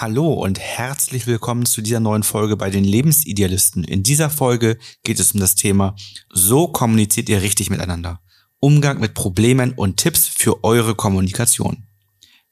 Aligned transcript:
Hallo 0.00 0.32
und 0.32 0.60
herzlich 0.60 1.26
willkommen 1.26 1.66
zu 1.66 1.82
dieser 1.82 1.98
neuen 1.98 2.22
Folge 2.22 2.56
bei 2.56 2.70
den 2.70 2.84
Lebensidealisten. 2.84 3.82
In 3.82 4.04
dieser 4.04 4.30
Folge 4.30 4.78
geht 5.02 5.18
es 5.18 5.32
um 5.32 5.40
das 5.40 5.56
Thema 5.56 5.96
So 6.32 6.68
kommuniziert 6.68 7.28
ihr 7.28 7.42
richtig 7.42 7.68
miteinander. 7.68 8.20
Umgang 8.60 9.00
mit 9.00 9.14
Problemen 9.14 9.72
und 9.72 9.96
Tipps 9.96 10.28
für 10.28 10.62
eure 10.62 10.94
Kommunikation. 10.94 11.88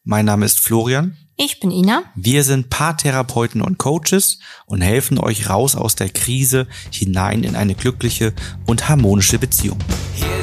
Mein 0.02 0.24
Name 0.24 0.44
ist 0.44 0.58
Florian. 0.58 1.16
Ich 1.36 1.60
bin 1.60 1.70
Ina. 1.70 2.02
Wir 2.16 2.42
sind 2.42 2.68
Paartherapeuten 2.68 3.62
und 3.62 3.78
Coaches 3.78 4.40
und 4.66 4.80
helfen 4.80 5.16
euch 5.20 5.48
raus 5.48 5.76
aus 5.76 5.94
der 5.94 6.08
Krise 6.08 6.66
hinein 6.90 7.44
in 7.44 7.54
eine 7.54 7.76
glückliche 7.76 8.34
und 8.66 8.88
harmonische 8.88 9.38
Beziehung. 9.38 9.78
Here's 10.16 10.35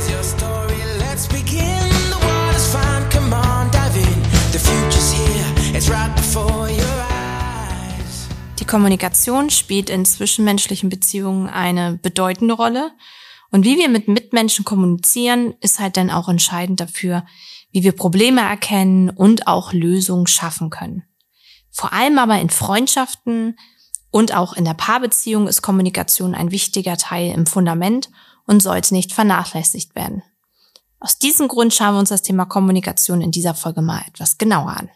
Kommunikation 8.74 9.52
spielt 9.52 9.92
in 9.92 10.04
zwischenmenschlichen 10.04 10.90
Beziehungen 10.90 11.48
eine 11.48 12.00
bedeutende 12.02 12.56
Rolle. 12.56 12.92
Und 13.52 13.66
wie 13.66 13.78
wir 13.78 13.88
mit 13.88 14.08
Mitmenschen 14.08 14.66
kommunizieren, 14.66 15.54
ist 15.62 15.80
halt 15.80 15.96
dann 15.96 16.10
auch 16.10 16.28
entscheidend 16.28 16.80
dafür, 16.80 17.24
wie 17.72 17.84
wir 17.84 17.92
Probleme 17.92 18.42
erkennen 18.42 19.12
und 19.12 19.46
auch 19.46 19.74
Lösungen 19.74 20.26
schaffen 20.26 20.72
können. 20.72 21.04
Vor 21.70 21.94
allem 21.94 22.18
aber 22.18 22.42
in 22.42 22.50
Freundschaften 22.50 23.60
und 24.10 24.34
auch 24.36 24.54
in 24.54 24.66
der 24.66 24.74
Paarbeziehung 24.74 25.48
ist 25.48 25.62
Kommunikation 25.62 26.34
ein 26.34 26.50
wichtiger 26.50 26.98
Teil 26.98 27.32
im 27.32 27.46
Fundament 27.46 28.10
und 28.48 28.64
sollte 28.64 28.96
nicht 28.96 29.14
vernachlässigt 29.14 29.94
werden. 29.94 30.24
Aus 31.00 31.20
diesem 31.20 31.48
Grund 31.48 31.76
schauen 31.76 31.94
wir 31.94 32.00
uns 32.00 32.10
das 32.10 32.24
Thema 32.24 32.46
Kommunikation 32.46 33.22
in 33.22 33.30
dieser 33.30 33.54
Folge 33.54 33.84
mal 33.84 34.02
etwas 34.08 34.40
genauer 34.40 34.72
an. 34.72 34.90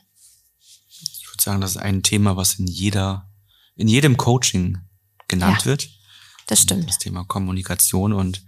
Ich 0.90 1.28
würde 1.30 1.44
sagen, 1.44 1.62
das 1.62 1.76
ist 1.76 1.78
ein 1.78 2.02
Thema, 2.02 2.38
was 2.38 2.56
in 2.56 2.66
jeder, 2.66 3.27
in 3.78 3.88
jedem 3.88 4.18
Coaching 4.18 4.80
genannt 5.28 5.60
Ja. 5.62 5.66
wird. 5.66 5.90
Das 6.48 6.62
stimmt. 6.62 6.88
Das 6.90 6.98
Thema 6.98 7.24
Kommunikation 7.26 8.14
und 8.14 8.44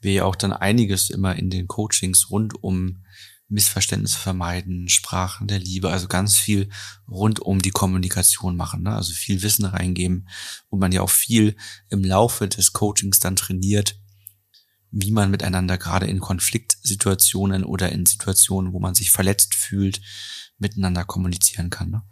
wir 0.00 0.12
ja 0.12 0.24
auch 0.24 0.36
dann 0.36 0.52
einiges 0.52 1.10
immer 1.10 1.36
in 1.36 1.50
den 1.50 1.68
Coachings 1.68 2.30
rund 2.30 2.62
um 2.62 3.04
Missverständnisse 3.48 4.18
vermeiden, 4.18 4.88
Sprachen 4.88 5.48
der 5.48 5.58
Liebe, 5.58 5.90
also 5.90 6.06
ganz 6.06 6.36
viel 6.36 6.68
rund 7.08 7.40
um 7.40 7.62
die 7.62 7.70
Kommunikation 7.70 8.56
machen, 8.56 8.82
ne? 8.82 8.94
also 8.94 9.12
viel 9.12 9.42
Wissen 9.42 9.64
reingeben 9.64 10.28
und 10.68 10.80
man 10.80 10.92
ja 10.92 11.00
auch 11.00 11.10
viel 11.10 11.56
im 11.88 12.04
Laufe 12.04 12.46
des 12.46 12.74
Coachings 12.74 13.20
dann 13.20 13.36
trainiert, 13.36 13.98
wie 14.90 15.10
man 15.12 15.30
miteinander 15.30 15.78
gerade 15.78 16.06
in 16.06 16.20
Konfliktsituationen 16.20 17.64
oder 17.64 17.90
in 17.90 18.04
Situationen, 18.04 18.72
wo 18.72 18.80
man 18.80 18.94
sich 18.94 19.10
verletzt 19.10 19.54
fühlt, 19.54 20.00
miteinander 20.58 21.04
kommunizieren 21.04 21.70
kann. 21.70 21.90
Ne? 21.90 22.02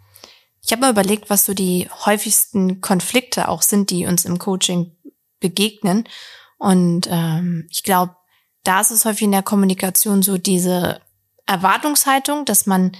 Ich 0.66 0.72
habe 0.72 0.80
mal 0.80 0.90
überlegt, 0.90 1.30
was 1.30 1.44
so 1.44 1.54
die 1.54 1.88
häufigsten 2.06 2.80
Konflikte 2.80 3.48
auch 3.48 3.62
sind, 3.62 3.90
die 3.90 4.04
uns 4.06 4.24
im 4.24 4.40
Coaching 4.40 4.96
begegnen. 5.38 6.08
Und 6.58 7.06
ähm, 7.08 7.68
ich 7.70 7.84
glaube, 7.84 8.16
da 8.64 8.80
ist 8.80 8.90
es 8.90 9.04
häufig 9.04 9.22
in 9.22 9.30
der 9.30 9.44
Kommunikation 9.44 10.22
so 10.22 10.38
diese 10.38 11.00
Erwartungshaltung, 11.46 12.44
dass 12.46 12.66
man 12.66 12.90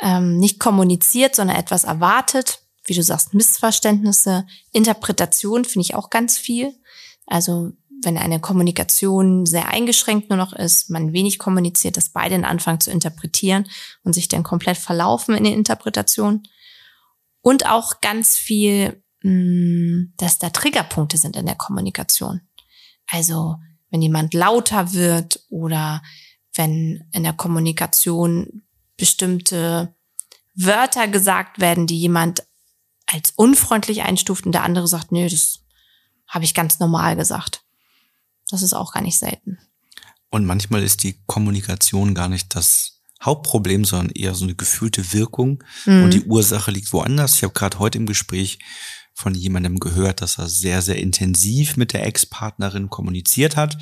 ähm, 0.00 0.38
nicht 0.38 0.58
kommuniziert, 0.58 1.36
sondern 1.36 1.56
etwas 1.56 1.84
erwartet. 1.84 2.62
Wie 2.84 2.94
du 2.94 3.04
sagst, 3.04 3.34
Missverständnisse, 3.34 4.44
Interpretation 4.72 5.64
finde 5.64 5.84
ich 5.84 5.94
auch 5.94 6.10
ganz 6.10 6.38
viel. 6.38 6.74
Also 7.26 7.70
wenn 8.02 8.18
eine 8.18 8.40
Kommunikation 8.40 9.46
sehr 9.46 9.68
eingeschränkt 9.68 10.28
nur 10.28 10.38
noch 10.38 10.54
ist, 10.54 10.90
man 10.90 11.12
wenig 11.12 11.38
kommuniziert, 11.38 11.96
dass 11.96 12.08
beide 12.08 12.44
anfangen 12.44 12.80
zu 12.80 12.90
interpretieren 12.90 13.68
und 14.02 14.12
sich 14.12 14.26
dann 14.26 14.42
komplett 14.42 14.76
verlaufen 14.76 15.36
in 15.36 15.44
den 15.44 15.54
Interpretationen. 15.54 16.48
Und 17.42 17.66
auch 17.66 18.00
ganz 18.00 18.36
viel, 18.36 19.02
mh, 19.22 20.12
dass 20.16 20.38
da 20.38 20.50
Triggerpunkte 20.50 21.16
sind 21.18 21.36
in 21.36 21.46
der 21.46 21.56
Kommunikation. 21.56 22.40
Also 23.06 23.56
wenn 23.90 24.02
jemand 24.02 24.32
lauter 24.32 24.92
wird 24.94 25.44
oder 25.50 26.02
wenn 26.54 27.04
in 27.12 27.22
der 27.22 27.32
Kommunikation 27.34 28.62
bestimmte 28.96 29.94
Wörter 30.54 31.08
gesagt 31.08 31.60
werden, 31.60 31.86
die 31.86 31.98
jemand 31.98 32.44
als 33.06 33.32
unfreundlich 33.32 34.02
einstuft 34.02 34.46
und 34.46 34.52
der 34.52 34.62
andere 34.62 34.86
sagt, 34.88 35.12
nö, 35.12 35.28
das 35.28 35.60
habe 36.26 36.44
ich 36.44 36.54
ganz 36.54 36.78
normal 36.78 37.16
gesagt. 37.16 37.64
Das 38.50 38.62
ist 38.62 38.72
auch 38.72 38.92
gar 38.92 39.02
nicht 39.02 39.18
selten. 39.18 39.58
Und 40.30 40.46
manchmal 40.46 40.82
ist 40.82 41.02
die 41.02 41.18
Kommunikation 41.26 42.14
gar 42.14 42.28
nicht 42.28 42.54
das 42.54 43.01
Hauptproblem, 43.22 43.84
sondern 43.84 44.10
eher 44.10 44.34
so 44.34 44.44
eine 44.44 44.54
gefühlte 44.54 45.12
Wirkung 45.12 45.62
Mhm. 45.86 46.04
und 46.04 46.14
die 46.14 46.24
Ursache 46.24 46.70
liegt 46.70 46.92
woanders. 46.92 47.36
Ich 47.36 47.42
habe 47.44 47.54
gerade 47.54 47.78
heute 47.78 47.98
im 47.98 48.06
Gespräch 48.06 48.58
von 49.14 49.34
jemandem 49.34 49.78
gehört, 49.78 50.20
dass 50.22 50.38
er 50.38 50.48
sehr, 50.48 50.82
sehr 50.82 50.96
intensiv 50.96 51.76
mit 51.76 51.92
der 51.92 52.06
Ex-Partnerin 52.06 52.88
kommuniziert 52.88 53.56
hat, 53.56 53.76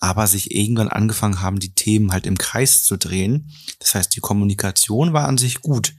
aber 0.00 0.26
sich 0.26 0.54
irgendwann 0.54 0.88
angefangen 0.88 1.40
haben, 1.40 1.60
die 1.60 1.74
Themen 1.74 2.12
halt 2.12 2.26
im 2.26 2.36
Kreis 2.36 2.82
zu 2.82 2.96
drehen. 2.96 3.50
Das 3.78 3.94
heißt, 3.94 4.14
die 4.14 4.20
Kommunikation 4.20 5.12
war 5.12 5.26
an 5.28 5.38
sich 5.38 5.60
gut, 5.60 5.94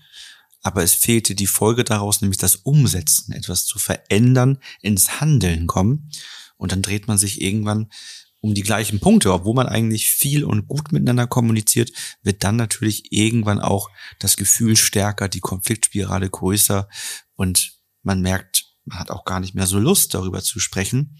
aber 0.61 0.83
es 0.83 0.93
fehlte 0.93 1.33
die 1.33 1.47
Folge 1.47 1.83
daraus, 1.83 2.21
nämlich 2.21 2.37
das 2.37 2.55
Umsetzen, 2.57 3.31
etwas 3.33 3.65
zu 3.65 3.79
verändern, 3.79 4.59
ins 4.81 5.21
Handeln 5.21 5.65
kommen. 5.67 6.11
Und 6.57 6.71
dann 6.71 6.81
dreht 6.81 7.07
man 7.07 7.17
sich 7.17 7.41
irgendwann 7.41 7.89
um 8.45 8.53
die 8.53 8.61
gleichen 8.61 8.99
Punkte, 8.99 9.33
obwohl 9.33 9.55
man 9.55 9.65
eigentlich 9.65 10.07
viel 10.07 10.43
und 10.43 10.67
gut 10.67 10.91
miteinander 10.91 11.25
kommuniziert, 11.25 11.91
wird 12.21 12.43
dann 12.43 12.57
natürlich 12.57 13.11
irgendwann 13.11 13.59
auch 13.59 13.89
das 14.19 14.37
Gefühl 14.37 14.75
stärker, 14.75 15.27
die 15.27 15.39
Konfliktspirale 15.39 16.29
größer 16.29 16.87
und 17.35 17.73
man 18.03 18.21
merkt, 18.21 18.65
man 18.85 18.99
hat 18.99 19.09
auch 19.09 19.25
gar 19.25 19.39
nicht 19.39 19.55
mehr 19.55 19.65
so 19.65 19.79
Lust, 19.79 20.13
darüber 20.13 20.43
zu 20.43 20.59
sprechen, 20.59 21.17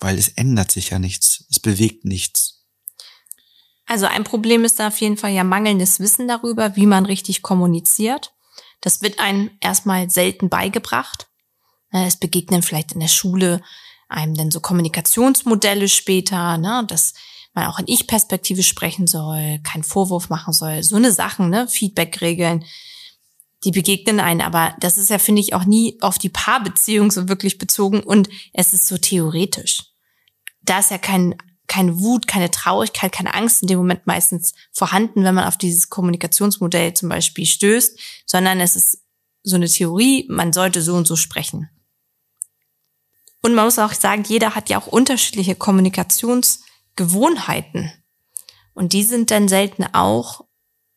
weil 0.00 0.18
es 0.18 0.30
ändert 0.30 0.72
sich 0.72 0.90
ja 0.90 0.98
nichts, 0.98 1.46
es 1.48 1.60
bewegt 1.60 2.04
nichts. 2.04 2.66
Also 3.86 4.06
ein 4.06 4.24
Problem 4.24 4.64
ist 4.64 4.80
da 4.80 4.88
auf 4.88 5.00
jeden 5.00 5.16
Fall 5.16 5.30
ja 5.30 5.44
mangelndes 5.44 6.00
Wissen 6.00 6.26
darüber, 6.26 6.74
wie 6.74 6.86
man 6.86 7.06
richtig 7.06 7.42
kommuniziert. 7.42 8.34
Das 8.80 9.00
wird 9.00 9.20
einem 9.20 9.52
erstmal 9.60 10.10
selten 10.10 10.48
beigebracht. 10.48 11.28
Es 11.92 12.16
begegnen 12.16 12.64
vielleicht 12.64 12.92
in 12.92 13.00
der 13.00 13.06
Schule 13.06 13.62
einem 14.08 14.34
dann 14.34 14.50
so 14.50 14.60
Kommunikationsmodelle 14.60 15.88
später, 15.88 16.58
ne, 16.58 16.84
dass 16.88 17.14
man 17.54 17.66
auch 17.66 17.78
in 17.78 17.88
Ich-Perspektive 17.88 18.62
sprechen 18.62 19.06
soll, 19.06 19.58
keinen 19.62 19.84
Vorwurf 19.84 20.28
machen 20.28 20.52
soll, 20.52 20.82
so 20.82 20.96
eine 20.96 21.12
Sachen, 21.12 21.50
ne, 21.50 21.68
Feedback-Regeln, 21.68 22.64
die 23.64 23.72
begegnen 23.72 24.20
einen, 24.20 24.40
aber 24.40 24.74
das 24.80 24.98
ist 24.98 25.10
ja, 25.10 25.18
finde 25.18 25.40
ich, 25.40 25.52
auch 25.54 25.64
nie 25.64 25.98
auf 26.00 26.18
die 26.18 26.28
Paarbeziehung 26.28 27.10
so 27.10 27.28
wirklich 27.28 27.58
bezogen 27.58 28.00
und 28.00 28.28
es 28.52 28.72
ist 28.72 28.86
so 28.86 28.98
theoretisch. 28.98 29.82
Da 30.62 30.78
ist 30.78 30.90
ja 30.90 30.98
kein, 30.98 31.34
keine 31.66 31.98
Wut, 32.00 32.26
keine 32.26 32.50
Traurigkeit, 32.50 33.10
keine 33.10 33.34
Angst 33.34 33.62
in 33.62 33.68
dem 33.68 33.78
Moment 33.78 34.06
meistens 34.06 34.54
vorhanden, 34.72 35.24
wenn 35.24 35.34
man 35.34 35.44
auf 35.44 35.58
dieses 35.58 35.88
Kommunikationsmodell 35.88 36.94
zum 36.94 37.08
Beispiel 37.08 37.46
stößt, 37.46 37.98
sondern 38.26 38.60
es 38.60 38.76
ist 38.76 39.02
so 39.42 39.56
eine 39.56 39.68
Theorie, 39.68 40.26
man 40.28 40.52
sollte 40.52 40.82
so 40.82 40.94
und 40.94 41.06
so 41.06 41.16
sprechen. 41.16 41.68
Und 43.42 43.54
man 43.54 43.66
muss 43.66 43.78
auch 43.78 43.92
sagen, 43.92 44.24
jeder 44.26 44.54
hat 44.54 44.68
ja 44.68 44.78
auch 44.78 44.86
unterschiedliche 44.86 45.54
Kommunikationsgewohnheiten. 45.54 47.92
Und 48.74 48.92
die 48.92 49.04
sind 49.04 49.30
dann 49.30 49.48
selten 49.48 49.84
auch 49.92 50.44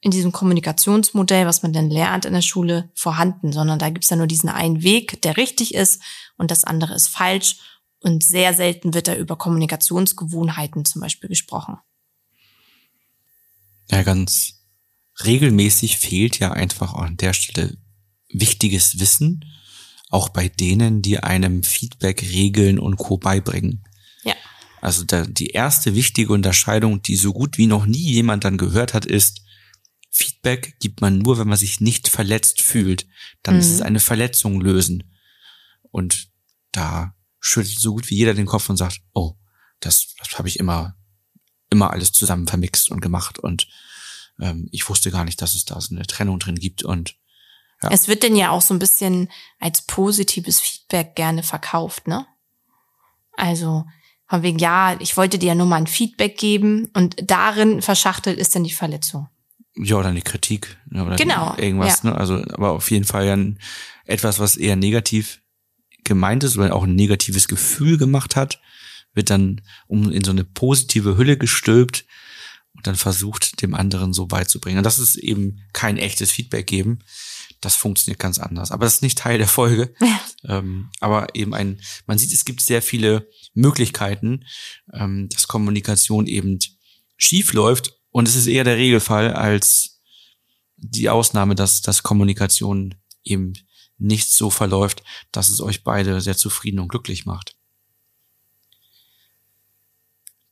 in 0.02 0.12
diesem 0.12 0.32
Kommunikationsmodell, 0.32 1.46
was 1.46 1.62
man 1.62 1.74
dann 1.74 1.92
lernt 1.92 2.26
in 2.26 2.34
der 2.34 2.42
Schule, 2.42 2.90
vorhanden, 2.96 3.54
sondern 3.54 3.78
da 3.78 3.90
gibt's 3.90 4.10
ja 4.10 4.18
nur 4.18 4.28
diesen 4.28 4.50
einen 4.50 4.82
Weg, 4.82 5.22
der 5.22 5.38
richtig 5.38 5.76
ist 5.76 6.02
und 6.38 6.50
das 6.50 6.64
andere 6.64 6.96
ist 6.96 7.08
falsch. 7.08 7.58
Und 8.04 8.24
sehr 8.24 8.56
selten 8.56 8.96
wird 8.96 9.08
da 9.08 9.16
über 9.16 9.36
Kommunikationsgewohnheiten 9.36 10.86
zum 10.86 11.02
Beispiel 11.02 11.30
gesprochen. 11.30 11.78
Ja, 13.92 14.02
ganz 14.02 14.56
regelmäßig 15.24 16.00
fehlt 16.00 16.40
ja 16.40 16.52
einfach 16.52 16.96
an 16.96 17.18
der 17.18 17.34
Stelle 17.34 17.78
wichtiges 18.30 19.00
Wissen, 19.00 19.46
auch 20.12 20.30
bei 20.30 20.50
denen, 20.50 21.02
die 21.02 21.20
einem 21.20 21.64
Feedback, 21.64 22.22
Regeln 22.22 22.78
und 22.78 22.98
Co. 22.98 23.18
beibringen. 23.18 23.84
Ja. 24.24 24.36
Also 24.82 25.04
da, 25.04 25.26
die 25.26 25.48
erste 25.48 25.96
wichtige 25.96 26.34
Unterscheidung, 26.34 27.02
die 27.02 27.16
so 27.16 27.34
gut 27.34 27.58
wie 27.58 27.68
noch 27.68 27.86
nie 27.86 28.12
jemand 28.12 28.44
dann 28.44 28.58
gehört 28.58 28.94
hat, 28.94 29.06
ist, 29.06 29.42
Feedback 30.10 30.76
gibt 30.80 31.00
man 31.02 31.20
nur, 31.20 31.40
wenn 31.40 31.48
man 31.48 31.58
sich 31.58 31.80
nicht 31.80 32.10
verletzt 32.10 32.62
fühlt. 32.62 33.08
Dann 33.44 33.58
ist 33.58 33.70
Mhm. 33.70 33.74
es 33.76 33.82
eine 33.82 34.00
Verletzung 34.02 34.60
lösen. 34.60 35.04
Und 35.90 36.28
da 36.74 37.16
schüttelt 37.40 37.80
so 37.80 37.94
gut 37.94 38.10
wie 38.10 38.16
jeder 38.18 38.34
den 38.34 38.46
Kopf 38.46 38.70
und 38.70 38.78
sagt, 38.78 39.02
oh, 39.14 39.36
das, 39.80 40.14
das 40.20 40.38
habe 40.38 40.48
ich 40.50 40.60
immer, 40.60 40.96
immer 41.70 41.92
alles 41.92 42.12
zusammen 42.12 42.48
vermixt 42.48 42.92
und 42.92 43.00
gemacht 43.02 43.40
und 43.40 43.68
ähm, 44.40 44.68
ich 44.72 44.88
wusste 44.90 45.12
gar 45.12 45.26
nicht, 45.26 45.42
dass 45.42 45.56
es 45.56 45.66
da 45.66 45.80
so 45.82 45.96
eine 45.96 46.06
Trennung 46.06 46.40
drin 46.40 46.56
gibt 46.56 46.84
und 46.84 47.16
Ja. 47.84 47.90
Es 47.92 48.08
wird 48.08 48.24
denn 48.24 48.36
ja 48.36 48.52
auch 48.52 48.62
so 48.62 48.74
ein 48.74 48.80
bisschen 48.80 49.30
als 49.60 49.82
positives 49.84 50.60
Feedback 50.60 51.16
gerne 51.16 51.44
verkauft, 51.44 52.08
ne? 52.08 52.26
Also, 53.34 53.86
von 54.28 54.44
wegen, 54.44 54.60
ja, 54.60 54.96
ich 55.00 55.18
wollte 55.18 55.40
dir 55.40 55.48
ja 55.48 55.56
nur 55.56 55.66
mal 55.66 55.78
ein 55.78 55.88
Feedback 55.88 56.38
geben 56.38 56.90
und 56.94 57.16
darin 57.24 57.82
verschachtelt 57.82 58.38
ist 58.38 58.56
dann 58.56 58.64
die 58.64 58.72
Verletzung. 58.72 59.28
Ja, 59.76 59.98
oder 59.98 60.10
eine 60.10 60.22
Kritik. 60.22 60.78
Ne, 60.90 61.06
oder 61.06 61.16
Genau, 61.16 61.56
Irgendwas, 61.58 62.04
ne? 62.04 62.16
Also, 62.16 62.36
aber 62.36 62.72
auf 62.72 62.92
jeden 62.92 63.06
Fall 63.06 63.26
ja 63.26 63.34
ein, 63.34 63.60
etwas, 64.06 64.40
was 64.40 64.58
eher 64.58 64.76
negativ 64.76 65.42
gemeint 66.04 66.44
ist 66.44 66.58
oder 66.58 66.76
auch 66.76 66.84
ein 66.84 66.96
negatives 66.96 67.48
Gefühl 67.48 67.98
gemacht 67.98 68.36
hat, 68.36 68.62
wird 69.14 69.30
dann 69.30 69.62
um 69.88 70.12
in 70.12 70.24
so 70.24 70.32
eine 70.32 70.44
positive 70.44 71.18
Hülle 71.18 71.38
gestülpt 71.38 72.06
und 72.76 72.88
dann 72.88 72.96
versucht, 72.96 73.62
dem 73.62 73.74
anderen 73.74 74.14
so 74.14 74.26
beizubringen. 74.26 74.80
Und 74.80 74.86
das 74.86 75.00
ist 75.00 75.16
eben 75.16 75.62
kein 75.74 75.98
echtes 75.98 76.32
Feedback 76.32 76.68
geben. 76.68 77.00
Das 77.60 77.76
funktioniert 77.76 78.20
ganz 78.20 78.40
anders. 78.40 78.72
Aber 78.72 78.86
das 78.86 78.96
ist 78.96 79.02
nicht 79.02 79.18
Teil 79.18 79.38
der 79.38 79.48
Folge. 79.48 79.94
Ja. 80.00 80.20
Ähm, 80.58 80.90
aber 81.00 81.36
eben 81.36 81.54
ein, 81.54 81.82
man 82.08 82.18
sieht, 82.18 82.34
es 82.34 82.46
gibt 82.46 82.62
sehr 82.62 82.82
viele 82.82 83.30
Möglichkeiten, 83.54 84.46
ähm, 84.94 85.30
dass 85.30 85.48
Kommunikation 85.48 86.28
eben 86.28 86.58
schief 87.18 87.54
läuft. 87.54 88.00
Und 88.10 88.28
es 88.28 88.36
ist 88.36 88.48
eher 88.48 88.64
der 88.64 88.78
Regelfall 88.78 89.34
als 89.34 90.02
die 90.78 91.10
Ausnahme, 91.10 91.56
dass, 91.56 91.82
dass 91.82 92.04
Kommunikation 92.04 92.96
eben 93.24 93.54
nicht 93.98 94.32
so 94.32 94.50
verläuft, 94.50 95.04
dass 95.32 95.50
es 95.50 95.62
euch 95.62 95.84
beide 95.84 96.20
sehr 96.22 96.36
zufrieden 96.36 96.80
und 96.80 96.88
glücklich 96.88 97.26
macht. 97.26 97.56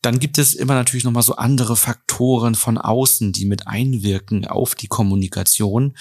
Dann 0.02 0.20
gibt 0.20 0.38
es 0.38 0.54
immer 0.54 0.76
natürlich 0.76 1.04
nochmal 1.04 1.24
so 1.24 1.36
andere 1.36 1.76
Faktoren 1.76 2.56
von 2.56 2.78
außen, 2.78 3.34
die 3.34 3.46
mit 3.46 3.68
einwirken 3.68 4.48
auf 4.48 4.76
die 4.76 4.88
Kommunikation. 4.88 5.98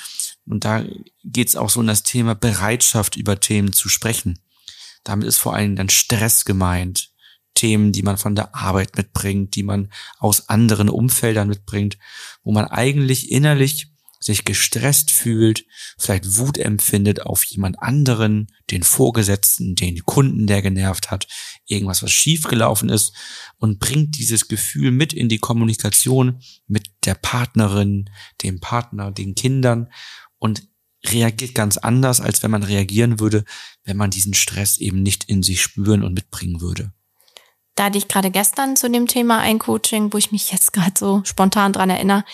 Und 0.46 0.64
da 0.64 0.84
geht 1.24 1.48
es 1.48 1.56
auch 1.56 1.68
so 1.68 1.80
in 1.80 1.88
das 1.88 2.04
Thema 2.04 2.34
Bereitschaft, 2.34 3.16
über 3.16 3.40
Themen 3.40 3.72
zu 3.72 3.88
sprechen. 3.88 4.38
Damit 5.02 5.26
ist 5.26 5.38
vor 5.38 5.54
allem 5.54 5.74
dann 5.74 5.88
Stress 5.88 6.44
gemeint. 6.44 7.10
Themen, 7.54 7.90
die 7.90 8.02
man 8.02 8.18
von 8.18 8.36
der 8.36 8.54
Arbeit 8.54 8.96
mitbringt, 8.96 9.56
die 9.56 9.64
man 9.64 9.90
aus 10.18 10.48
anderen 10.48 10.88
Umfeldern 10.88 11.48
mitbringt, 11.48 11.98
wo 12.44 12.52
man 12.52 12.66
eigentlich 12.66 13.32
innerlich 13.32 13.90
sich 14.28 14.44
gestresst 14.44 15.10
fühlt, 15.10 15.64
vielleicht 15.98 16.36
Wut 16.36 16.58
empfindet 16.58 17.22
auf 17.22 17.42
jemand 17.44 17.82
anderen, 17.82 18.46
den 18.70 18.82
Vorgesetzten, 18.82 19.74
den 19.74 20.04
Kunden, 20.04 20.46
der 20.46 20.62
genervt 20.62 21.10
hat, 21.10 21.26
irgendwas, 21.66 22.02
was 22.02 22.12
schiefgelaufen 22.12 22.90
ist 22.90 23.14
und 23.56 23.80
bringt 23.80 24.18
dieses 24.18 24.46
Gefühl 24.46 24.90
mit 24.90 25.12
in 25.12 25.28
die 25.28 25.38
Kommunikation 25.38 26.40
mit 26.66 26.86
der 27.04 27.14
Partnerin, 27.14 28.10
dem 28.42 28.60
Partner, 28.60 29.10
den 29.10 29.34
Kindern 29.34 29.88
und 30.38 30.68
reagiert 31.06 31.54
ganz 31.54 31.78
anders, 31.78 32.20
als 32.20 32.42
wenn 32.42 32.50
man 32.50 32.62
reagieren 32.62 33.20
würde, 33.20 33.44
wenn 33.84 33.96
man 33.96 34.10
diesen 34.10 34.34
Stress 34.34 34.76
eben 34.76 35.02
nicht 35.02 35.24
in 35.24 35.42
sich 35.42 35.62
spüren 35.62 36.04
und 36.04 36.12
mitbringen 36.14 36.60
würde. 36.60 36.92
Da 37.76 37.84
hatte 37.84 37.98
ich 37.98 38.08
gerade 38.08 38.30
gestern 38.30 38.76
zu 38.76 38.90
dem 38.90 39.06
Thema 39.06 39.38
ein 39.38 39.60
Coaching, 39.60 40.12
wo 40.12 40.18
ich 40.18 40.32
mich 40.32 40.50
jetzt 40.50 40.72
gerade 40.72 40.98
so 40.98 41.22
spontan 41.24 41.72
dran 41.72 41.90
erinnere. 41.90 42.24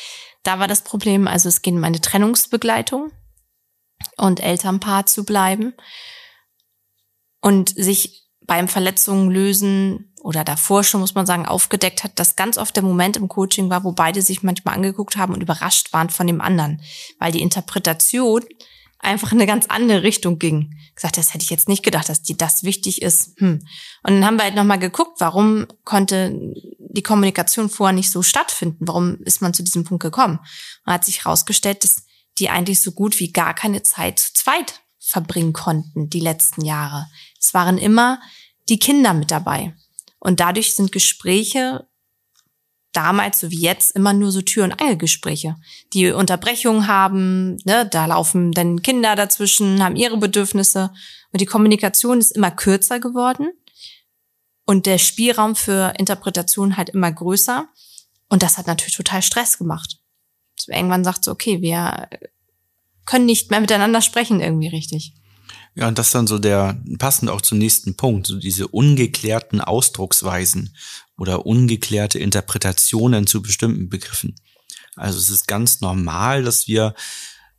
Da 0.44 0.61
war 0.61 0.69
das 0.69 0.82
Problem, 0.82 1.26
also 1.26 1.49
es 1.49 1.62
ging 1.62 1.76
um 1.79 1.85
eine 1.85 2.00
Trennungsbegleitung 2.00 3.11
und 4.17 4.41
Elternpaar 4.41 5.06
zu 5.06 5.25
bleiben 5.25 5.75
und 7.41 7.70
sich 7.70 8.29
beim 8.46 8.69
Verletzungen 8.69 9.31
lösen 9.31 10.14
oder 10.23 10.44
davor 10.44 10.85
schon, 10.85 11.00
muss 11.00 11.14
man 11.14 11.26
sagen, 11.26 11.46
aufgedeckt 11.46 12.05
hat, 12.05 12.19
dass 12.19 12.37
ganz 12.37 12.56
oft 12.58 12.76
der 12.76 12.82
Moment 12.82 13.17
im 13.17 13.29
Coaching 13.29 13.69
war, 13.70 13.85
wo 13.85 13.93
beide 13.93 14.23
sich 14.23 14.43
manchmal 14.43 14.75
angeguckt 14.75 15.17
haben 15.17 15.35
und 15.35 15.43
überrascht 15.43 15.93
waren 15.93 16.11
von 16.11 16.26
dem 16.26 16.41
anderen, 16.41 16.81
weil 17.19 17.32
die 17.32 17.43
Interpretation 17.43 18.43
einfach 18.99 19.32
in 19.32 19.38
eine 19.38 19.47
ganz 19.47 19.67
andere 19.67 20.02
Richtung 20.02 20.38
ging. 20.38 20.75
Gesagt, 20.94 21.19
das 21.19 21.35
hätte 21.35 21.44
ich 21.44 21.50
jetzt 21.50 21.69
nicht 21.69 21.82
gedacht, 21.82 22.08
dass 22.08 22.23
dir 22.23 22.37
das 22.37 22.64
wichtig 22.64 23.02
ist. 23.02 23.38
Hm. 23.38 23.61
Und 24.02 24.14
dann 24.14 24.25
haben 24.25 24.37
wir 24.37 24.44
halt 24.44 24.55
nochmal 24.55 24.79
geguckt, 24.79 25.20
warum 25.20 25.67
konnte 25.85 26.55
die 26.94 27.02
Kommunikation 27.02 27.69
vorher 27.69 27.94
nicht 27.94 28.11
so 28.11 28.23
stattfinden? 28.23 28.87
Warum 28.87 29.17
ist 29.25 29.43
man 29.43 29.55
zu 29.55 29.62
diesem 29.62 29.85
Punkt 29.85 30.02
gekommen? 30.02 30.38
Und 30.85 30.93
hat 30.93 31.05
sich 31.05 31.25
herausgestellt, 31.25 31.85
dass 31.85 32.05
die 32.38 32.50
eigentlich 32.50 32.81
so 32.81 32.93
gut 32.93 33.20
wie 33.20 33.32
gar 33.32 33.55
keine 33.55 33.82
Zeit 33.82 34.19
zu 34.19 34.32
zweit 34.35 34.81
verbringen 35.00 35.52
konnten, 35.52 36.08
die 36.08 36.20
letzten 36.20 36.64
Jahre. 36.64 37.06
Es 37.38 37.55
waren 37.55 37.79
immer 37.79 38.20
die 38.69 38.79
Kinder 38.79 39.12
mit 39.12 39.31
dabei. 39.31 39.76
Und 40.19 40.41
dadurch 40.41 40.75
sind 40.75 40.93
Gespräche 40.93 41.87
damals 42.93 43.40
so 43.40 43.50
wie 43.50 43.61
jetzt 43.61 43.94
immer 43.94 44.12
nur 44.12 44.31
so 44.31 44.40
Tür- 44.40 44.64
und 44.64 44.81
Angelgespräche, 44.81 45.56
die 45.93 46.12
Unterbrechungen 46.12 46.87
haben, 46.87 47.56
ne, 47.64 47.87
da 47.90 48.06
laufen 48.06 48.52
dann 48.52 48.82
Kinder 48.82 49.17
dazwischen, 49.17 49.82
haben 49.82 49.97
ihre 49.97 50.17
Bedürfnisse 50.17 50.93
und 51.32 51.40
die 51.40 51.47
Kommunikation 51.47 52.20
ist 52.20 52.31
immer 52.31 52.52
kürzer 52.52 53.00
geworden 53.00 53.50
und 54.64 54.87
der 54.87 54.99
Spielraum 54.99 55.56
für 55.56 55.94
Interpretation 55.99 56.76
halt 56.76 56.90
immer 56.90 57.12
größer 57.12 57.69
und 58.28 58.43
das 58.43 58.58
hat 58.58 58.66
natürlich 58.66 58.96
total 58.96 59.22
Stress 59.22 59.58
gemacht. 59.58 59.99
So 60.58 60.72
irgendwann 60.72 61.05
sagt 61.05 61.25
so, 61.25 61.31
okay, 61.31 61.61
wir 61.62 62.08
können 63.05 63.26
nicht 63.26 63.50
mehr 63.50 63.61
miteinander 63.61 64.00
sprechen 64.00 64.40
irgendwie 64.40 64.69
richtig. 64.69 65.14
Ja, 65.75 65.88
und 65.88 65.99
das 65.99 66.12
dann 66.12 66.26
so 66.26 66.38
der, 66.38 66.81
passend 66.99 67.31
auch 67.31 67.40
zum 67.40 67.58
nächsten 67.58 67.96
Punkt, 67.96 68.28
so 68.28 68.38
diese 68.38 68.69
ungeklärten 68.69 69.61
Ausdrucksweisen 69.61 70.76
oder 71.19 71.46
ungeklärte 71.46 72.20
Interpretationen 72.20 73.26
zu 73.26 73.43
bestimmten 73.43 73.88
Begriffen. 73.88 74.37
Also 74.94 75.19
es 75.19 75.31
ist 75.31 75.49
ganz 75.49 75.81
normal, 75.81 76.44
dass 76.44 76.69
wir 76.69 76.94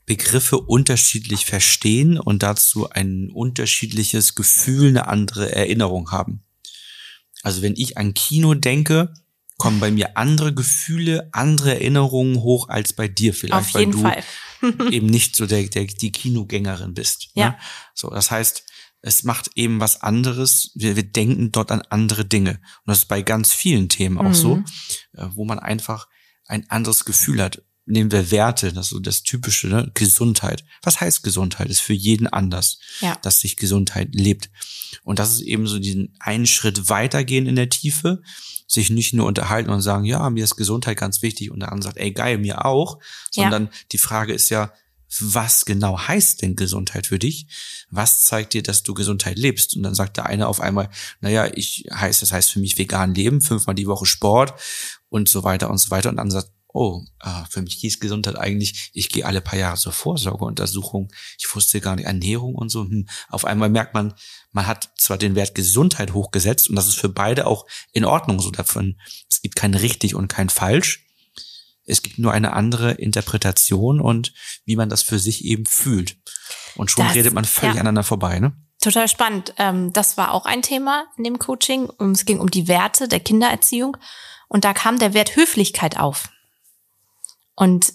Begriffe 0.06 0.60
unterschiedlich 0.60 1.46
verstehen 1.46 2.18
und 2.18 2.44
dazu 2.44 2.90
ein 2.90 3.30
unterschiedliches 3.34 4.36
Gefühl, 4.36 4.90
eine 4.90 5.08
andere 5.08 5.54
Erinnerung 5.54 6.12
haben. 6.12 6.45
Also 7.46 7.62
wenn 7.62 7.76
ich 7.76 7.98
an 8.00 8.16
Kino 8.16 8.56
denke, 8.56 9.14
kommen 9.58 9.80
bei 9.80 9.92
mir 9.92 10.18
andere 10.18 10.52
Gefühle, 10.52 11.30
andere 11.32 11.76
Erinnerungen 11.76 12.42
hoch 12.42 12.70
als 12.70 12.94
bei 12.94 13.08
dir 13.08 13.36
vielleicht, 13.36 13.76
weil 13.76 13.86
du 13.86 14.02
Fall. 14.02 14.24
eben 14.92 15.06
nicht 15.06 15.36
so 15.36 15.46
der, 15.46 15.64
der, 15.68 15.86
die 15.86 16.12
Kinogängerin 16.12 16.96
bist. 16.96 17.30
Ja. 17.36 17.50
Ne? 17.50 17.58
So, 17.94 18.10
das 18.10 18.32
heißt, 18.32 18.66
es 19.02 19.24
macht 19.24 19.52
eben 19.54 19.80
was 19.80 20.02
anderes. 20.02 20.72
Wir, 20.74 20.96
wir 20.96 21.04
denken 21.04 21.52
dort 21.52 21.72
an 21.72 21.84
andere 21.84 22.26
Dinge. 22.26 22.54
Und 22.54 22.88
das 22.88 23.00
ist 23.00 23.08
bei 23.08 23.22
ganz 23.22 23.54
vielen 23.54 23.90
Themen 23.90 24.18
auch 24.18 24.24
Mhm. 24.24 24.34
so, 24.34 24.64
äh, 25.14 25.28
wo 25.36 25.46
man 25.46 25.60
einfach 25.60 26.08
ein 26.48 26.68
anderes 26.72 27.06
Gefühl 27.06 27.44
hat. 27.44 27.62
Nehmen 27.88 28.12
wir 28.12 28.32
Werte, 28.32 28.74
das 28.74 28.88
ist 28.88 28.90
so 28.92 29.00
das 29.00 29.22
typische, 29.22 29.68
ne? 29.68 29.92
Gesundheit. 29.94 30.64
Was 30.82 31.02
heißt 31.02 31.22
Gesundheit? 31.24 31.70
Ist 31.70 31.82
für 31.82 31.94
jeden 31.94 32.26
anders, 32.28 32.80
Ja. 33.00 33.16
dass 33.22 33.40
sich 33.42 33.58
Gesundheit 33.58 34.10
lebt. 34.16 34.50
Und 35.04 35.20
das 35.20 35.32
ist 35.34 35.42
eben 35.42 35.68
so 35.68 35.78
diesen 35.78 36.16
einen 36.20 36.48
Schritt 36.48 36.90
weitergehen 36.90 37.46
in 37.46 37.56
der 37.56 37.70
Tiefe, 37.70 38.24
sich 38.68 38.90
nicht 38.90 39.14
nur 39.14 39.28
unterhalten 39.28 39.70
und 39.70 39.82
sagen, 39.82 40.06
ja, 40.06 40.28
mir 40.32 40.44
ist 40.44 40.56
Gesundheit 40.56 40.98
ganz 40.98 41.22
wichtig 41.22 41.52
und 41.52 41.60
der 41.60 41.72
andere 41.72 41.90
sagt, 41.90 41.98
ey, 41.98 42.12
geil, 42.12 42.40
mir 42.40 42.66
auch, 42.66 42.98
Ja. 43.36 43.44
sondern 43.44 43.70
die 43.92 44.00
Frage 44.00 44.34
ist 44.34 44.50
ja, 44.50 44.74
was 45.20 45.66
genau 45.66 46.00
heißt 46.00 46.42
denn 46.42 46.56
Gesundheit 46.56 47.06
für 47.08 47.20
dich? 47.20 47.48
Was 47.92 48.26
zeigt 48.26 48.54
dir, 48.54 48.64
dass 48.64 48.82
du 48.82 48.96
Gesundheit 48.96 49.38
lebst? 49.38 49.76
Und 49.76 49.84
dann 49.84 49.94
sagt 49.94 50.18
der 50.18 50.26
eine 50.26 50.48
auf 50.48 50.60
einmal, 50.60 50.90
naja, 51.22 51.46
ich 51.54 51.86
heißt, 51.94 52.24
das 52.24 52.32
heißt 52.32 52.50
für 52.52 52.60
mich 52.60 52.78
vegan 52.80 53.14
leben, 53.14 53.40
fünfmal 53.42 53.76
die 53.76 53.86
Woche 53.88 54.08
Sport 54.08 54.60
und 55.10 55.30
so 55.30 55.44
weiter 55.44 55.70
und 55.70 55.78
so 55.78 55.92
weiter. 55.92 56.10
Und 56.10 56.18
dann 56.18 56.32
sagt, 56.32 56.50
oh, 56.76 57.06
ah, 57.20 57.46
für 57.50 57.62
mich 57.62 57.76
hieß 57.76 58.00
Gesundheit 58.00 58.38
eigentlich, 58.38 58.92
ich 58.94 59.10
gehe 59.10 59.26
alle 59.26 59.42
paar 59.42 59.58
Jahre 59.58 59.78
zur 59.78 59.94
Vorsorgeuntersuchung. 59.94 61.12
Ich 61.40 61.54
wusste 61.56 61.80
gar 61.80 61.96
nicht, 61.96 62.06
Ernährung 62.06 62.56
und 62.56 62.70
so. 62.70 62.84
Hm. 62.84 63.08
Auf 63.30 63.46
einmal 63.46 63.70
merkt 63.70 63.94
man, 63.94 64.14
man 64.52 64.68
hat 64.68 64.92
zwar 64.98 65.18
den 65.18 65.36
Wert 65.36 65.56
Gesundheit 65.56 66.14
hochgesetzt 66.14 66.70
und 66.70 66.76
das 66.76 66.88
ist 66.88 66.98
für 66.98 67.10
beide 67.10 67.48
auch 67.48 67.66
in 67.94 68.06
Ordnung 68.06 68.40
so 68.40 68.52
davon. 68.52 69.00
Es 69.30 69.42
gibt 69.42 69.56
kein 69.56 69.74
richtig 69.74 70.16
und 70.16 70.28
kein 70.28 70.50
falsch. 70.50 71.06
Es 71.86 72.04
gibt 72.04 72.20
nur 72.20 72.34
eine 72.34 72.54
andere 72.54 72.92
Interpretation 72.94 74.02
und 74.02 74.34
wie 74.66 74.76
man 74.76 74.90
das 74.90 75.02
für 75.02 75.20
sich 75.20 75.46
eben 75.46 75.66
fühlt. 75.66 76.18
Und 76.76 76.92
schon 76.92 77.06
Das- 77.06 77.16
redet 77.16 77.34
man 77.34 77.46
völlig 77.46 77.76
ja. 77.76 77.82
aneinander 77.82 78.04
vorbei, 78.04 78.40
ne? 78.40 78.54
Total 78.82 79.08
spannend. 79.08 79.54
Ähm, 79.58 79.94
das 79.94 80.18
war 80.18 80.34
auch 80.34 80.46
ein 80.46 80.62
Thema 80.62 81.06
in 81.18 81.24
dem 81.24 81.40
Coaching. 81.40 81.90
Es 82.12 82.26
ging 82.26 82.40
um 82.40 82.52
die 82.52 82.68
Werte 82.68 83.08
der 83.08 83.20
Kindererziehung. 83.20 83.98
Und 84.48 84.64
da 84.66 84.74
kam 84.74 85.00
der 85.00 85.14
Wert 85.14 85.36
Höflichkeit 85.36 85.98
auf. 85.98 86.30
Und 87.56 87.94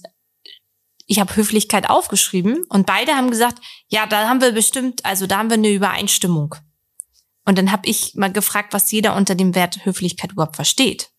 ich 1.07 1.19
habe 1.19 1.35
Höflichkeit 1.35 1.91
aufgeschrieben 1.91 2.65
und 2.69 2.87
beide 2.87 3.17
haben 3.17 3.31
gesagt, 3.31 3.61
ja, 3.89 4.07
da 4.07 4.29
haben 4.29 4.41
wir 4.41 4.53
bestimmt, 4.53 5.05
also 5.05 5.27
da 5.27 5.39
haben 5.39 5.51
wir 5.51 5.55
eine 5.55 5.71
Übereinstimmung. 5.71 6.55
Und 7.45 7.59
dann 7.59 7.73
habe 7.73 7.89
ich 7.89 8.15
mal 8.15 8.33
gefragt, 8.33 8.73
was 8.73 8.93
jeder 8.93 9.17
unter 9.17 9.35
dem 9.35 9.55
Wert 9.55 9.85
Höflichkeit 9.85 10.33
überhaupt 10.33 10.57
versteht. 10.57 11.11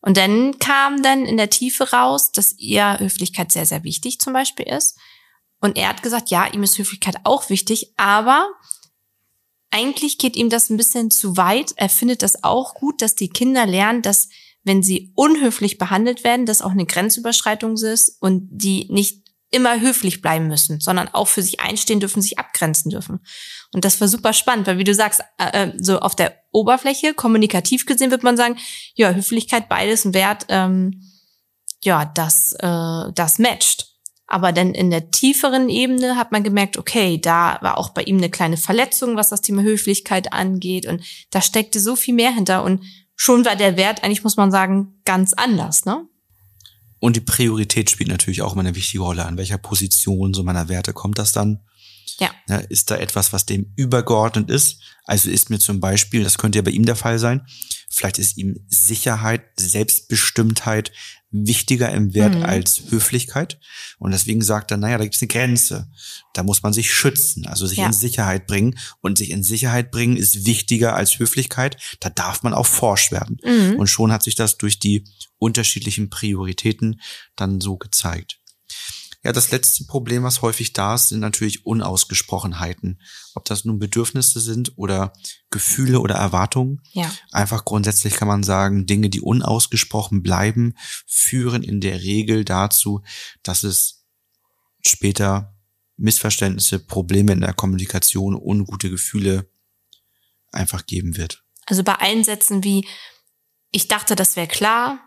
Und 0.00 0.16
dann 0.16 0.58
kam 0.58 1.02
dann 1.02 1.26
in 1.26 1.36
der 1.36 1.50
Tiefe 1.50 1.90
raus, 1.90 2.32
dass 2.32 2.56
ihr 2.56 2.98
Höflichkeit 3.00 3.52
sehr, 3.52 3.66
sehr 3.66 3.84
wichtig 3.84 4.20
zum 4.20 4.32
Beispiel 4.32 4.66
ist. 4.66 4.98
Und 5.60 5.76
er 5.76 5.88
hat 5.88 6.02
gesagt, 6.02 6.30
ja, 6.30 6.46
ihm 6.46 6.62
ist 6.62 6.78
Höflichkeit 6.78 7.16
auch 7.24 7.50
wichtig, 7.50 7.92
aber 7.96 8.48
eigentlich 9.70 10.18
geht 10.18 10.36
ihm 10.36 10.50
das 10.50 10.70
ein 10.70 10.76
bisschen 10.76 11.10
zu 11.10 11.36
weit. 11.36 11.72
Er 11.76 11.88
findet 11.88 12.22
das 12.22 12.42
auch 12.44 12.74
gut, 12.74 13.02
dass 13.02 13.14
die 13.14 13.28
Kinder 13.28 13.66
lernen, 13.66 14.02
dass 14.02 14.28
wenn 14.62 14.82
sie 14.82 15.12
unhöflich 15.14 15.78
behandelt 15.78 16.24
werden, 16.24 16.46
das 16.46 16.62
auch 16.62 16.72
eine 16.72 16.86
Grenzüberschreitung 16.86 17.74
ist 17.74 18.16
und 18.20 18.48
die 18.50 18.86
nicht 18.90 19.20
immer 19.50 19.80
höflich 19.80 20.22
bleiben 20.22 20.46
müssen, 20.46 20.80
sondern 20.80 21.08
auch 21.08 21.26
für 21.26 21.42
sich 21.42 21.60
einstehen 21.60 22.00
dürfen, 22.00 22.22
sich 22.22 22.38
abgrenzen 22.38 22.90
dürfen. 22.90 23.20
Und 23.72 23.84
das 23.84 24.00
war 24.00 24.08
super 24.08 24.32
spannend, 24.32 24.66
weil 24.66 24.78
wie 24.78 24.84
du 24.84 24.94
sagst, 24.94 25.22
äh, 25.38 25.64
äh, 25.64 25.72
so 25.78 25.98
auf 25.98 26.14
der 26.14 26.36
Oberfläche, 26.52 27.14
kommunikativ 27.14 27.84
gesehen, 27.86 28.10
wird 28.10 28.22
man 28.22 28.36
sagen, 28.36 28.56
ja, 28.94 29.12
Höflichkeit, 29.12 29.68
beides 29.68 30.04
ein 30.04 30.14
Wert, 30.14 30.46
ähm, 30.48 31.02
ja, 31.82 32.04
das, 32.04 32.52
äh, 32.60 33.12
das 33.12 33.38
matcht. 33.38 33.88
Aber 34.26 34.52
dann 34.52 34.74
in 34.74 34.90
der 34.90 35.10
tieferen 35.10 35.68
Ebene 35.68 36.14
hat 36.14 36.30
man 36.30 36.44
gemerkt, 36.44 36.76
okay, 36.76 37.20
da 37.20 37.58
war 37.62 37.78
auch 37.78 37.90
bei 37.90 38.02
ihm 38.02 38.18
eine 38.18 38.30
kleine 38.30 38.56
Verletzung, 38.56 39.16
was 39.16 39.30
das 39.30 39.40
Thema 39.40 39.62
Höflichkeit 39.62 40.32
angeht. 40.32 40.86
Und 40.86 41.02
da 41.30 41.42
steckte 41.42 41.80
so 41.80 41.96
viel 41.96 42.14
mehr 42.14 42.30
hinter. 42.30 42.62
Und 42.62 42.84
schon 43.20 43.44
war 43.44 43.54
der 43.54 43.76
Wert 43.76 44.02
eigentlich, 44.02 44.24
muss 44.24 44.38
man 44.38 44.50
sagen, 44.50 44.94
ganz 45.04 45.34
anders, 45.34 45.84
ne? 45.84 46.08
Und 47.00 47.16
die 47.16 47.20
Priorität 47.20 47.90
spielt 47.90 48.08
natürlich 48.08 48.40
auch 48.40 48.54
immer 48.54 48.62
eine 48.62 48.74
wichtige 48.74 49.02
Rolle. 49.02 49.26
An 49.26 49.36
welcher 49.36 49.58
Position 49.58 50.32
so 50.32 50.42
meiner 50.42 50.70
Werte 50.70 50.94
kommt 50.94 51.18
das 51.18 51.32
dann? 51.32 51.60
Ja. 52.18 52.30
ja. 52.48 52.56
Ist 52.56 52.90
da 52.90 52.96
etwas, 52.96 53.34
was 53.34 53.44
dem 53.44 53.72
übergeordnet 53.76 54.50
ist? 54.50 54.80
Also 55.04 55.28
ist 55.28 55.50
mir 55.50 55.58
zum 55.58 55.80
Beispiel, 55.80 56.24
das 56.24 56.38
könnte 56.38 56.58
ja 56.58 56.62
bei 56.62 56.70
ihm 56.70 56.86
der 56.86 56.96
Fall 56.96 57.18
sein, 57.18 57.46
vielleicht 57.90 58.18
ist 58.18 58.38
ihm 58.38 58.64
Sicherheit, 58.68 59.42
Selbstbestimmtheit 59.56 60.90
wichtiger 61.32 61.90
im 61.92 62.12
Wert 62.14 62.34
Mhm. 62.34 62.42
als 62.42 62.82
Höflichkeit. 62.90 63.60
Und 63.98 64.10
deswegen 64.10 64.42
sagt 64.42 64.70
er, 64.72 64.76
naja, 64.76 64.98
da 64.98 65.04
gibt 65.04 65.14
es 65.14 65.22
eine 65.22 65.28
Grenze. 65.28 65.88
Da 66.34 66.42
muss 66.42 66.62
man 66.62 66.72
sich 66.72 66.92
schützen, 66.92 67.46
also 67.46 67.66
sich 67.66 67.78
Ja. 67.78 67.86
in 67.86 67.92
Sicherheit 67.92 68.46
bringen. 68.48 68.76
Und 69.00 69.18
sich 69.18 69.30
in 69.30 69.42
Sicherheit 69.44 69.90
bringen 69.92 70.16
ist 70.16 70.44
wichtiger 70.46 70.96
als 70.96 71.18
Höflichkeit. 71.18 71.76
Da 72.00 72.10
darf 72.10 72.42
man 72.42 72.52
auch 72.52 72.66
forsch 72.66 73.12
werden. 73.12 73.36
Mhm. 73.44 73.76
Und 73.76 73.86
schon 73.86 74.10
hat 74.12 74.24
sich 74.24 74.34
das 74.34 74.58
durch 74.58 74.78
die 74.80 75.04
unterschiedlichen 75.38 76.10
Prioritäten 76.10 77.00
dann 77.36 77.60
so 77.60 77.76
gezeigt. 77.76 78.39
Ja, 79.22 79.32
das 79.32 79.50
letzte 79.50 79.84
Problem, 79.84 80.22
was 80.22 80.40
häufig 80.40 80.72
da 80.72 80.94
ist, 80.94 81.08
sind 81.08 81.20
natürlich 81.20 81.66
Unausgesprochenheiten. 81.66 83.02
Ob 83.34 83.44
das 83.44 83.66
nun 83.66 83.78
Bedürfnisse 83.78 84.40
sind 84.40 84.72
oder 84.76 85.12
Gefühle 85.50 86.00
oder 86.00 86.14
Erwartungen. 86.14 86.80
Ja. 86.92 87.12
Einfach 87.30 87.66
grundsätzlich 87.66 88.14
kann 88.14 88.28
man 88.28 88.42
sagen, 88.42 88.86
Dinge, 88.86 89.10
die 89.10 89.20
unausgesprochen 89.20 90.22
bleiben, 90.22 90.74
führen 91.06 91.62
in 91.62 91.82
der 91.82 92.00
Regel 92.00 92.44
dazu, 92.46 93.02
dass 93.42 93.62
es 93.62 94.06
später 94.80 95.54
Missverständnisse, 95.98 96.78
Probleme 96.78 97.32
in 97.32 97.42
der 97.42 97.52
Kommunikation, 97.52 98.34
ungute 98.34 98.88
Gefühle 98.88 99.50
einfach 100.50 100.86
geben 100.86 101.18
wird. 101.18 101.44
Also 101.66 101.84
bei 101.84 101.94
allen 101.96 102.24
Sätzen 102.24 102.64
wie, 102.64 102.88
ich 103.70 103.86
dachte, 103.86 104.16
das 104.16 104.34
wäre 104.36 104.48
klar. 104.48 104.98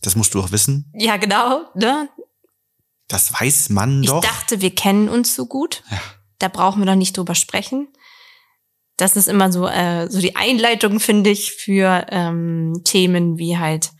Das 0.00 0.16
musst 0.16 0.32
du 0.32 0.40
auch 0.40 0.50
wissen. 0.50 0.90
Ja, 0.94 1.18
genau, 1.18 1.70
ne? 1.74 2.08
Das 3.08 3.32
weiß 3.32 3.70
man 3.70 4.02
Ich 4.02 4.10
doch. 4.10 4.20
dachte, 4.20 4.60
wir 4.60 4.74
kennen 4.74 5.08
uns 5.08 5.34
so 5.34 5.46
gut. 5.46 5.82
Ja. 5.90 6.00
Da 6.38 6.48
brauchen 6.48 6.80
wir 6.80 6.86
doch 6.86 6.94
nicht 6.94 7.16
drüber 7.16 7.34
sprechen. 7.34 7.88
Das 8.96 9.16
ist 9.16 9.28
immer 9.28 9.50
so, 9.50 9.66
äh, 9.66 10.08
so 10.10 10.20
die 10.20 10.36
Einleitung, 10.36 11.00
finde 11.00 11.30
ich, 11.30 11.52
für 11.52 12.06
ähm, 12.10 12.82
Themen 12.84 13.38
wie 13.38 13.56
halt 13.58 13.92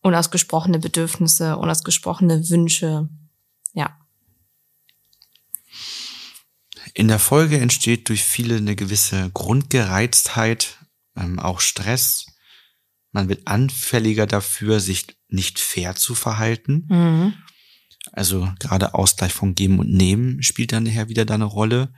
unausgesprochene 0.00 0.78
Bedürfnisse, 0.78 1.56
unausgesprochene 1.56 2.48
Wünsche. 2.50 3.08
Ja. 3.74 3.96
In 6.94 7.08
der 7.08 7.18
Folge 7.18 7.58
entsteht 7.58 8.08
durch 8.08 8.24
viele 8.24 8.56
eine 8.56 8.74
gewisse 8.74 9.30
Grundgereiztheit, 9.32 10.78
ähm, 11.16 11.38
auch 11.38 11.60
Stress. 11.60 12.26
Man 13.12 13.28
wird 13.28 13.46
anfälliger 13.46 14.26
dafür, 14.26 14.80
sich 14.80 15.06
nicht 15.28 15.58
fair 15.60 15.94
zu 15.94 16.14
verhalten. 16.14 16.86
Mhm. 16.88 17.34
Also 18.10 18.52
gerade 18.58 18.94
Ausgleich 18.94 19.32
von 19.32 19.54
Geben 19.54 19.78
und 19.78 19.92
Nehmen 19.92 20.42
spielt 20.42 20.72
dann 20.72 20.84
nachher 20.84 21.08
wieder 21.08 21.24
da 21.24 21.34
eine 21.34 21.44
Rolle. 21.44 21.92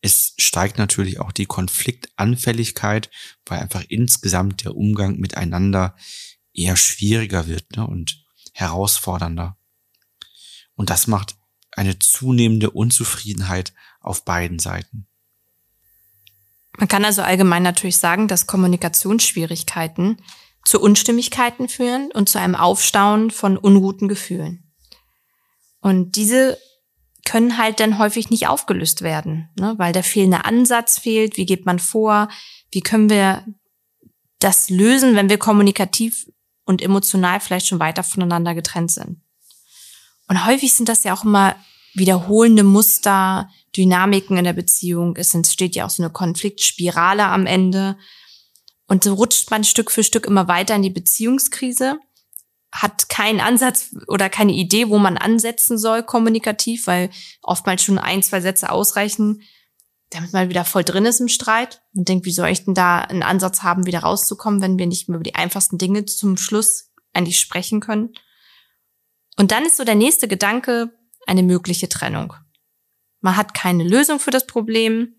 Es 0.00 0.34
steigt 0.38 0.78
natürlich 0.78 1.18
auch 1.20 1.32
die 1.32 1.46
Konfliktanfälligkeit, 1.46 3.10
weil 3.44 3.60
einfach 3.60 3.84
insgesamt 3.88 4.64
der 4.64 4.76
Umgang 4.76 5.18
miteinander 5.18 5.96
eher 6.54 6.76
schwieriger 6.76 7.48
wird 7.48 7.76
ne, 7.76 7.86
und 7.86 8.24
herausfordernder. 8.52 9.56
Und 10.74 10.90
das 10.90 11.06
macht 11.06 11.36
eine 11.72 11.98
zunehmende 11.98 12.70
Unzufriedenheit 12.70 13.72
auf 14.00 14.24
beiden 14.24 14.58
Seiten. 14.58 15.06
Man 16.78 16.88
kann 16.88 17.04
also 17.04 17.22
allgemein 17.22 17.62
natürlich 17.62 17.96
sagen, 17.96 18.28
dass 18.28 18.46
Kommunikationsschwierigkeiten 18.46 20.18
zu 20.64 20.80
Unstimmigkeiten 20.80 21.68
führen 21.68 22.10
und 22.12 22.28
zu 22.28 22.38
einem 22.38 22.54
Aufstauen 22.54 23.30
von 23.30 23.56
unguten 23.56 24.08
Gefühlen. 24.08 24.65
Und 25.86 26.16
diese 26.16 26.58
können 27.24 27.58
halt 27.58 27.78
dann 27.78 28.00
häufig 28.00 28.28
nicht 28.28 28.48
aufgelöst 28.48 29.02
werden, 29.02 29.50
ne? 29.56 29.74
weil 29.76 29.92
der 29.92 30.02
fehlende 30.02 30.44
Ansatz 30.44 30.98
fehlt. 30.98 31.36
Wie 31.36 31.46
geht 31.46 31.64
man 31.64 31.78
vor? 31.78 32.28
Wie 32.72 32.80
können 32.80 33.08
wir 33.08 33.44
das 34.40 34.68
lösen, 34.68 35.14
wenn 35.14 35.28
wir 35.28 35.38
kommunikativ 35.38 36.26
und 36.64 36.82
emotional 36.82 37.38
vielleicht 37.38 37.68
schon 37.68 37.78
weiter 37.78 38.02
voneinander 38.02 38.52
getrennt 38.56 38.90
sind? 38.90 39.20
Und 40.26 40.44
häufig 40.44 40.72
sind 40.72 40.88
das 40.88 41.04
ja 41.04 41.14
auch 41.14 41.22
immer 41.22 41.54
wiederholende 41.94 42.64
Muster, 42.64 43.48
Dynamiken 43.76 44.38
in 44.38 44.44
der 44.44 44.54
Beziehung. 44.54 45.14
Es 45.14 45.34
entsteht 45.34 45.76
ja 45.76 45.86
auch 45.86 45.90
so 45.90 46.02
eine 46.02 46.10
Konfliktspirale 46.10 47.26
am 47.26 47.46
Ende. 47.46 47.96
Und 48.88 49.04
so 49.04 49.14
rutscht 49.14 49.52
man 49.52 49.62
Stück 49.62 49.92
für 49.92 50.02
Stück 50.02 50.26
immer 50.26 50.48
weiter 50.48 50.74
in 50.74 50.82
die 50.82 50.90
Beziehungskrise, 50.90 52.00
hat 52.82 53.08
keinen 53.08 53.40
Ansatz 53.40 53.94
oder 54.06 54.28
keine 54.28 54.52
Idee, 54.52 54.88
wo 54.88 54.98
man 54.98 55.16
ansetzen 55.16 55.78
soll 55.78 56.02
kommunikativ, 56.02 56.86
weil 56.86 57.10
oftmals 57.42 57.82
schon 57.82 57.98
ein, 57.98 58.22
zwei 58.22 58.40
Sätze 58.40 58.70
ausreichen, 58.70 59.42
damit 60.10 60.32
man 60.32 60.48
wieder 60.48 60.64
voll 60.64 60.84
drin 60.84 61.06
ist 61.06 61.20
im 61.20 61.28
Streit 61.28 61.82
und 61.94 62.08
denkt, 62.08 62.26
wie 62.26 62.32
soll 62.32 62.48
ich 62.48 62.64
denn 62.64 62.74
da 62.74 63.00
einen 63.00 63.22
Ansatz 63.22 63.62
haben, 63.62 63.86
wieder 63.86 64.00
rauszukommen, 64.00 64.60
wenn 64.60 64.78
wir 64.78 64.86
nicht 64.86 65.08
mehr 65.08 65.16
über 65.16 65.24
die 65.24 65.34
einfachsten 65.34 65.78
Dinge 65.78 66.04
zum 66.04 66.36
Schluss 66.36 66.90
eigentlich 67.12 67.40
sprechen 67.40 67.80
können. 67.80 68.10
Und 69.36 69.50
dann 69.50 69.64
ist 69.64 69.76
so 69.76 69.84
der 69.84 69.94
nächste 69.94 70.28
Gedanke 70.28 70.90
eine 71.26 71.42
mögliche 71.42 71.88
Trennung. 71.88 72.34
Man 73.20 73.36
hat 73.36 73.54
keine 73.54 73.84
Lösung 73.84 74.20
für 74.20 74.30
das 74.30 74.46
Problem. 74.46 75.14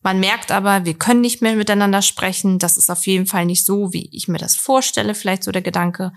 Man 0.00 0.18
merkt 0.18 0.50
aber, 0.50 0.86
wir 0.86 0.94
können 0.94 1.20
nicht 1.20 1.42
mehr 1.42 1.54
miteinander 1.54 2.00
sprechen. 2.00 2.58
Das 2.58 2.76
ist 2.76 2.90
auf 2.90 3.06
jeden 3.06 3.26
Fall 3.26 3.44
nicht 3.44 3.66
so, 3.66 3.92
wie 3.92 4.08
ich 4.12 4.28
mir 4.28 4.38
das 4.38 4.56
vorstelle, 4.56 5.14
vielleicht 5.14 5.44
so 5.44 5.52
der 5.52 5.62
Gedanke. 5.62 6.12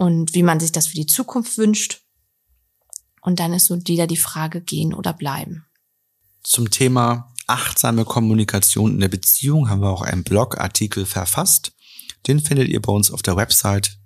Und 0.00 0.32
wie 0.32 0.42
man 0.42 0.60
sich 0.60 0.72
das 0.72 0.86
für 0.86 0.94
die 0.94 1.04
Zukunft 1.04 1.58
wünscht. 1.58 2.00
Und 3.20 3.38
dann 3.38 3.52
ist 3.52 3.66
so 3.66 3.78
wieder 3.86 4.06
die 4.06 4.16
Frage, 4.16 4.62
gehen 4.62 4.94
oder 4.94 5.12
bleiben. 5.12 5.66
Zum 6.42 6.70
Thema 6.70 7.34
achtsame 7.46 8.06
Kommunikation 8.06 8.92
in 8.92 9.00
der 9.00 9.08
Beziehung 9.08 9.68
haben 9.68 9.82
wir 9.82 9.90
auch 9.90 10.00
einen 10.00 10.24
Blogartikel 10.24 11.04
verfasst. 11.04 11.72
Den 12.26 12.40
findet 12.40 12.68
ihr 12.68 12.80
bei 12.80 12.90
uns 12.90 13.10
auf 13.10 13.20
der 13.20 13.36
Website 13.36 13.98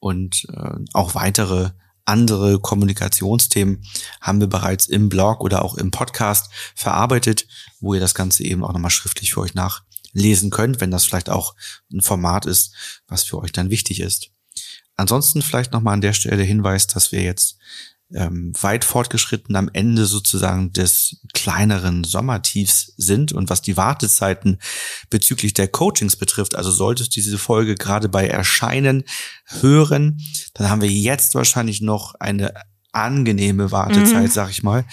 und 0.00 0.46
äh, 0.52 0.74
auch 0.92 1.14
weitere 1.14 1.70
andere 2.04 2.60
Kommunikationsthemen 2.60 3.86
haben 4.20 4.38
wir 4.38 4.48
bereits 4.48 4.86
im 4.86 5.08
Blog 5.08 5.40
oder 5.40 5.64
auch 5.64 5.78
im 5.78 5.90
Podcast 5.90 6.50
verarbeitet, 6.74 7.46
wo 7.80 7.94
ihr 7.94 8.00
das 8.00 8.14
Ganze 8.14 8.44
eben 8.44 8.64
auch 8.64 8.74
nochmal 8.74 8.90
schriftlich 8.90 9.32
für 9.32 9.40
euch 9.40 9.54
nachlesen 9.54 10.50
könnt, 10.50 10.82
wenn 10.82 10.90
das 10.90 11.06
vielleicht 11.06 11.30
auch 11.30 11.54
ein 11.90 12.02
Format 12.02 12.44
ist, 12.44 12.74
was 13.06 13.22
für 13.22 13.38
euch 13.38 13.52
dann 13.52 13.70
wichtig 13.70 14.00
ist. 14.00 14.31
Ansonsten 14.96 15.42
vielleicht 15.42 15.72
nochmal 15.72 15.94
an 15.94 16.00
der 16.00 16.12
Stelle 16.12 16.36
der 16.36 16.46
Hinweis, 16.46 16.86
dass 16.86 17.12
wir 17.12 17.22
jetzt 17.22 17.58
ähm, 18.14 18.52
weit 18.60 18.84
fortgeschritten 18.84 19.56
am 19.56 19.70
Ende 19.72 20.04
sozusagen 20.04 20.72
des 20.72 21.16
kleineren 21.32 22.04
Sommertiefs 22.04 22.92
sind 22.96 23.32
und 23.32 23.48
was 23.48 23.62
die 23.62 23.76
Wartezeiten 23.76 24.58
bezüglich 25.08 25.54
der 25.54 25.68
Coachings 25.68 26.16
betrifft. 26.16 26.54
Also 26.54 26.70
solltest 26.70 27.16
du 27.16 27.20
diese 27.20 27.38
Folge 27.38 27.74
gerade 27.74 28.08
bei 28.08 28.26
Erscheinen 28.28 29.04
hören, 29.46 30.20
dann 30.54 30.68
haben 30.68 30.82
wir 30.82 30.90
jetzt 30.90 31.34
wahrscheinlich 31.34 31.80
noch 31.80 32.14
eine 32.16 32.52
angenehme 32.92 33.70
Wartezeit, 33.72 34.24
Mhm. 34.24 34.30
sag 34.30 34.50
ich 34.50 34.62
mal. 34.62 34.84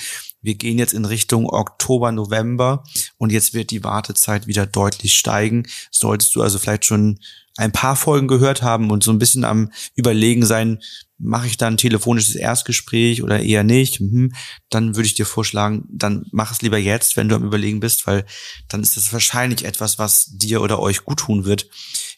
Wir 0.41 0.55
gehen 0.55 0.79
jetzt 0.79 0.93
in 0.93 1.03
Richtung 1.03 1.49
Oktober, 1.49 2.13
November 2.13 2.85
und 3.17 3.31
jetzt 3.33 3.53
wird 3.53 3.71
die 3.71 3.83
Wartezeit 3.83 4.47
wieder 4.47 4.65
deutlich 4.65 5.17
steigen. 5.17 5.67
Solltest 5.91 6.33
du 6.35 6.41
also 6.41 6.59
vielleicht 6.59 6.85
schon 6.85 7.19
ein 7.59 7.73
paar 7.73 7.97
Folgen 7.97 8.29
gehört 8.29 8.61
haben 8.61 8.89
und 8.89 9.03
so 9.03 9.11
ein 9.11 9.19
bisschen 9.19 9.43
am 9.43 9.71
Überlegen 9.93 10.45
sein, 10.45 10.79
mache 11.17 11.47
ich 11.47 11.57
da 11.57 11.67
ein 11.67 11.75
telefonisches 11.75 12.35
Erstgespräch 12.35 13.21
oder 13.21 13.41
eher 13.41 13.65
nicht, 13.65 13.99
mhm, 13.99 14.31
dann 14.69 14.95
würde 14.95 15.07
ich 15.07 15.13
dir 15.13 15.25
vorschlagen, 15.25 15.83
dann 15.91 16.25
mach 16.31 16.53
es 16.53 16.61
lieber 16.61 16.77
jetzt, 16.77 17.17
wenn 17.17 17.27
du 17.27 17.35
am 17.35 17.43
Überlegen 17.43 17.81
bist, 17.81 18.07
weil 18.07 18.25
dann 18.69 18.81
ist 18.81 18.95
es 18.95 19.11
wahrscheinlich 19.11 19.65
etwas, 19.65 19.99
was 19.99 20.27
dir 20.31 20.61
oder 20.61 20.79
euch 20.79 21.03
gut 21.03 21.19
tun 21.19 21.43
wird, 21.43 21.67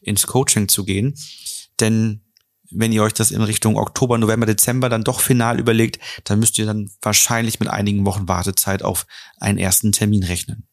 ins 0.02 0.28
Coaching 0.28 0.68
zu 0.68 0.86
gehen. 0.86 1.16
Denn 1.80 2.22
wenn 2.70 2.92
ihr 2.92 3.02
euch 3.02 3.14
das 3.14 3.32
in 3.32 3.42
Richtung 3.42 3.78
Oktober, 3.78 4.20
November, 4.20 4.46
Dezember 4.46 4.90
dann 4.90 5.04
doch 5.04 5.22
final 5.22 5.60
überlegt, 5.60 6.00
dann 6.26 6.40
müsst 6.40 6.60
ihr 6.60 6.68
dann 6.68 6.92
wahrscheinlich 7.02 7.60
mit 7.60 7.70
einigen 7.70 8.06
Wochen 8.06 8.28
Wartezeit 8.28 8.84
auf 8.84 9.08
einen 9.40 9.58
ersten 9.58 9.92
Termin 9.92 10.24
rechnen. 10.24 10.68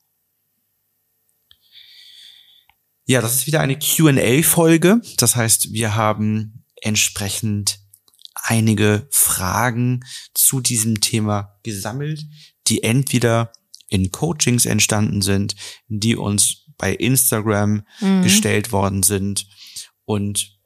Ja, 3.09 3.23
das 3.23 3.35
ist 3.37 3.47
wieder 3.47 3.61
eine 3.61 3.79
Q&A-Folge. 3.79 5.01
Das 5.17 5.35
heißt, 5.35 5.73
wir 5.73 5.95
haben 5.95 6.63
entsprechend 6.83 7.81
einige 8.35 9.09
Fragen 9.11 10.05
zu 10.35 10.61
diesem 10.61 11.01
Thema 11.01 11.59
gesammelt, 11.63 12.27
die 12.67 12.83
entweder 12.83 13.51
in 13.89 14.13
Coachings 14.13 14.67
entstanden 14.67 15.23
sind, 15.23 15.57
die 15.89 16.17
uns 16.17 16.67
bei 16.77 16.93
Instagram 16.95 17.83
Mhm. 18.01 18.23
gestellt 18.23 18.73
worden 18.73 19.03
sind 19.03 19.49
und 20.05 20.59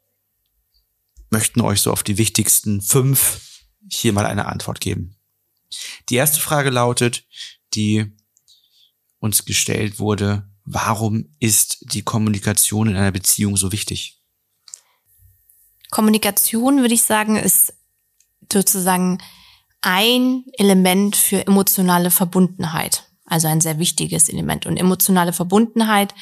möchten 1.31 1.61
euch 1.61 1.81
so 1.81 1.93
auf 1.93 2.03
die 2.03 2.19
wichtigsten 2.19 2.83
fünf 2.83 3.41
hier 3.89 4.13
mal 4.13 4.27
eine 4.27 4.47
Antwort 4.47 4.81
geben. 4.81 5.15
Die 6.09 6.17
erste 6.17 6.41
Frage 6.41 6.71
lautet, 6.71 7.25
die 7.75 8.13
uns 9.21 9.45
gestellt 9.45 10.01
wurde, 10.01 10.51
warum 10.65 11.29
ist 11.41 11.93
die 11.93 12.03
Kommunikation 12.03 12.89
in 12.89 12.97
einer 12.97 13.13
Beziehung 13.13 13.57
so 13.57 13.73
wichtig? 13.73 14.21
Kommunikation, 15.91 16.81
würde 16.81 16.95
ich 16.95 17.03
sagen, 17.03 17.37
ist 17.37 17.75
sozusagen 18.51 19.19
ein 19.83 20.45
Element 20.55 21.17
für 21.17 21.47
emotionale 21.47 22.11
Verbundenheit. 22.11 23.05
Also 23.27 23.49
ein 23.49 23.61
sehr 23.61 23.79
wichtiges 23.79 24.29
Element. 24.29 24.67
Und 24.67 24.77
emotionale 24.77 25.33
Verbundenheit 25.33 26.15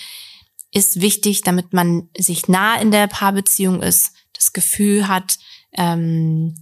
ist 0.72 1.00
wichtig, 1.00 1.42
damit 1.42 1.72
man 1.72 2.08
sich 2.16 2.48
nah 2.48 2.76
in 2.76 2.90
der 2.90 3.06
Paarbeziehung 3.06 3.82
ist, 3.82 4.12
das 4.32 4.52
Gefühl 4.52 5.08
hat, 5.08 5.38
ähm, 5.72 6.54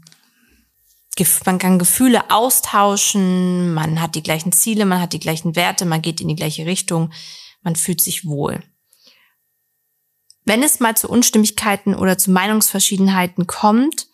man 1.44 1.58
kann 1.58 1.80
Gefühle 1.80 2.30
austauschen, 2.30 3.74
man 3.74 4.00
hat 4.00 4.14
die 4.14 4.22
gleichen 4.22 4.52
Ziele, 4.52 4.86
man 4.86 5.00
hat 5.00 5.12
die 5.12 5.18
gleichen 5.18 5.56
Werte, 5.56 5.84
man 5.84 6.00
geht 6.00 6.20
in 6.20 6.28
die 6.28 6.36
gleiche 6.36 6.64
Richtung, 6.64 7.10
man 7.68 7.76
fühlt 7.76 8.00
sich 8.00 8.24
wohl. 8.24 8.62
Wenn 10.46 10.62
es 10.62 10.80
mal 10.80 10.96
zu 10.96 11.06
Unstimmigkeiten 11.10 11.94
oder 11.94 12.16
zu 12.16 12.30
Meinungsverschiedenheiten 12.30 13.46
kommt, 13.46 14.06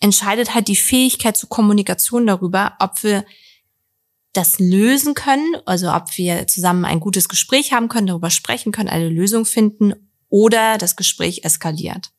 entscheidet 0.00 0.54
halt 0.54 0.68
die 0.68 0.76
Fähigkeit 0.76 1.34
zur 1.34 1.48
Kommunikation 1.48 2.26
darüber, 2.26 2.76
ob 2.78 3.02
wir 3.02 3.24
das 4.34 4.58
lösen 4.58 5.14
können, 5.14 5.56
also 5.64 5.90
ob 5.90 6.18
wir 6.18 6.46
zusammen 6.46 6.84
ein 6.84 7.00
gutes 7.00 7.30
Gespräch 7.30 7.72
haben 7.72 7.88
können, 7.88 8.06
darüber 8.06 8.28
sprechen 8.28 8.70
können, 8.70 8.90
eine 8.90 9.08
Lösung 9.08 9.46
finden 9.46 9.94
oder 10.28 10.76
das 10.76 10.94
Gespräch 10.94 11.42
eskaliert. 11.42 12.10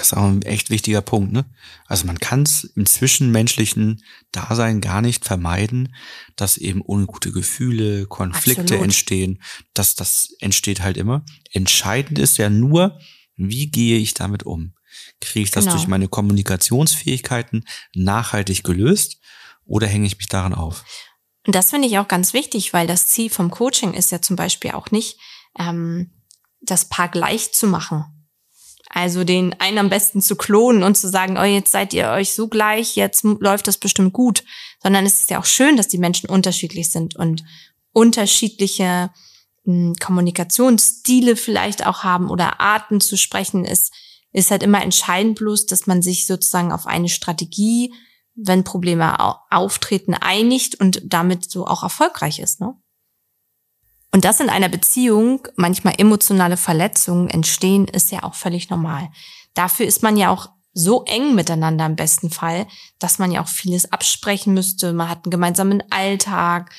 Das 0.00 0.12
ist 0.12 0.16
auch 0.16 0.24
ein 0.24 0.40
echt 0.40 0.70
wichtiger 0.70 1.02
Punkt, 1.02 1.30
ne? 1.30 1.44
Also 1.86 2.06
man 2.06 2.18
kann 2.18 2.44
es 2.44 2.64
im 2.64 2.86
zwischenmenschlichen 2.86 4.02
Dasein 4.32 4.80
gar 4.80 5.02
nicht 5.02 5.26
vermeiden, 5.26 5.94
dass 6.36 6.56
eben 6.56 6.80
ungute 6.82 7.32
Gefühle, 7.32 8.06
Konflikte 8.06 8.62
Absolut. 8.62 8.84
entstehen. 8.84 9.42
Das, 9.74 9.96
das 9.96 10.34
entsteht 10.40 10.80
halt 10.80 10.96
immer. 10.96 11.22
Entscheidend 11.52 12.18
ist 12.18 12.38
ja 12.38 12.48
nur, 12.48 12.98
wie 13.36 13.70
gehe 13.70 13.98
ich 13.98 14.14
damit 14.14 14.42
um? 14.44 14.72
Kriege 15.20 15.44
ich 15.44 15.50
das 15.50 15.64
Genau. 15.64 15.76
durch 15.76 15.86
meine 15.86 16.08
Kommunikationsfähigkeiten 16.08 17.66
nachhaltig 17.94 18.64
gelöst 18.64 19.18
oder 19.66 19.86
hänge 19.86 20.06
ich 20.06 20.16
mich 20.16 20.28
daran 20.28 20.54
auf? 20.54 20.82
Und 21.46 21.54
das 21.54 21.68
finde 21.68 21.88
ich 21.88 21.98
auch 21.98 22.08
ganz 22.08 22.32
wichtig, 22.32 22.72
weil 22.72 22.86
das 22.86 23.08
Ziel 23.08 23.28
vom 23.28 23.50
Coaching 23.50 23.92
ist 23.92 24.10
ja 24.12 24.22
zum 24.22 24.36
Beispiel 24.36 24.70
auch 24.70 24.90
nicht, 24.92 25.18
ähm, 25.58 26.10
das 26.62 26.86
Paar 26.86 27.10
gleich 27.10 27.52
zu 27.52 27.66
machen. 27.66 28.19
Also 28.92 29.22
den 29.22 29.54
einen 29.60 29.78
am 29.78 29.88
besten 29.88 30.20
zu 30.20 30.34
klonen 30.34 30.82
und 30.82 30.96
zu 30.96 31.08
sagen, 31.08 31.38
oh, 31.38 31.44
jetzt 31.44 31.70
seid 31.70 31.94
ihr 31.94 32.08
euch 32.08 32.34
so 32.34 32.48
gleich, 32.48 32.96
jetzt 32.96 33.22
läuft 33.22 33.68
das 33.68 33.78
bestimmt 33.78 34.12
gut. 34.12 34.42
Sondern 34.82 35.06
es 35.06 35.20
ist 35.20 35.30
ja 35.30 35.38
auch 35.38 35.44
schön, 35.44 35.76
dass 35.76 35.86
die 35.86 35.98
Menschen 35.98 36.28
unterschiedlich 36.28 36.90
sind 36.90 37.14
und 37.14 37.44
unterschiedliche 37.92 39.10
mh, 39.64 39.94
Kommunikationsstile 40.00 41.36
vielleicht 41.36 41.86
auch 41.86 42.02
haben 42.02 42.28
oder 42.30 42.60
Arten 42.60 43.00
zu 43.00 43.16
sprechen 43.16 43.64
ist, 43.64 43.92
ist 44.32 44.50
halt 44.50 44.64
immer 44.64 44.82
entscheidend 44.82 45.38
bloß, 45.38 45.66
dass 45.66 45.86
man 45.86 46.02
sich 46.02 46.26
sozusagen 46.26 46.72
auf 46.72 46.88
eine 46.88 47.08
Strategie, 47.08 47.94
wenn 48.34 48.64
Probleme 48.64 49.20
au 49.20 49.36
auftreten, 49.50 50.14
einigt 50.14 50.80
und 50.80 51.02
damit 51.04 51.48
so 51.48 51.66
auch 51.66 51.84
erfolgreich 51.84 52.40
ist. 52.40 52.60
Ne? 52.60 52.74
Und 54.12 54.24
dass 54.24 54.40
in 54.40 54.50
einer 54.50 54.68
Beziehung 54.68 55.46
manchmal 55.56 55.94
emotionale 55.98 56.56
Verletzungen 56.56 57.28
entstehen, 57.28 57.86
ist 57.86 58.10
ja 58.10 58.24
auch 58.24 58.34
völlig 58.34 58.70
normal. 58.70 59.08
Dafür 59.54 59.86
ist 59.86 60.02
man 60.02 60.16
ja 60.16 60.30
auch 60.30 60.50
so 60.72 61.04
eng 61.04 61.34
miteinander 61.34 61.86
im 61.86 61.96
besten 61.96 62.30
Fall, 62.30 62.66
dass 62.98 63.18
man 63.18 63.32
ja 63.32 63.42
auch 63.42 63.48
vieles 63.48 63.92
absprechen 63.92 64.54
müsste. 64.54 64.92
Man 64.92 65.08
hat 65.08 65.24
einen 65.24 65.30
gemeinsamen 65.30 65.82
Alltag, 65.90 66.72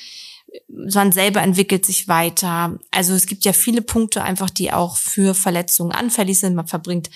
man 0.68 1.12
selber 1.12 1.40
entwickelt 1.42 1.84
sich 1.84 2.08
weiter. 2.08 2.78
Also 2.90 3.14
es 3.14 3.26
gibt 3.26 3.44
ja 3.44 3.52
viele 3.52 3.82
Punkte 3.82 4.22
einfach, 4.22 4.50
die 4.50 4.72
auch 4.72 4.96
für 4.96 5.34
Verletzungen 5.34 5.92
anfällig 5.92 6.40
sind. 6.40 6.54
Man 6.54 6.66
verbringt 6.66 7.10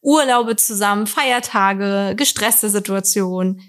Urlaube 0.00 0.56
zusammen, 0.56 1.06
Feiertage, 1.06 2.14
gestresste 2.16 2.70
Situationen. 2.70 3.62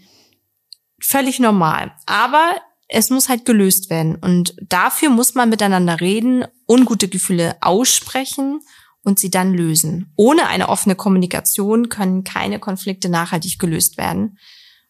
Völlig 1.01 1.39
normal. 1.39 1.93
Aber 2.05 2.55
es 2.87 3.09
muss 3.09 3.29
halt 3.29 3.45
gelöst 3.45 3.89
werden. 3.89 4.15
Und 4.15 4.55
dafür 4.61 5.09
muss 5.09 5.35
man 5.35 5.49
miteinander 5.49 5.99
reden, 5.99 6.45
ungute 6.67 7.07
Gefühle 7.07 7.57
aussprechen 7.61 8.61
und 9.03 9.19
sie 9.19 9.29
dann 9.29 9.53
lösen. 9.53 10.11
Ohne 10.15 10.47
eine 10.47 10.69
offene 10.69 10.95
Kommunikation 10.95 11.89
können 11.89 12.23
keine 12.23 12.59
Konflikte 12.59 13.09
nachhaltig 13.09 13.59
gelöst 13.59 13.97
werden. 13.97 14.37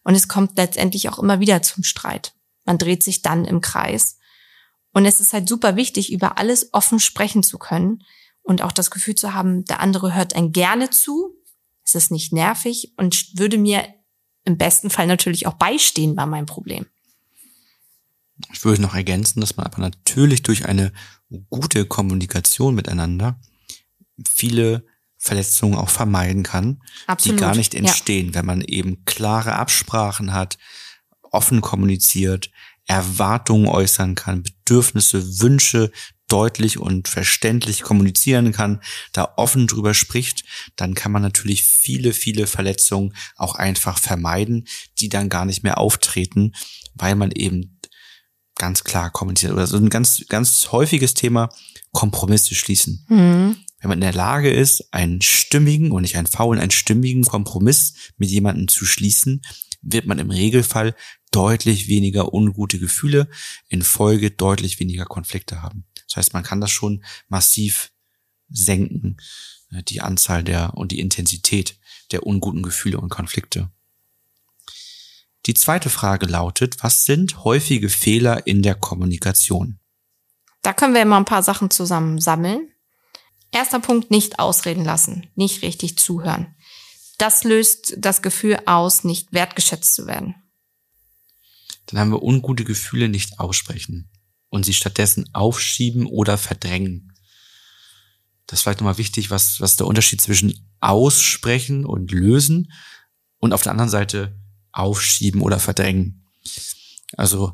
Und 0.04 0.14
es 0.14 0.28
kommt 0.28 0.56
letztendlich 0.56 1.08
auch 1.08 1.18
immer 1.18 1.40
wieder 1.40 1.62
zum 1.62 1.84
Streit. 1.84 2.34
Man 2.64 2.78
dreht 2.78 3.02
sich 3.02 3.22
dann 3.22 3.44
im 3.44 3.60
Kreis. 3.60 4.18
Und 4.92 5.04
es 5.04 5.20
ist 5.20 5.32
halt 5.32 5.48
super 5.48 5.76
wichtig, 5.76 6.12
über 6.12 6.38
alles 6.38 6.72
offen 6.72 7.00
sprechen 7.00 7.42
zu 7.42 7.58
können 7.58 8.02
und 8.42 8.62
auch 8.62 8.72
das 8.72 8.90
Gefühl 8.90 9.14
zu 9.14 9.34
haben, 9.34 9.64
der 9.64 9.80
andere 9.80 10.14
hört 10.14 10.34
ein 10.34 10.52
gerne 10.52 10.90
zu. 10.90 11.34
Es 11.84 11.94
ist 11.94 12.10
nicht 12.10 12.32
nervig 12.32 12.94
und 12.96 13.38
würde 13.38 13.58
mir 13.58 13.86
im 14.44 14.56
besten 14.56 14.88
Fall 14.88 15.06
natürlich 15.06 15.46
auch 15.46 15.54
beistehen 15.54 16.16
bei 16.16 16.24
meinem 16.26 16.46
Problem. 16.46 16.86
Ich 18.52 18.64
würde 18.64 18.82
noch 18.82 18.94
ergänzen, 18.94 19.40
dass 19.40 19.56
man 19.56 19.66
aber 19.66 19.78
natürlich 19.80 20.42
durch 20.42 20.66
eine 20.66 20.92
gute 21.50 21.86
Kommunikation 21.86 22.74
miteinander 22.74 23.40
viele 24.28 24.84
Verletzungen 25.16 25.74
auch 25.76 25.88
vermeiden 25.90 26.44
kann, 26.44 26.80
Absolut. 27.06 27.38
die 27.38 27.42
gar 27.42 27.54
nicht 27.54 27.74
Ja. 27.74 27.80
entstehen, 27.80 28.34
wenn 28.34 28.46
man 28.46 28.60
eben 28.60 29.04
klare 29.04 29.54
Absprachen 29.54 30.32
hat, 30.32 30.58
offen 31.22 31.60
kommuniziert, 31.60 32.50
Erwartungen 32.86 33.66
äußern 33.66 34.14
kann, 34.14 34.42
Bedürfnisse, 34.42 35.40
Wünsche 35.40 35.92
deutlich 36.28 36.78
und 36.78 37.08
verständlich 37.08 37.82
kommunizieren 37.82 38.52
kann, 38.52 38.80
da 39.12 39.32
offen 39.36 39.66
drüber 39.66 39.94
spricht, 39.94 40.44
dann 40.76 40.94
kann 40.94 41.10
man 41.10 41.22
natürlich 41.22 41.64
viele, 41.64 42.12
viele 42.12 42.46
Verletzungen 42.46 43.14
auch 43.36 43.54
einfach 43.54 43.98
vermeiden, 43.98 44.66
die 45.00 45.08
dann 45.08 45.28
gar 45.30 45.44
nicht 45.46 45.62
mehr 45.64 45.78
auftreten, 45.78 46.52
weil 46.94 47.14
man 47.14 47.30
eben 47.32 47.77
ganz 48.58 48.84
klar 48.84 49.10
kommuniziert. 49.10 49.52
Oder 49.52 49.66
so 49.66 49.76
ein 49.76 49.88
ganz, 49.88 50.24
ganz 50.28 50.70
häufiges 50.72 51.14
Thema, 51.14 51.48
Kompromisse 51.92 52.54
schließen. 52.54 53.06
Mhm. 53.08 53.56
Wenn 53.80 53.88
man 53.88 53.98
in 53.98 54.02
der 54.02 54.12
Lage 54.12 54.50
ist, 54.50 54.92
einen 54.92 55.22
stimmigen 55.22 55.92
und 55.92 56.02
nicht 56.02 56.16
einen 56.16 56.26
faulen, 56.26 56.60
einen 56.60 56.72
stimmigen 56.72 57.24
Kompromiss 57.24 57.94
mit 58.16 58.28
jemandem 58.28 58.68
zu 58.68 58.84
schließen, 58.84 59.42
wird 59.80 60.06
man 60.06 60.18
im 60.18 60.30
Regelfall 60.30 60.94
deutlich 61.30 61.88
weniger 61.88 62.34
ungute 62.34 62.78
Gefühle, 62.78 63.28
in 63.68 63.82
Folge 63.82 64.30
deutlich 64.30 64.80
weniger 64.80 65.04
Konflikte 65.04 65.62
haben. 65.62 65.84
Das 66.06 66.16
heißt, 66.16 66.34
man 66.34 66.42
kann 66.42 66.60
das 66.60 66.70
schon 66.70 67.04
massiv 67.28 67.92
senken, 68.48 69.18
äh, 69.70 69.82
die 69.82 70.00
Anzahl 70.00 70.42
der 70.42 70.74
und 70.74 70.90
die 70.90 71.00
Intensität 71.00 71.78
der 72.10 72.26
unguten 72.26 72.62
Gefühle 72.62 72.98
und 72.98 73.10
Konflikte. 73.10 73.70
Die 75.48 75.54
zweite 75.54 75.88
Frage 75.88 76.26
lautet, 76.26 76.76
was 76.84 77.06
sind 77.06 77.42
häufige 77.42 77.88
Fehler 77.88 78.46
in 78.46 78.60
der 78.60 78.74
Kommunikation? 78.74 79.80
Da 80.60 80.74
können 80.74 80.92
wir 80.92 81.00
immer 81.00 81.16
ein 81.16 81.24
paar 81.24 81.42
Sachen 81.42 81.70
zusammen 81.70 82.20
sammeln. 82.20 82.68
Erster 83.50 83.80
Punkt, 83.80 84.10
nicht 84.10 84.40
ausreden 84.40 84.84
lassen, 84.84 85.30
nicht 85.36 85.62
richtig 85.62 85.96
zuhören. 85.96 86.54
Das 87.16 87.44
löst 87.44 87.94
das 87.96 88.20
Gefühl 88.20 88.58
aus, 88.66 89.04
nicht 89.04 89.32
wertgeschätzt 89.32 89.94
zu 89.94 90.06
werden. 90.06 90.34
Dann 91.86 91.98
haben 91.98 92.12
wir 92.12 92.22
ungute 92.22 92.64
Gefühle 92.64 93.08
nicht 93.08 93.40
aussprechen 93.40 94.10
und 94.50 94.66
sie 94.66 94.74
stattdessen 94.74 95.30
aufschieben 95.32 96.04
oder 96.04 96.36
verdrängen. 96.36 97.14
Das 98.46 98.58
ist 98.58 98.64
vielleicht 98.64 98.80
nochmal 98.80 98.98
wichtig, 98.98 99.30
was, 99.30 99.62
was 99.62 99.76
der 99.76 99.86
Unterschied 99.86 100.20
zwischen 100.20 100.70
aussprechen 100.80 101.86
und 101.86 102.12
lösen 102.12 102.70
und 103.38 103.54
auf 103.54 103.62
der 103.62 103.72
anderen 103.72 103.88
Seite 103.88 104.38
aufschieben 104.72 105.40
oder 105.40 105.58
verdrängen. 105.58 106.26
Also, 107.16 107.52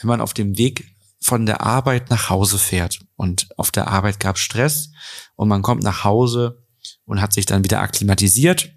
wenn 0.00 0.08
man 0.08 0.20
auf 0.20 0.34
dem 0.34 0.58
Weg 0.58 0.96
von 1.20 1.46
der 1.46 1.60
Arbeit 1.60 2.10
nach 2.10 2.30
Hause 2.30 2.58
fährt 2.58 3.00
und 3.16 3.48
auf 3.56 3.70
der 3.70 3.88
Arbeit 3.88 4.18
gab 4.18 4.38
Stress 4.38 4.90
und 5.36 5.48
man 5.48 5.62
kommt 5.62 5.82
nach 5.82 6.04
Hause 6.04 6.64
und 7.04 7.20
hat 7.20 7.32
sich 7.32 7.46
dann 7.46 7.64
wieder 7.64 7.80
akklimatisiert, 7.80 8.72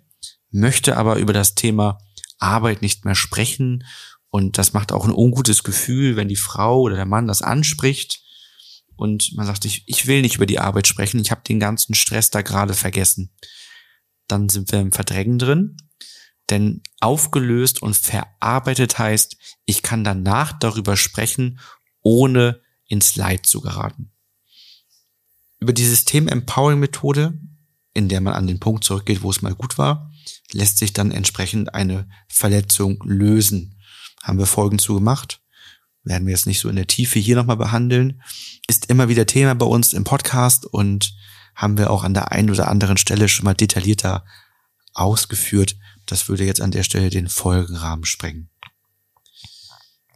möchte 0.52 0.98
aber 0.98 1.16
über 1.18 1.34
das 1.34 1.56
Thema 1.56 1.98
Arbeit 2.38 2.82
nicht 2.82 3.06
mehr 3.06 3.16
sprechen 3.16 3.84
und 4.30 4.58
das 4.58 4.74
macht 4.74 4.92
auch 4.92 5.06
ein 5.06 5.14
ungutes 5.14 5.64
Gefühl, 5.64 6.16
wenn 6.18 6.28
die 6.28 6.36
Frau 6.36 6.82
oder 6.82 6.96
der 6.96 7.06
Mann 7.06 7.28
das 7.28 7.42
anspricht 7.42 8.22
und 8.96 9.34
man 9.36 9.46
sagt, 9.46 9.66
ich, 9.66 9.84
ich 9.88 10.08
will 10.08 10.22
nicht 10.22 10.36
über 10.36 10.46
die 10.46 10.60
Arbeit 10.60 10.88
sprechen, 10.88 11.20
ich 11.20 11.32
habe 11.32 11.42
den 11.48 11.60
ganzen 11.60 11.96
Stress 11.96 12.30
da 12.30 12.42
gerade 12.42 12.74
vergessen. 12.74 13.32
Dann 14.28 14.50
sind 14.50 14.72
wir 14.72 14.80
im 14.80 14.92
Verdrängen 14.92 15.38
drin. 15.38 15.78
Denn 16.50 16.84
aufgelöst 17.00 17.82
und 17.82 17.96
verarbeitet 17.96 19.00
heißt, 19.00 19.38
ich 19.66 19.82
kann 19.82 20.04
danach 20.04 20.54
darüber 20.54 20.96
sprechen, 20.96 21.60
ohne 22.02 22.62
ins 22.88 23.16
Leid 23.16 23.46
zu 23.46 23.62
geraten. 23.62 24.12
Über 25.60 25.74
die 25.74 25.86
System-Empowering-Methode, 25.86 27.40
in 27.94 28.10
der 28.10 28.22
man 28.22 28.34
an 28.34 28.48
den 28.48 28.60
Punkt 28.60 28.84
zurückgeht, 28.84 29.24
wo 29.24 29.32
es 29.32 29.42
mal 29.42 29.56
gut 29.56 29.78
war, 29.78 30.12
lässt 30.52 30.78
sich 30.78 30.94
dann 30.94 31.12
entsprechend 31.12 31.74
eine 31.74 32.08
Verletzung 32.28 33.02
lösen. 33.06 33.80
Haben 34.22 34.38
wir 34.38 34.46
Folgen 34.46 34.80
zu 34.80 34.96
gemacht. 34.96 35.42
Werden 36.04 36.28
wir 36.28 36.34
jetzt 36.34 36.46
nicht 36.46 36.60
so 36.60 36.70
in 36.70 36.76
der 36.76 36.88
Tiefe 36.88 37.18
hier 37.18 37.36
nochmal 37.36 37.58
behandeln. 37.58 38.22
Ist 38.68 38.88
immer 38.92 39.10
wieder 39.10 39.26
Thema 39.26 39.56
bei 39.56 39.66
uns 39.66 39.94
im 39.94 40.04
Podcast 40.04 40.66
und 40.66 41.16
haben 41.56 41.78
wir 41.78 41.90
auch 41.90 42.04
an 42.04 42.14
der 42.14 42.32
einen 42.32 42.52
oder 42.52 42.68
anderen 42.68 42.98
Stelle 42.98 43.28
schon 43.28 43.46
mal 43.46 43.56
detaillierter 43.56 44.26
ausgeführt. 44.94 45.78
Das 46.06 46.30
würde 46.30 46.46
jetzt 46.46 46.62
an 46.62 46.72
der 46.72 46.84
Stelle 46.84 47.10
den 47.10 47.30
Folgenrahmen 47.30 48.06
sprengen. 48.06 48.50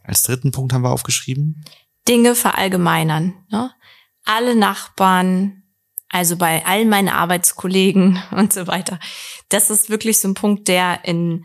Als 0.04 0.22
dritten 0.22 0.50
Punkt 0.50 0.72
haben 0.72 0.82
wir 0.82 0.90
aufgeschrieben. 0.90 1.64
Dinge 2.08 2.34
verallgemeinern. 2.34 3.34
Ne? 3.50 3.70
Alle 4.24 4.56
Nachbarn, 4.56 5.62
also 6.08 6.36
bei 6.36 6.64
all 6.66 6.84
meinen 6.84 7.08
Arbeitskollegen 7.08 8.22
und 8.30 8.52
so 8.52 8.66
weiter. 8.66 8.98
Das 9.48 9.70
ist 9.70 9.90
wirklich 9.90 10.18
so 10.18 10.28
ein 10.28 10.34
Punkt, 10.34 10.68
der 10.68 11.04
in 11.04 11.44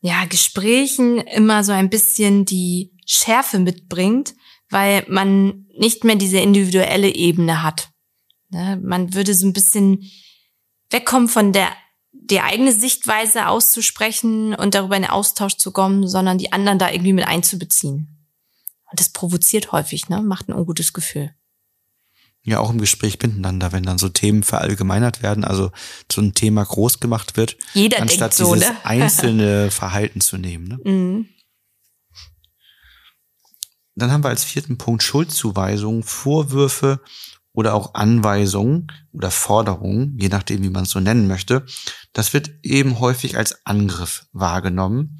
ja, 0.00 0.24
Gesprächen 0.26 1.18
immer 1.18 1.64
so 1.64 1.72
ein 1.72 1.90
bisschen 1.90 2.44
die 2.44 2.92
Schärfe 3.06 3.58
mitbringt, 3.58 4.34
weil 4.70 5.04
man 5.08 5.66
nicht 5.78 6.04
mehr 6.04 6.16
diese 6.16 6.38
individuelle 6.38 7.14
Ebene 7.14 7.62
hat. 7.62 7.90
Ne? 8.50 8.80
Man 8.82 9.14
würde 9.14 9.34
so 9.34 9.46
ein 9.46 9.52
bisschen 9.52 10.10
wegkommen 10.90 11.28
von 11.28 11.52
der 11.52 11.72
die 12.30 12.40
eigene 12.40 12.72
Sichtweise 12.72 13.48
auszusprechen 13.48 14.54
und 14.54 14.74
darüber 14.74 14.96
in 14.96 15.02
den 15.02 15.10
Austausch 15.10 15.56
zu 15.56 15.70
kommen, 15.72 16.08
sondern 16.08 16.38
die 16.38 16.52
anderen 16.52 16.78
da 16.78 16.90
irgendwie 16.90 17.12
mit 17.12 17.26
einzubeziehen. 17.26 18.26
Und 18.90 19.00
das 19.00 19.08
provoziert 19.08 19.72
häufig, 19.72 20.08
ne? 20.08 20.22
Macht 20.22 20.48
ein 20.48 20.54
ungutes 20.54 20.92
Gefühl. 20.92 21.34
Ja, 22.42 22.60
auch 22.60 22.70
im 22.70 22.78
Gespräch 22.78 23.20
miteinander, 23.20 23.72
wenn 23.72 23.82
dann 23.82 23.98
so 23.98 24.08
Themen 24.08 24.44
verallgemeinert 24.44 25.20
werden, 25.20 25.44
also 25.44 25.72
so 26.10 26.20
ein 26.20 26.32
Thema 26.32 26.64
groß 26.64 27.00
gemacht 27.00 27.36
wird, 27.36 27.56
Jeder 27.74 28.00
anstatt 28.00 28.34
so, 28.34 28.54
dieses 28.54 28.68
ne? 28.68 28.76
einzelne 28.84 29.70
Verhalten 29.72 30.20
zu 30.20 30.38
nehmen. 30.38 30.68
Ne? 30.68 30.78
Mhm. 30.84 31.28
Dann 33.96 34.12
haben 34.12 34.22
wir 34.22 34.28
als 34.28 34.44
vierten 34.44 34.78
Punkt 34.78 35.02
Schuldzuweisungen, 35.02 36.04
Vorwürfe 36.04 37.00
oder 37.56 37.72
auch 37.74 37.94
Anweisungen 37.94 38.86
oder 39.12 39.30
Forderungen, 39.30 40.14
je 40.20 40.28
nachdem, 40.28 40.62
wie 40.62 40.68
man 40.68 40.84
es 40.84 40.90
so 40.90 41.00
nennen 41.00 41.26
möchte. 41.26 41.64
Das 42.12 42.34
wird 42.34 42.50
eben 42.62 43.00
häufig 43.00 43.38
als 43.38 43.64
Angriff 43.64 44.26
wahrgenommen. 44.32 45.18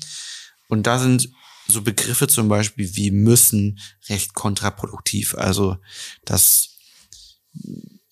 Und 0.69 0.87
da 0.87 0.99
sind 0.99 1.31
so 1.67 1.81
Begriffe 1.81 2.29
zum 2.29 2.49
Beispiel 2.49 2.95
wie 2.95 3.11
müssen 3.11 3.81
recht 4.11 4.35
kontraproduktiv. 4.35 5.35
Also 5.35 5.79
das 6.27 6.77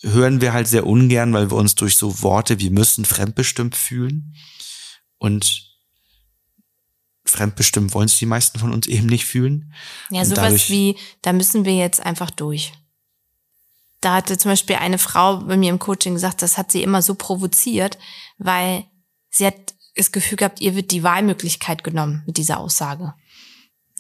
hören 0.01 0.41
wir 0.41 0.55
halt 0.55 0.69
sehr 0.69 0.87
ungern, 0.87 1.35
weil 1.35 1.51
wir 1.51 1.59
uns 1.59 1.75
durch 1.75 1.97
so 1.97 2.23
Worte 2.23 2.59
wie 2.61 2.71
müssen 2.71 3.05
fremdbestimmt 3.05 3.77
fühlen. 3.77 4.35
Und 5.19 5.69
fremdbestimmt 7.27 7.93
wollen 7.93 8.09
sich 8.09 8.19
die 8.21 8.27
meisten 8.27 8.59
von 8.59 8.73
uns 8.73 8.87
eben 8.87 9.07
nicht 9.07 9.27
fühlen. 9.27 9.75
Ja, 10.11 10.25
sowas 10.25 10.37
dadurch- 10.45 10.71
wie, 10.71 10.97
da 11.21 11.35
müssen 11.35 11.67
wir 11.67 11.77
jetzt 11.77 12.01
einfach 12.01 12.31
durch. 12.31 12.73
Da 14.05 14.17
hatte 14.17 14.37
zum 14.37 14.51
Beispiel 14.51 14.77
eine 14.77 14.99
Frau 14.99 15.39
bei 15.39 15.57
mir 15.57 15.71
im 15.71 15.79
Coaching 15.79 16.13
gesagt, 16.13 16.43
das 16.43 16.59
hat 16.59 16.71
sie 16.71 16.83
immer 16.83 17.01
so 17.01 17.15
provoziert, 17.15 17.97
weil 18.37 18.85
sie 19.31 19.47
hat 19.47 19.75
das 19.97 20.13
Gefühl 20.13 20.37
gehabt, 20.37 20.61
ihr 20.61 20.75
wird 20.75 20.91
die 20.91 21.03
Wahlmöglichkeit 21.03 21.83
genommen 21.83 22.23
mit 22.27 22.37
dieser 22.37 22.59
Aussage. 22.59 23.15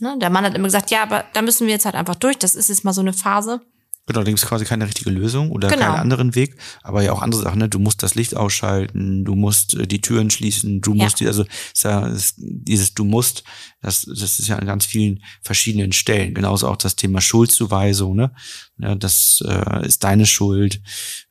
Ne? 0.00 0.18
Der 0.18 0.28
Mann 0.28 0.44
hat 0.44 0.54
immer 0.54 0.66
gesagt, 0.66 0.90
ja, 0.90 1.02
aber 1.02 1.24
da 1.32 1.40
müssen 1.40 1.66
wir 1.66 1.72
jetzt 1.72 1.86
halt 1.86 1.94
einfach 1.94 2.16
durch. 2.16 2.36
Das 2.36 2.54
ist 2.54 2.68
jetzt 2.68 2.84
mal 2.84 2.92
so 2.92 3.00
eine 3.00 3.14
Phase. 3.14 3.62
Genau, 4.06 4.20
da 4.20 4.24
gibt 4.24 4.38
es 4.38 4.44
quasi 4.46 4.66
keine 4.66 4.86
richtige 4.86 5.08
Lösung 5.08 5.50
oder 5.50 5.68
Genau. 5.68 5.82
keinen 5.82 5.96
anderen 5.96 6.34
Weg. 6.34 6.56
Aber 6.82 7.02
ja 7.02 7.12
auch 7.12 7.22
andere 7.22 7.40
Sachen, 7.40 7.58
ne? 7.58 7.70
Du 7.70 7.78
musst 7.78 8.02
das 8.02 8.14
Licht 8.14 8.36
ausschalten, 8.36 9.24
du 9.24 9.34
musst 9.34 9.74
äh, 9.74 9.86
die 9.86 10.02
Türen 10.02 10.28
schließen, 10.30 10.82
du 10.82 10.92
Ja. 10.94 11.04
musst 11.04 11.20
die, 11.20 11.26
also 11.26 11.44
ist 11.72 11.84
ja, 11.84 12.06
ist, 12.08 12.34
dieses 12.38 12.92
du 12.92 13.04
musst, 13.04 13.44
das, 13.80 14.02
das 14.02 14.38
ist 14.38 14.46
ja 14.48 14.56
an 14.56 14.66
ganz 14.66 14.84
vielen 14.84 15.22
verschiedenen 15.42 15.92
Stellen. 15.92 16.34
Genauso 16.34 16.68
auch 16.68 16.76
das 16.76 16.96
Thema 16.96 17.22
Schuldzuweisung, 17.22 18.14
ne? 18.14 18.32
Ja, 18.78 18.94
das 18.94 19.42
äh, 19.46 19.86
ist 19.86 20.04
deine 20.04 20.26
Schuld. 20.26 20.82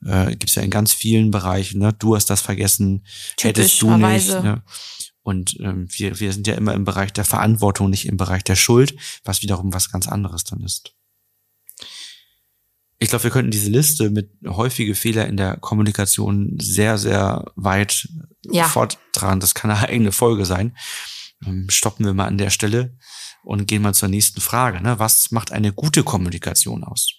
Äh, 0.03 0.31
gibt's 0.31 0.55
ja 0.55 0.63
in 0.63 0.71
ganz 0.71 0.93
vielen 0.93 1.29
Bereichen, 1.29 1.79
ne? 1.79 1.93
Du 1.99 2.15
hast 2.15 2.29
das 2.31 2.41
vergessen, 2.41 3.05
hättest 3.39 3.81
du 3.83 3.95
nicht. 3.97 4.29
Ne? 4.29 4.63
Und 5.21 5.57
ähm, 5.59 5.87
wir, 5.91 6.19
wir 6.19 6.33
sind 6.33 6.47
ja 6.47 6.55
immer 6.55 6.73
im 6.73 6.85
Bereich 6.85 7.13
der 7.13 7.23
Verantwortung, 7.23 7.89
nicht 7.89 8.07
im 8.07 8.17
Bereich 8.17 8.43
der 8.43 8.55
Schuld, 8.55 8.95
was 9.23 9.41
wiederum 9.43 9.73
was 9.73 9.91
ganz 9.91 10.07
anderes 10.07 10.43
dann 10.43 10.61
ist. 10.61 10.93
Ich 12.99 13.09
glaube, 13.09 13.25
wir 13.25 13.31
könnten 13.31 13.51
diese 13.51 13.69
Liste 13.69 14.09
mit 14.09 14.31
häufige 14.47 14.95
Fehler 14.95 15.27
in 15.27 15.37
der 15.37 15.57
Kommunikation 15.57 16.57
sehr, 16.61 16.97
sehr 16.97 17.51
weit 17.55 18.07
Ja. 18.45 18.67
forttragen. 18.67 19.39
Das 19.39 19.53
kann 19.55 19.71
eine 19.71 19.87
eigene 19.87 20.11
Folge 20.11 20.45
sein. 20.45 20.77
Ähm, 21.45 21.69
Stoppen 21.69 22.05
wir 22.05 22.13
mal 22.13 22.27
an 22.27 22.37
der 22.37 22.49
Stelle 22.49 22.97
und 23.43 23.67
gehen 23.67 23.81
mal 23.81 23.93
zur 23.93 24.09
nächsten 24.09 24.41
Frage. 24.41 24.81
Ne? 24.81 24.99
Was 24.99 25.31
macht 25.31 25.51
eine 25.51 25.73
gute 25.73 26.03
Kommunikation 26.03 26.83
aus? 26.83 27.13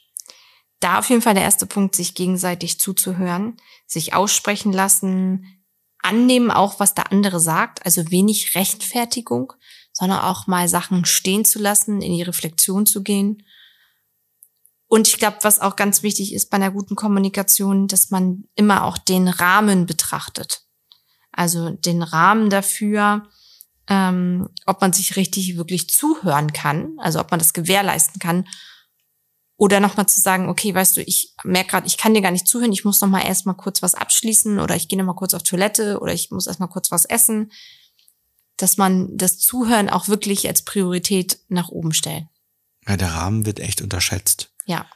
Da 0.80 0.98
auf 0.98 1.08
jeden 1.08 1.22
Fall 1.22 1.34
der 1.34 1.42
erste 1.44 1.66
Punkt, 1.66 1.94
sich 1.94 2.14
gegenseitig 2.14 2.78
zuzuhören, 2.78 3.56
sich 3.87 4.14
aussprechen 4.14 4.72
lassen, 4.72 5.46
annehmen 6.02 6.50
auch, 6.50 6.80
was 6.80 6.94
der 6.94 7.10
andere 7.10 7.40
sagt, 7.40 7.84
also 7.87 8.10
wenig 8.10 8.54
Rechtfertigung, 8.54 9.52
sondern 9.92 10.20
auch 10.20 10.46
mal 10.46 10.68
Sachen 10.68 11.04
stehen 11.06 11.44
zu 11.44 11.58
lassen, 11.58 12.02
in 12.02 12.12
die 12.12 12.22
Reflexion 12.22 12.84
zu 12.84 13.02
gehen. 13.02 13.42
Und 14.94 15.09
ich 15.09 15.18
glaube, 15.18 15.38
was 15.42 15.59
auch 15.59 15.74
ganz 15.74 16.04
wichtig 16.04 16.33
ist 16.33 16.50
bei 16.50 16.54
einer 16.54 16.70
guten 16.70 16.94
Kommunikation, 16.94 17.88
dass 17.88 18.11
man 18.11 18.44
immer 18.54 18.85
auch 18.85 18.96
den 18.96 19.26
Rahmen 19.26 19.87
betrachtet. 19.87 20.62
Also 21.33 21.70
den 21.70 22.04
Rahmen 22.04 22.48
dafür, 22.48 23.28
ähm, 23.88 24.48
ob 24.66 24.80
man 24.80 24.92
sich 24.92 25.16
richtig 25.16 25.57
wirklich 25.57 25.90
zuhören 25.90 26.52
kann, 26.52 26.96
also 26.98 27.18
ob 27.18 27.33
man 27.33 27.40
das 27.40 27.52
gewährleisten 27.52 28.20
kann 28.20 28.46
oder 29.57 29.80
nochmal 29.80 30.07
zu 30.07 30.20
sagen, 30.20 30.48
okay, 30.48 30.72
weißt 30.72 30.96
du, 30.96 31.02
ich 31.02 31.35
merke 31.42 31.70
gerade, 31.70 31.88
ich 31.88 31.96
kann 31.96 32.14
dir 32.14 32.22
gar 32.22 32.30
nicht 32.30 32.46
zuhören, 32.46 32.72
ich 32.72 32.85
muss 32.85 33.00
nochmal 33.00 33.26
erstmal 33.26 33.57
kurz 33.57 33.83
was 33.83 33.96
abschließen 33.96 34.61
oder 34.61 34.76
ich 34.76 34.87
gehe 34.87 34.96
nochmal 34.96 35.16
kurz 35.16 35.35
auf 35.35 35.42
Toilette 35.42 35.98
oder 35.98 36.12
ich 36.12 36.30
muss 36.30 36.46
erstmal 36.46 36.68
kurz 36.68 36.92
was 36.92 37.04
essen. 37.04 37.50
Dass 38.59 38.76
man 38.76 39.09
das 39.16 39.40
Zuhören 39.40 39.90
auch 39.90 40.07
wirklich 40.07 40.46
als 40.46 40.62
Priorität 40.62 41.40
nach 41.48 41.70
oben 41.70 41.92
stellt. 41.92 42.26
Ja, 42.87 42.96
der 42.96 43.12
Rahmen 43.14 43.44
wird 43.44 43.59
echt 43.59 43.83
unterschätzt. 43.83 44.53
Ja. 44.66 44.87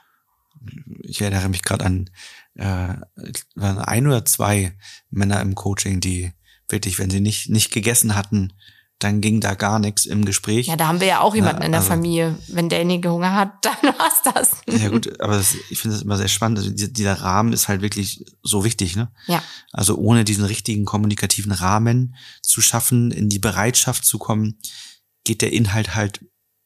Ich 1.02 1.20
erinnere 1.20 1.48
mich 1.48 1.62
gerade 1.62 1.84
an 1.84 2.10
äh, 2.54 2.94
waren 3.54 3.78
ein 3.78 4.06
oder 4.06 4.24
zwei 4.24 4.76
Männer 5.10 5.40
im 5.40 5.54
Coaching, 5.54 6.00
die 6.00 6.32
wirklich, 6.68 6.98
wenn 6.98 7.10
sie 7.10 7.20
nicht 7.20 7.48
nicht 7.48 7.72
gegessen 7.72 8.14
hatten, 8.16 8.52
dann 8.98 9.20
ging 9.20 9.40
da 9.40 9.54
gar 9.54 9.78
nichts 9.78 10.06
im 10.06 10.24
Gespräch. 10.24 10.66
Ja, 10.66 10.74
da 10.74 10.88
haben 10.88 10.98
wir 11.00 11.06
ja 11.06 11.20
auch 11.20 11.32
jemanden 11.36 11.60
Ja, 11.62 11.66
in 11.66 11.72
der 11.72 11.80
also- 11.82 11.90
Familie. 11.90 12.36
Wenn 12.48 12.68
derjenige 12.68 13.10
Hunger 13.12 13.32
hat, 13.34 13.52
dann 13.64 13.76
war's 13.96 14.22
das. 14.24 14.50
Ja 14.66 14.88
gut, 14.88 15.20
aber 15.20 15.36
das, 15.36 15.54
ich 15.70 15.78
finde 15.78 15.94
das 15.94 16.02
immer 16.02 16.16
sehr 16.16 16.26
spannend. 16.28 16.58
Also 16.58 16.70
dieser, 16.70 16.88
dieser 16.88 17.14
Rahmen 17.14 17.52
ist 17.52 17.68
halt 17.68 17.80
wirklich 17.80 18.24
so 18.42 18.64
wichtig, 18.64 18.96
ne? 18.96 19.12
Ja. 19.28 19.40
Also 19.72 19.96
ohne 19.96 20.24
diesen 20.24 20.44
richtigen 20.44 20.84
kommunikativen 20.84 21.52
Rahmen 21.52 22.16
zu 22.42 22.60
schaffen, 22.60 23.12
in 23.12 23.28
die 23.28 23.38
Bereitschaft 23.38 24.04
zu 24.04 24.18
kommen, 24.18 24.58
geht 25.22 25.42
der 25.42 25.52
Inhalt 25.52 25.94
halt 25.94 26.24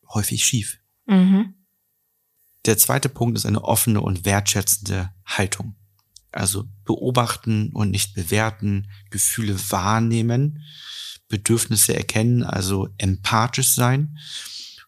häufig 0.08 0.44
schief. 0.46 0.78
Mhm. 1.06 1.54
Der 2.64 2.78
zweite 2.78 3.08
Punkt 3.08 3.36
ist 3.36 3.46
eine 3.46 3.64
offene 3.64 4.00
und 4.00 4.24
wertschätzende 4.24 5.12
Haltung. 5.24 5.74
Also 6.30 6.64
beobachten 6.84 7.70
und 7.72 7.90
nicht 7.90 8.14
bewerten, 8.14 8.88
Gefühle 9.10 9.58
wahrnehmen, 9.70 10.64
Bedürfnisse 11.28 11.94
erkennen, 11.94 12.42
also 12.42 12.88
empathisch 12.98 13.74
sein 13.74 14.18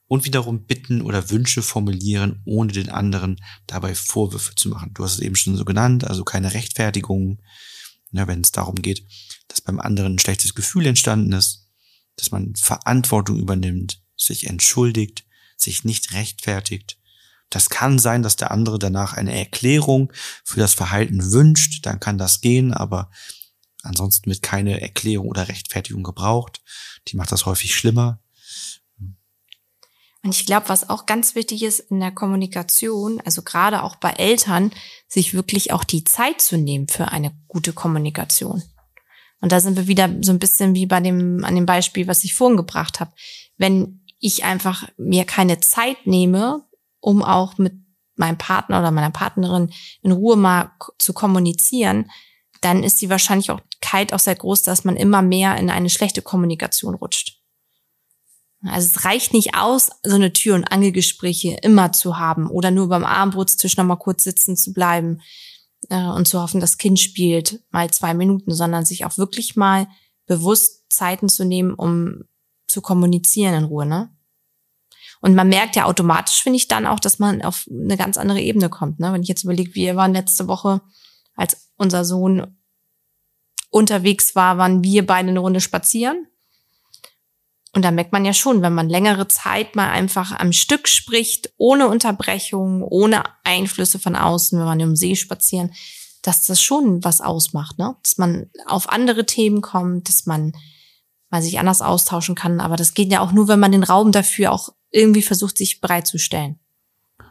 und 0.06 0.24
wiederum 0.24 0.66
bitten 0.66 1.02
oder 1.02 1.30
Wünsche 1.30 1.62
formulieren, 1.62 2.40
ohne 2.44 2.72
den 2.72 2.88
anderen 2.88 3.40
dabei 3.66 3.94
Vorwürfe 3.94 4.54
zu 4.54 4.68
machen. 4.68 4.92
Du 4.94 5.04
hast 5.04 5.14
es 5.14 5.20
eben 5.20 5.36
schon 5.36 5.56
so 5.56 5.64
genannt, 5.64 6.04
also 6.04 6.24
keine 6.24 6.54
Rechtfertigung, 6.54 7.42
ja, 8.12 8.28
wenn 8.28 8.42
es 8.42 8.52
darum 8.52 8.76
geht, 8.76 9.04
dass 9.48 9.60
beim 9.60 9.80
anderen 9.80 10.14
ein 10.14 10.18
schlechtes 10.18 10.54
Gefühl 10.54 10.86
entstanden 10.86 11.32
ist, 11.32 11.66
dass 12.16 12.30
man 12.30 12.54
Verantwortung 12.54 13.38
übernimmt, 13.38 14.02
sich 14.16 14.46
entschuldigt, 14.46 15.24
sich 15.56 15.84
nicht 15.84 16.12
rechtfertigt. 16.12 16.98
Das 17.54 17.70
kann 17.70 17.98
sein, 17.98 18.22
dass 18.22 18.36
der 18.36 18.50
andere 18.50 18.78
danach 18.78 19.12
eine 19.12 19.38
Erklärung 19.38 20.12
für 20.42 20.58
das 20.58 20.74
Verhalten 20.74 21.32
wünscht, 21.32 21.86
dann 21.86 22.00
kann 22.00 22.18
das 22.18 22.40
gehen, 22.40 22.74
aber 22.74 23.10
ansonsten 23.82 24.28
wird 24.28 24.42
keine 24.42 24.80
Erklärung 24.80 25.28
oder 25.28 25.48
Rechtfertigung 25.48 26.02
gebraucht. 26.02 26.62
Die 27.08 27.16
macht 27.16 27.30
das 27.30 27.46
häufig 27.46 27.74
schlimmer. 27.74 28.18
Und 30.24 30.34
ich 30.34 30.46
glaube, 30.46 30.68
was 30.68 30.88
auch 30.88 31.06
ganz 31.06 31.34
wichtig 31.34 31.62
ist 31.62 31.78
in 31.78 32.00
der 32.00 32.10
Kommunikation, 32.10 33.20
also 33.24 33.42
gerade 33.42 33.82
auch 33.82 33.96
bei 33.96 34.10
Eltern, 34.10 34.72
sich 35.06 35.34
wirklich 35.34 35.72
auch 35.72 35.84
die 35.84 36.02
Zeit 36.02 36.40
zu 36.40 36.56
nehmen 36.56 36.88
für 36.88 37.08
eine 37.12 37.36
gute 37.46 37.72
Kommunikation. 37.72 38.62
Und 39.40 39.52
da 39.52 39.60
sind 39.60 39.76
wir 39.76 39.86
wieder 39.86 40.10
so 40.22 40.32
ein 40.32 40.38
bisschen 40.38 40.74
wie 40.74 40.86
bei 40.86 41.00
dem, 41.00 41.44
an 41.44 41.54
dem 41.54 41.66
Beispiel, 41.66 42.08
was 42.08 42.24
ich 42.24 42.34
vorhin 42.34 42.56
gebracht 42.56 42.98
habe. 42.98 43.12
Wenn 43.58 44.00
ich 44.18 44.42
einfach 44.42 44.88
mir 44.96 45.26
keine 45.26 45.60
Zeit 45.60 46.06
nehme, 46.06 46.64
um 47.04 47.22
auch 47.22 47.58
mit 47.58 47.74
meinem 48.16 48.38
Partner 48.38 48.78
oder 48.78 48.90
meiner 48.90 49.10
Partnerin 49.10 49.72
in 50.02 50.12
Ruhe 50.12 50.36
mal 50.36 50.72
zu 50.98 51.12
kommunizieren, 51.12 52.10
dann 52.60 52.82
ist 52.82 53.02
die 53.02 53.10
Wahrscheinlichkeit 53.10 54.12
auch 54.12 54.18
sehr 54.18 54.36
groß, 54.36 54.62
dass 54.62 54.84
man 54.84 54.96
immer 54.96 55.20
mehr 55.20 55.56
in 55.56 55.68
eine 55.68 55.90
schlechte 55.90 56.22
Kommunikation 56.22 56.94
rutscht. 56.94 57.40
Also 58.66 58.86
es 58.86 59.04
reicht 59.04 59.34
nicht 59.34 59.54
aus, 59.54 59.90
so 60.02 60.14
eine 60.14 60.32
Tür- 60.32 60.54
und 60.54 60.64
Angelgespräche 60.64 61.58
immer 61.60 61.92
zu 61.92 62.16
haben 62.16 62.48
oder 62.48 62.70
nur 62.70 62.88
beim 62.88 63.04
Abendbrotstisch 63.04 63.76
nochmal 63.76 63.98
kurz 63.98 64.24
sitzen 64.24 64.56
zu 64.56 64.72
bleiben 64.72 65.20
äh, 65.90 66.06
und 66.06 66.26
zu 66.26 66.40
hoffen, 66.40 66.62
das 66.62 66.78
Kind 66.78 66.98
spielt 66.98 67.62
mal 67.70 67.90
zwei 67.90 68.14
Minuten, 68.14 68.54
sondern 68.54 68.86
sich 68.86 69.04
auch 69.04 69.18
wirklich 69.18 69.56
mal 69.56 69.86
bewusst 70.24 70.84
Zeiten 70.88 71.28
zu 71.28 71.44
nehmen, 71.44 71.74
um 71.74 72.22
zu 72.66 72.80
kommunizieren 72.80 73.54
in 73.54 73.64
Ruhe, 73.64 73.84
ne? 73.84 74.16
Und 75.24 75.34
man 75.34 75.48
merkt 75.48 75.74
ja 75.74 75.86
automatisch, 75.86 76.42
finde 76.42 76.58
ich, 76.58 76.68
dann 76.68 76.86
auch, 76.86 77.00
dass 77.00 77.18
man 77.18 77.40
auf 77.40 77.66
eine 77.70 77.96
ganz 77.96 78.18
andere 78.18 78.42
Ebene 78.42 78.68
kommt. 78.68 79.00
Ne? 79.00 79.10
Wenn 79.10 79.22
ich 79.22 79.28
jetzt 79.28 79.44
überlege, 79.44 79.74
wir 79.74 79.96
waren 79.96 80.12
letzte 80.12 80.48
Woche, 80.48 80.82
als 81.34 81.72
unser 81.78 82.04
Sohn 82.04 82.58
unterwegs 83.70 84.36
war, 84.36 84.58
waren 84.58 84.84
wir 84.84 85.06
beide 85.06 85.30
eine 85.30 85.38
Runde 85.38 85.62
spazieren. 85.62 86.26
Und 87.72 87.86
da 87.86 87.90
merkt 87.90 88.12
man 88.12 88.26
ja 88.26 88.34
schon, 88.34 88.60
wenn 88.60 88.74
man 88.74 88.90
längere 88.90 89.26
Zeit 89.26 89.74
mal 89.76 89.88
einfach 89.88 90.38
am 90.38 90.52
Stück 90.52 90.88
spricht, 90.88 91.54
ohne 91.56 91.88
Unterbrechung, 91.88 92.82
ohne 92.82 93.22
Einflüsse 93.44 93.98
von 93.98 94.16
außen, 94.16 94.58
wenn 94.58 94.66
man 94.66 94.80
im 94.80 94.94
See 94.94 95.16
spazieren, 95.16 95.72
dass 96.20 96.44
das 96.44 96.60
schon 96.60 97.02
was 97.02 97.22
ausmacht, 97.22 97.78
ne? 97.78 97.96
Dass 98.02 98.18
man 98.18 98.50
auf 98.66 98.90
andere 98.90 99.24
Themen 99.24 99.62
kommt, 99.62 100.06
dass 100.06 100.26
man 100.26 100.52
mal 101.30 101.40
sich 101.40 101.58
anders 101.58 101.80
austauschen 101.80 102.34
kann. 102.34 102.60
Aber 102.60 102.76
das 102.76 102.92
geht 102.92 103.10
ja 103.10 103.20
auch 103.20 103.32
nur, 103.32 103.48
wenn 103.48 103.58
man 103.58 103.72
den 103.72 103.84
Raum 103.84 104.12
dafür 104.12 104.52
auch 104.52 104.68
irgendwie 104.94 105.22
versucht, 105.22 105.58
sich 105.58 105.80
bereitzustellen. 105.80 106.58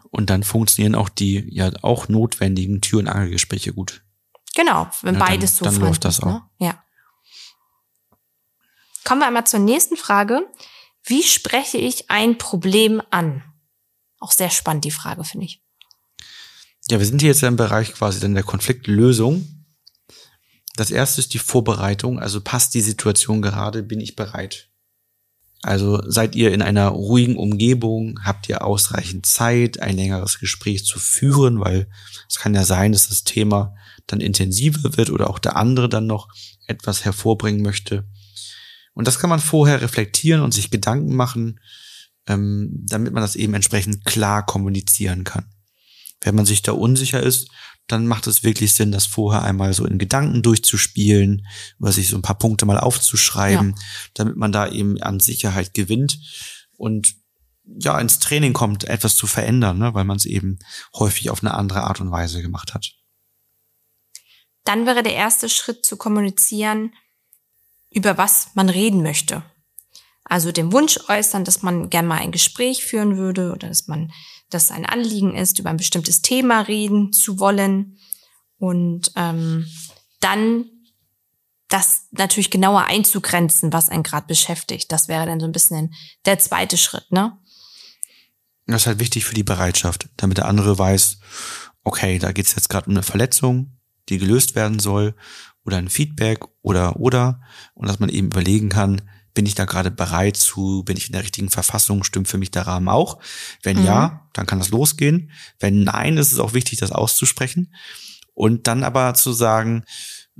Und 0.09 0.29
dann 0.29 0.43
funktionieren 0.43 0.95
auch 0.95 1.09
die 1.09 1.43
ja 1.49 1.71
auch 1.81 2.07
notwendigen 2.07 2.81
Tür- 2.81 2.99
und 2.99 3.07
Angelgespräche 3.07 3.73
gut. 3.73 4.03
Genau, 4.55 4.87
wenn 5.01 5.15
Ja, 5.15 5.19
dann- 5.19 5.27
beides 5.29 5.57
so 5.57 5.65
dann 5.65 5.75
läuft 5.77 6.05
das 6.05 6.19
auch. 6.21 6.25
Ne? 6.25 6.41
Ja. 6.59 6.83
Kommen 9.03 9.21
wir 9.21 9.27
einmal 9.27 9.47
zur 9.47 9.59
nächsten 9.59 9.97
Frage. 9.97 10.41
Wie 11.03 11.23
spreche 11.23 11.77
ich 11.77 12.09
ein 12.11 12.37
Problem 12.37 13.01
an? 13.09 13.43
Auch 14.19 14.31
sehr 14.31 14.49
spannend, 14.49 14.85
die 14.85 14.91
Frage, 14.91 15.23
finde 15.23 15.47
ich. 15.47 15.61
Ja, 16.89 16.99
wir 16.99 17.05
sind 17.05 17.21
hier 17.21 17.29
jetzt 17.29 17.41
ja 17.41 17.47
im 17.47 17.55
Bereich 17.55 17.93
quasi 17.93 18.19
dann 18.19 18.33
der 18.35 18.43
Konfliktlösung. 18.43 19.65
Das 20.75 20.91
erste 20.91 21.21
ist 21.21 21.33
die 21.33 21.39
Vorbereitung. 21.39 22.19
Also 22.19 22.39
passt 22.41 22.73
die 22.73 22.81
Situation 22.81 23.41
gerade? 23.41 23.83
Bin 23.83 23.99
ich 23.99 24.15
bereit? 24.15 24.69
Also 25.63 26.01
seid 26.05 26.35
ihr 26.35 26.53
in 26.53 26.61
einer 26.61 26.89
ruhigen 26.89 27.37
Umgebung? 27.37 28.19
Habt 28.21 28.49
ihr 28.49 28.65
ausreichend 28.65 29.25
Zeit, 29.25 29.79
ein 29.81 29.95
längeres 29.95 30.39
Gespräch 30.39 30.85
zu 30.85 30.99
führen? 30.99 31.61
Weil 31.61 31.87
es 32.29 32.37
kann 32.37 32.53
ja 32.53 32.65
sein, 32.65 32.91
dass 32.91 33.07
das 33.07 33.23
Thema 33.23 33.73
dann 34.05 34.19
intensiver 34.19 34.97
wird 34.97 35.09
oder 35.09 35.29
auch 35.29 35.39
der 35.39 35.55
andere 35.55 35.87
dann 35.87 36.05
noch 36.05 36.27
etwas 36.67 37.05
hervorbringen 37.05 37.61
möchte. 37.61 38.05
Und 38.93 39.07
das 39.07 39.19
kann 39.19 39.29
man 39.29 39.39
vorher 39.39 39.81
reflektieren 39.81 40.41
und 40.41 40.53
sich 40.53 40.69
Gedanken 40.69 41.15
machen, 41.15 41.61
ähm, 42.27 42.69
damit 42.85 43.13
man 43.13 43.23
das 43.23 43.37
eben 43.37 43.53
entsprechend 43.53 44.03
klar 44.03 44.45
kommunizieren 44.45 45.23
kann. 45.23 45.45
Wenn 46.19 46.35
man 46.35 46.45
sich 46.45 46.61
da 46.61 46.73
unsicher 46.73 47.23
ist, 47.23 47.49
dann 47.93 48.07
macht 48.07 48.27
es 48.27 48.43
wirklich 48.43 48.73
Sinn, 48.73 48.91
das 48.91 49.05
vorher 49.05 49.43
einmal 49.43 49.73
so 49.73 49.85
in 49.85 49.99
Gedanken 49.99 50.41
durchzuspielen 50.41 51.45
oder 51.79 51.91
sich 51.91 52.09
so 52.09 52.15
ein 52.15 52.23
paar 52.23 52.37
Punkte 52.37 52.65
mal 52.65 52.79
aufzuschreiben, 52.79 53.75
damit 54.15 54.35
man 54.35 54.51
da 54.51 54.67
eben 54.67 55.01
an 55.01 55.19
Sicherheit 55.19 55.73
gewinnt 55.73 56.19
und 56.75 57.15
ja 57.65 57.97
ins 57.99 58.19
Training 58.19 58.53
kommt, 58.53 58.83
etwas 58.85 59.15
zu 59.15 59.27
verändern, 59.27 59.77
ne, 59.77 59.93
weil 59.93 60.03
man 60.03 60.17
es 60.17 60.25
eben 60.25 60.59
häufig 60.95 61.29
auf 61.29 61.43
eine 61.43 61.53
andere 61.53 61.83
Art 61.83 62.01
und 62.01 62.11
Weise 62.11 62.41
gemacht 62.41 62.73
hat. 62.73 62.91
Dann 64.65 64.85
wäre 64.85 65.03
der 65.03 65.13
erste 65.13 65.47
Schritt 65.47 65.85
zu 65.85 65.95
kommunizieren, 65.95 66.93
über 67.91 68.17
was 68.17 68.49
man 68.55 68.69
reden 68.69 69.03
möchte. 69.03 69.43
Also 70.23 70.51
den 70.51 70.71
Wunsch 70.71 70.99
äußern, 71.09 71.43
dass 71.43 71.61
man 71.61 71.89
gerne 71.89 72.07
mal 72.07 72.19
ein 72.19 72.31
Gespräch 72.31 72.83
führen 72.83 73.17
würde 73.17 73.51
oder 73.51 73.67
dass 73.67 73.87
man, 73.87 74.11
dass 74.53 74.71
ein 74.71 74.85
Anliegen 74.85 75.35
ist, 75.35 75.59
über 75.59 75.69
ein 75.69 75.77
bestimmtes 75.77 76.21
Thema 76.21 76.61
reden 76.61 77.13
zu 77.13 77.39
wollen 77.39 77.97
und 78.57 79.11
ähm, 79.15 79.65
dann 80.19 80.65
das 81.67 82.07
natürlich 82.11 82.51
genauer 82.51 82.85
einzugrenzen, 82.85 83.73
was 83.73 83.89
einen 83.89 84.03
gerade 84.03 84.27
beschäftigt. 84.27 84.91
Das 84.91 85.07
wäre 85.07 85.25
dann 85.25 85.39
so 85.39 85.45
ein 85.45 85.51
bisschen 85.51 85.93
der 86.25 86.37
zweite 86.39 86.77
Schritt, 86.77 87.11
ne? 87.11 87.37
Das 88.67 88.83
ist 88.83 88.87
halt 88.87 88.99
wichtig 88.99 89.25
für 89.25 89.35
die 89.35 89.43
Bereitschaft, 89.43 90.07
damit 90.17 90.37
der 90.37 90.45
andere 90.45 90.77
weiß, 90.77 91.19
okay, 91.83 92.19
da 92.19 92.31
geht's 92.31 92.55
jetzt 92.55 92.69
gerade 92.69 92.87
um 92.87 92.93
eine 92.93 93.03
Verletzung, 93.03 93.77
die 94.07 94.19
gelöst 94.19 94.55
werden 94.55 94.79
soll, 94.79 95.15
oder 95.65 95.77
ein 95.77 95.89
Feedback 95.89 96.39
oder 96.61 96.99
oder 96.99 97.41
und 97.73 97.87
dass 97.87 97.99
man 97.99 98.09
eben 98.09 98.27
überlegen 98.27 98.69
kann, 98.69 99.01
bin 99.33 99.45
ich 99.45 99.55
da 99.55 99.65
gerade 99.65 99.91
bereit 99.91 100.37
zu, 100.37 100.83
bin 100.83 100.97
ich 100.97 101.07
in 101.07 101.13
der 101.13 101.23
richtigen 101.23 101.49
Verfassung, 101.49 102.03
stimmt 102.03 102.27
für 102.27 102.37
mich 102.37 102.51
der 102.51 102.67
Rahmen 102.67 102.87
auch? 102.87 103.19
Wenn 103.61 103.79
Mhm. 103.79 103.85
ja, 103.85 104.29
dann 104.33 104.45
kann 104.45 104.59
das 104.59 104.69
losgehen. 104.69 105.31
Wenn 105.59 105.83
nein, 105.83 106.17
ist 106.17 106.31
es 106.31 106.39
auch 106.39 106.53
wichtig, 106.53 106.79
das 106.79 106.91
auszusprechen 106.91 107.73
und 108.33 108.67
dann 108.67 108.83
aber 108.83 109.13
zu 109.13 109.33
sagen, 109.33 109.83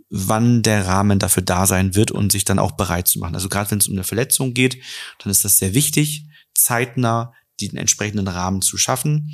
wann 0.09 0.63
der 0.63 0.87
Rahmen 0.87 1.19
dafür 1.19 1.43
da 1.43 1.67
sein 1.67 1.95
wird 1.95 2.11
und 2.11 2.31
sich 2.31 2.45
dann 2.45 2.59
auch 2.59 2.71
bereit 2.73 3.07
zu 3.07 3.19
machen. 3.19 3.35
Also 3.35 3.49
gerade 3.49 3.69
wenn 3.71 3.77
es 3.79 3.87
um 3.87 3.93
eine 3.93 4.03
Verletzung 4.03 4.53
geht, 4.53 4.81
dann 5.19 5.31
ist 5.31 5.45
das 5.45 5.57
sehr 5.57 5.73
wichtig, 5.73 6.25
zeitnah 6.55 7.33
den 7.61 7.77
entsprechenden 7.77 8.27
Rahmen 8.27 8.61
zu 8.61 8.77
schaffen. 8.77 9.31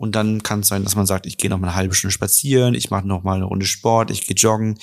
Und 0.00 0.12
dann 0.12 0.42
kann 0.42 0.60
es 0.60 0.68
sein, 0.68 0.82
dass 0.82 0.96
man 0.96 1.04
sagt, 1.04 1.26
ich 1.26 1.36
gehe 1.36 1.50
noch 1.50 1.58
mal 1.58 1.66
eine 1.66 1.76
halbe 1.76 1.94
Stunde 1.94 2.14
spazieren, 2.14 2.74
ich 2.74 2.88
mache 2.88 3.06
noch 3.06 3.22
mal 3.22 3.34
eine 3.34 3.44
Runde 3.44 3.66
Sport, 3.66 4.10
ich 4.10 4.26
gehe 4.26 4.34
joggen, 4.34 4.78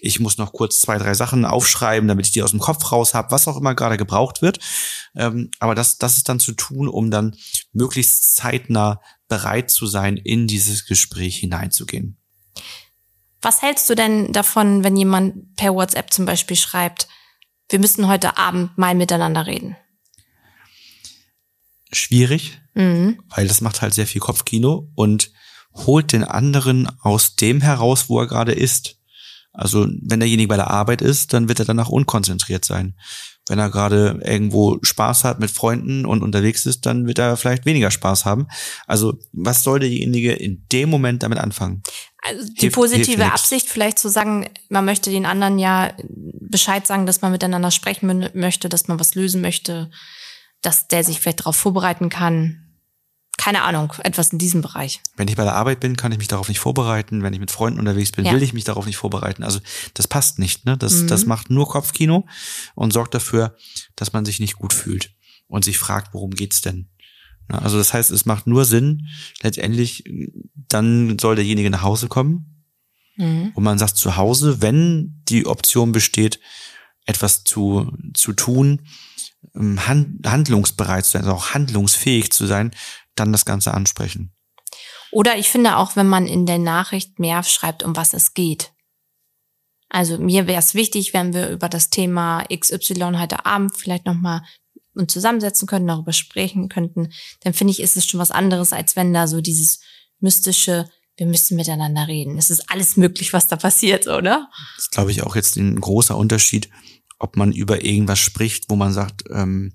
ich 0.00 0.18
muss 0.18 0.38
noch 0.38 0.54
kurz 0.54 0.80
zwei, 0.80 0.96
drei 0.96 1.12
Sachen 1.12 1.44
aufschreiben, 1.44 2.08
damit 2.08 2.24
ich 2.24 2.32
die 2.32 2.42
aus 2.42 2.52
dem 2.52 2.58
Kopf 2.58 2.90
raus 2.90 3.12
habe, 3.12 3.32
was 3.32 3.46
auch 3.46 3.58
immer 3.58 3.74
gerade 3.74 3.98
gebraucht 3.98 4.40
wird. 4.40 4.60
Ähm, 5.14 5.50
aber 5.58 5.74
das, 5.74 5.98
das 5.98 6.16
ist 6.16 6.30
dann 6.30 6.40
zu 6.40 6.52
tun, 6.52 6.88
um 6.88 7.10
dann 7.10 7.36
möglichst 7.74 8.34
zeitnah 8.34 9.02
bereit 9.28 9.70
zu 9.70 9.84
sein, 9.84 10.16
in 10.16 10.46
dieses 10.46 10.86
Gespräch 10.86 11.36
hineinzugehen. 11.36 12.16
Was 13.42 13.60
hältst 13.60 13.90
du 13.90 13.94
denn 13.94 14.32
davon, 14.32 14.84
wenn 14.84 14.96
jemand 14.96 15.54
per 15.54 15.74
WhatsApp 15.74 16.14
zum 16.14 16.24
Beispiel 16.24 16.56
schreibt, 16.56 17.08
wir 17.68 17.78
müssen 17.78 18.08
heute 18.08 18.38
Abend 18.38 18.78
mal 18.78 18.94
miteinander 18.94 19.46
reden? 19.46 19.76
Schwierig, 21.92 22.61
Mhm. 22.74 23.18
weil 23.34 23.46
das 23.48 23.60
macht 23.60 23.82
halt 23.82 23.92
sehr 23.94 24.06
viel 24.06 24.20
Kopfkino 24.20 24.88
und 24.94 25.30
holt 25.74 26.12
den 26.12 26.24
anderen 26.24 26.88
aus 27.00 27.36
dem 27.36 27.60
heraus, 27.60 28.08
wo 28.08 28.18
er 28.20 28.26
gerade 28.26 28.52
ist. 28.52 28.96
Also 29.54 29.86
wenn 30.02 30.20
derjenige 30.20 30.48
bei 30.48 30.56
der 30.56 30.70
Arbeit 30.70 31.02
ist, 31.02 31.32
dann 31.34 31.48
wird 31.48 31.58
er 31.58 31.66
danach 31.66 31.90
unkonzentriert 31.90 32.64
sein. 32.64 32.94
Wenn 33.48 33.58
er 33.58 33.70
gerade 33.70 34.20
irgendwo 34.24 34.78
Spaß 34.82 35.24
hat 35.24 35.40
mit 35.40 35.50
Freunden 35.50 36.06
und 36.06 36.22
unterwegs 36.22 36.64
ist, 36.64 36.86
dann 36.86 37.06
wird 37.06 37.18
er 37.18 37.36
vielleicht 37.36 37.66
weniger 37.66 37.90
Spaß 37.90 38.24
haben. 38.24 38.46
Also 38.86 39.18
was 39.32 39.62
soll 39.62 39.80
derjenige 39.80 40.32
in 40.32 40.66
dem 40.72 40.88
Moment 40.88 41.22
damit 41.22 41.38
anfangen? 41.38 41.82
Also 42.24 42.46
die 42.48 42.60
Hilft- 42.60 42.74
positive 42.76 43.06
hilft 43.06 43.18
nix. 43.18 43.32
Absicht 43.32 43.68
vielleicht 43.68 43.98
zu 43.98 44.08
sagen, 44.08 44.48
man 44.70 44.84
möchte 44.84 45.10
den 45.10 45.26
anderen 45.26 45.58
ja 45.58 45.92
Bescheid 46.08 46.86
sagen, 46.86 47.04
dass 47.04 47.20
man 47.20 47.32
miteinander 47.32 47.70
sprechen 47.70 48.10
mö- 48.10 48.30
möchte, 48.38 48.68
dass 48.68 48.88
man 48.88 49.00
was 49.00 49.14
lösen 49.16 49.40
möchte, 49.42 49.90
dass 50.62 50.88
der 50.88 51.04
sich 51.04 51.20
vielleicht 51.20 51.40
darauf 51.40 51.56
vorbereiten 51.56 52.08
kann. 52.08 52.58
Keine 53.38 53.62
Ahnung, 53.62 53.92
etwas 54.04 54.28
in 54.32 54.38
diesem 54.38 54.60
Bereich. 54.62 55.00
Wenn 55.16 55.26
ich 55.26 55.36
bei 55.36 55.42
der 55.42 55.54
Arbeit 55.54 55.80
bin, 55.80 55.96
kann 55.96 56.12
ich 56.12 56.18
mich 56.18 56.28
darauf 56.28 56.48
nicht 56.48 56.60
vorbereiten. 56.60 57.22
Wenn 57.22 57.32
ich 57.32 57.40
mit 57.40 57.50
Freunden 57.50 57.80
unterwegs 57.80 58.12
bin, 58.12 58.24
Ja. 58.24 58.32
will 58.32 58.42
ich 58.42 58.52
mich 58.52 58.64
darauf 58.64 58.86
nicht 58.86 58.98
vorbereiten. 58.98 59.42
Also 59.42 59.58
das 59.94 60.06
passt 60.06 60.38
nicht. 60.38 60.64
Ne? 60.64 60.76
Das, 60.76 60.94
Mhm. 61.02 61.06
das 61.08 61.26
macht 61.26 61.50
nur 61.50 61.68
Kopfkino 61.68 62.26
und 62.74 62.92
sorgt 62.92 63.14
dafür, 63.14 63.56
dass 63.96 64.12
man 64.12 64.24
sich 64.24 64.38
nicht 64.38 64.56
gut 64.56 64.72
fühlt 64.72 65.10
und 65.48 65.64
sich 65.64 65.78
fragt, 65.78 66.14
worum 66.14 66.30
geht's 66.30 66.60
denn? 66.60 66.90
Ja, 67.50 67.58
Also 67.58 67.78
das 67.78 67.92
heißt, 67.92 68.10
es 68.12 68.26
macht 68.26 68.46
nur 68.46 68.64
Sinn, 68.64 69.08
letztendlich, 69.42 70.04
dann 70.68 71.18
soll 71.18 71.34
derjenige 71.34 71.70
nach 71.70 71.82
Hause 71.82 72.06
kommen 72.08 72.64
Mhm. 73.16 73.50
und 73.54 73.64
man 73.64 73.78
sagt 73.78 73.96
zu 73.96 74.16
Hause, 74.16 74.62
wenn 74.62 75.22
die 75.28 75.46
Option 75.46 75.90
besteht, 75.90 76.38
etwas 77.06 77.42
zu, 77.42 77.90
zu 78.14 78.32
tun, 78.34 78.82
handlungsbereit 79.54 81.04
zu 81.04 81.12
sein, 81.12 81.24
also 81.24 81.36
auch 81.36 81.50
handlungsfähig 81.54 82.32
zu 82.32 82.46
sein, 82.46 82.70
dann 83.14 83.32
das 83.32 83.44
Ganze 83.44 83.74
ansprechen. 83.74 84.32
Oder 85.10 85.36
ich 85.36 85.50
finde 85.50 85.76
auch, 85.76 85.94
wenn 85.94 86.08
man 86.08 86.26
in 86.26 86.46
der 86.46 86.58
Nachricht 86.58 87.18
mehr 87.18 87.42
schreibt, 87.42 87.82
um 87.82 87.94
was 87.96 88.14
es 88.14 88.32
geht. 88.32 88.72
Also 89.90 90.16
mir 90.16 90.46
wäre 90.46 90.58
es 90.58 90.74
wichtig, 90.74 91.12
wenn 91.12 91.34
wir 91.34 91.50
über 91.50 91.68
das 91.68 91.90
Thema 91.90 92.44
XY 92.50 93.18
heute 93.18 93.44
Abend 93.44 93.76
vielleicht 93.76 94.06
nochmal 94.06 94.42
uns 94.94 95.12
zusammensetzen 95.12 95.68
könnten, 95.68 95.88
darüber 95.88 96.14
sprechen 96.14 96.70
könnten. 96.70 97.12
Dann 97.40 97.52
finde 97.52 97.72
ich, 97.72 97.80
ist 97.80 97.96
es 97.96 98.06
schon 98.06 98.20
was 98.20 98.30
anderes, 98.30 98.72
als 98.72 98.96
wenn 98.96 99.12
da 99.12 99.26
so 99.26 99.42
dieses 99.42 99.80
mystische, 100.20 100.88
wir 101.16 101.26
müssen 101.26 101.56
miteinander 101.56 102.08
reden. 102.08 102.38
Es 102.38 102.48
ist 102.48 102.70
alles 102.70 102.96
möglich, 102.96 103.34
was 103.34 103.48
da 103.48 103.56
passiert, 103.56 104.06
oder? 104.06 104.48
Das 104.76 104.84
ist, 104.84 104.92
glaube 104.92 105.10
ich, 105.10 105.22
auch 105.22 105.36
jetzt 105.36 105.56
ein 105.56 105.78
großer 105.78 106.16
Unterschied, 106.16 106.70
ob 107.22 107.36
man 107.36 107.52
über 107.52 107.84
irgendwas 107.84 108.18
spricht, 108.18 108.68
wo 108.68 108.76
man 108.76 108.92
sagt, 108.92 109.24
ähm, 109.30 109.72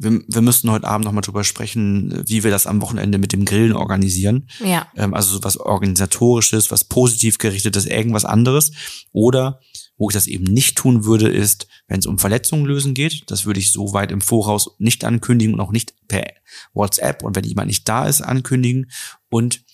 wir, 0.00 0.22
wir 0.28 0.42
müssen 0.42 0.70
heute 0.70 0.86
Abend 0.86 1.04
nochmal 1.06 1.22
drüber 1.22 1.42
sprechen, 1.42 2.22
wie 2.28 2.44
wir 2.44 2.52
das 2.52 2.68
am 2.68 2.80
Wochenende 2.80 3.18
mit 3.18 3.32
dem 3.32 3.44
Grillen 3.44 3.72
organisieren. 3.72 4.48
Ja. 4.64 4.86
Ähm, 4.96 5.12
also 5.12 5.34
so 5.36 5.42
was 5.42 5.56
Organisatorisches, 5.56 6.70
was 6.70 6.84
positiv 6.84 7.38
gerichtetes, 7.38 7.84
irgendwas 7.86 8.24
anderes. 8.24 8.70
Oder 9.12 9.60
Wo 10.00 10.08
ich 10.08 10.14
das 10.14 10.28
eben 10.28 10.44
nicht 10.44 10.76
tun 10.78 11.04
würde, 11.04 11.28
ist, 11.28 11.66
wenn 11.88 11.98
es 11.98 12.06
um 12.06 12.18
Verletzungen 12.20 12.64
lösen 12.64 12.94
geht. 12.94 13.24
Das 13.26 13.44
würde 13.46 13.58
ich 13.58 13.72
so 13.72 13.92
weit 13.92 14.12
im 14.12 14.20
Voraus 14.20 14.70
nicht 14.78 15.02
ankündigen 15.04 15.54
und 15.54 15.60
auch 15.60 15.72
nicht 15.72 15.92
per 16.06 16.24
WhatsApp 16.72 17.24
und 17.24 17.34
wenn 17.34 17.42
jemand 17.42 17.66
nicht 17.66 17.88
da 17.88 18.06
ist, 18.06 18.20
ankündigen 18.20 18.86
und 19.28 19.64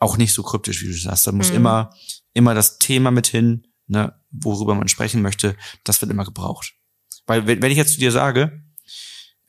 auch 0.00 0.16
nicht 0.16 0.32
so 0.32 0.42
kryptisch, 0.42 0.82
wie 0.82 0.88
du 0.88 0.94
sagst. 0.98 1.28
Da 1.28 1.30
muss 1.32 1.50
Mhm. 1.50 1.56
immer, 1.58 1.90
immer 2.34 2.54
das 2.54 2.80
Thema 2.80 3.12
mit 3.12 3.28
hin, 3.28 3.67
ne, 3.88 4.14
worüber 4.30 4.74
man 4.74 4.88
sprechen 4.88 5.22
möchte. 5.22 5.56
Das 5.84 6.00
wird 6.00 6.10
immer 6.10 6.24
gebraucht. 6.24 6.74
Weil 7.26 7.46
wenn, 7.46 7.60
wenn 7.62 7.70
ich 7.70 7.76
jetzt 7.76 7.94
zu 7.94 8.00
dir 8.00 8.12
sage, 8.12 8.62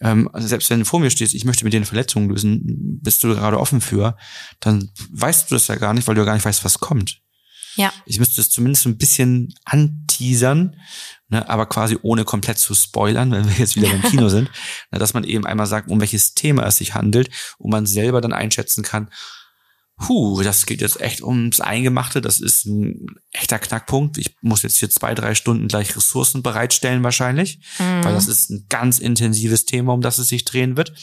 ähm, 0.02 0.30
also 0.34 0.47
selbst 0.47 0.69
wenn 0.69 0.80
du 0.80 0.86
vor 0.86 0.99
mir 0.99 1.10
stehst, 1.10 1.34
ich 1.34 1.45
möchte 1.45 1.63
mit 1.63 1.73
dir 1.73 1.78
eine 1.78 1.86
Verletzung 1.86 2.30
lösen, 2.30 2.99
bist 3.02 3.23
du 3.23 3.30
gerade 3.30 3.60
offen 3.60 3.82
für, 3.82 4.17
dann 4.60 4.89
weißt 5.12 5.49
du 5.49 5.56
das 5.56 5.67
ja 5.67 5.75
gar 5.75 5.93
nicht, 5.93 6.08
weil 6.08 6.15
du 6.15 6.21
ja 6.21 6.25
gar 6.25 6.34
nicht 6.34 6.45
weißt, 6.45 6.63
was 6.63 6.80
kommt. 6.80 7.21
Ja. 7.75 7.93
Ich 8.06 8.19
müsste 8.19 8.41
es 8.41 8.49
zumindest 8.49 8.86
ein 8.88 8.97
bisschen 8.97 9.54
anteasern, 9.63 10.75
ne, 11.30 11.47
aber 11.47 11.65
quasi 11.67 11.97
ohne 12.02 12.25
komplett 12.25 12.58
zu 12.58 12.73
spoilern, 12.73 13.32
wenn 13.32 13.47
wir 13.47 13.56
jetzt 13.56 13.75
wieder 13.75 13.89
beim 13.89 14.02
Kino 14.02 14.30
sind, 14.30 14.49
ne, 14.91 14.99
dass 14.99 15.13
man 15.13 15.23
eben 15.23 15.45
einmal 15.45 15.67
sagt, 15.67 15.89
um 15.89 15.99
welches 15.99 16.34
Thema 16.34 16.65
es 16.65 16.78
sich 16.78 16.93
handelt 16.93 17.30
und 17.58 17.71
man 17.71 17.86
selber 17.86 18.21
dann 18.21 18.34
einschätzen 18.34 18.84
kann, 18.84 19.10
Puh, 20.00 20.42
das 20.44 20.66
geht 20.66 20.82
jetzt 20.82 21.02
echt 21.02 21.22
ums 21.22 21.60
Eingemachte. 21.60 22.22
Das 22.22 22.40
ist 22.40 22.66
ein 22.66 23.08
echter 23.32 23.60
Knackpunkt. 23.60 24.18
Ich 24.18 24.34
muss 24.42 24.62
jetzt 24.64 24.78
hier 24.78 24.90
zwei, 24.90 25.14
drei 25.14 25.36
Stunden 25.36 25.68
gleich 25.68 25.96
Ressourcen 25.96 26.42
bereitstellen 26.42 27.04
wahrscheinlich, 27.04 27.60
Mhm. 27.80 28.04
weil 28.04 28.14
das 28.14 28.28
ist 28.28 28.50
ein 28.50 28.66
ganz 28.70 29.00
intensives 29.00 29.66
Thema, 29.66 29.94
um 29.94 30.02
das 30.02 30.18
es 30.18 30.30
sich 30.30 30.46
drehen 30.46 30.78
wird. 30.78 30.94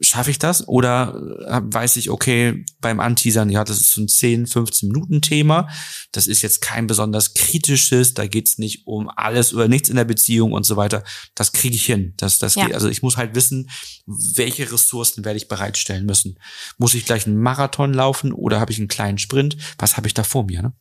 Schaffe 0.00 0.30
ich 0.32 0.40
das? 0.40 0.66
Oder 0.66 1.14
äh, 1.46 1.60
weiß 1.62 1.96
ich, 1.96 2.10
okay, 2.10 2.64
beim 2.80 2.98
Anteasern, 2.98 3.48
ja, 3.48 3.62
das 3.62 3.80
ist 3.80 3.92
so 3.92 4.00
ein 4.00 4.08
10, 4.08 4.46
15 4.48 4.88
Minuten 4.88 5.22
Thema. 5.22 5.68
Das 6.10 6.26
ist 6.26 6.42
jetzt 6.42 6.60
kein 6.60 6.88
besonders 6.88 7.34
kritisches. 7.34 8.12
Da 8.12 8.26
geht's 8.26 8.58
nicht 8.58 8.86
um 8.86 9.08
alles 9.08 9.54
oder 9.54 9.68
nichts 9.68 9.88
in 9.88 9.96
der 9.96 10.04
Beziehung 10.04 10.52
und 10.52 10.64
so 10.66 10.76
weiter. 10.76 11.04
Das 11.36 11.52
kriege 11.52 11.76
ich 11.76 11.86
hin. 11.86 12.14
Das, 12.16 12.38
das 12.40 12.56
Ja. 12.56 12.66
geht. 12.66 12.74
Also 12.74 12.88
ich 12.88 13.02
muss 13.02 13.16
halt 13.16 13.36
wissen, 13.36 13.70
welche 14.06 14.70
Ressourcen 14.72 15.24
werde 15.24 15.36
ich 15.36 15.46
bereitstellen 15.46 16.06
müssen. 16.06 16.38
Muss 16.76 16.94
ich 16.94 17.04
gleich 17.06 17.26
einen 17.26 17.38
Marathon 17.40 17.94
laufen 17.94 18.32
oder 18.32 18.58
habe 18.58 18.72
ich 18.72 18.78
einen 18.78 18.88
kleinen 18.88 19.18
Sprint? 19.18 19.56
Was 19.78 19.96
habe 19.96 20.08
ich 20.08 20.14
da 20.14 20.24
vor 20.24 20.44
mir? 20.44 20.62
Ne? 20.62 20.72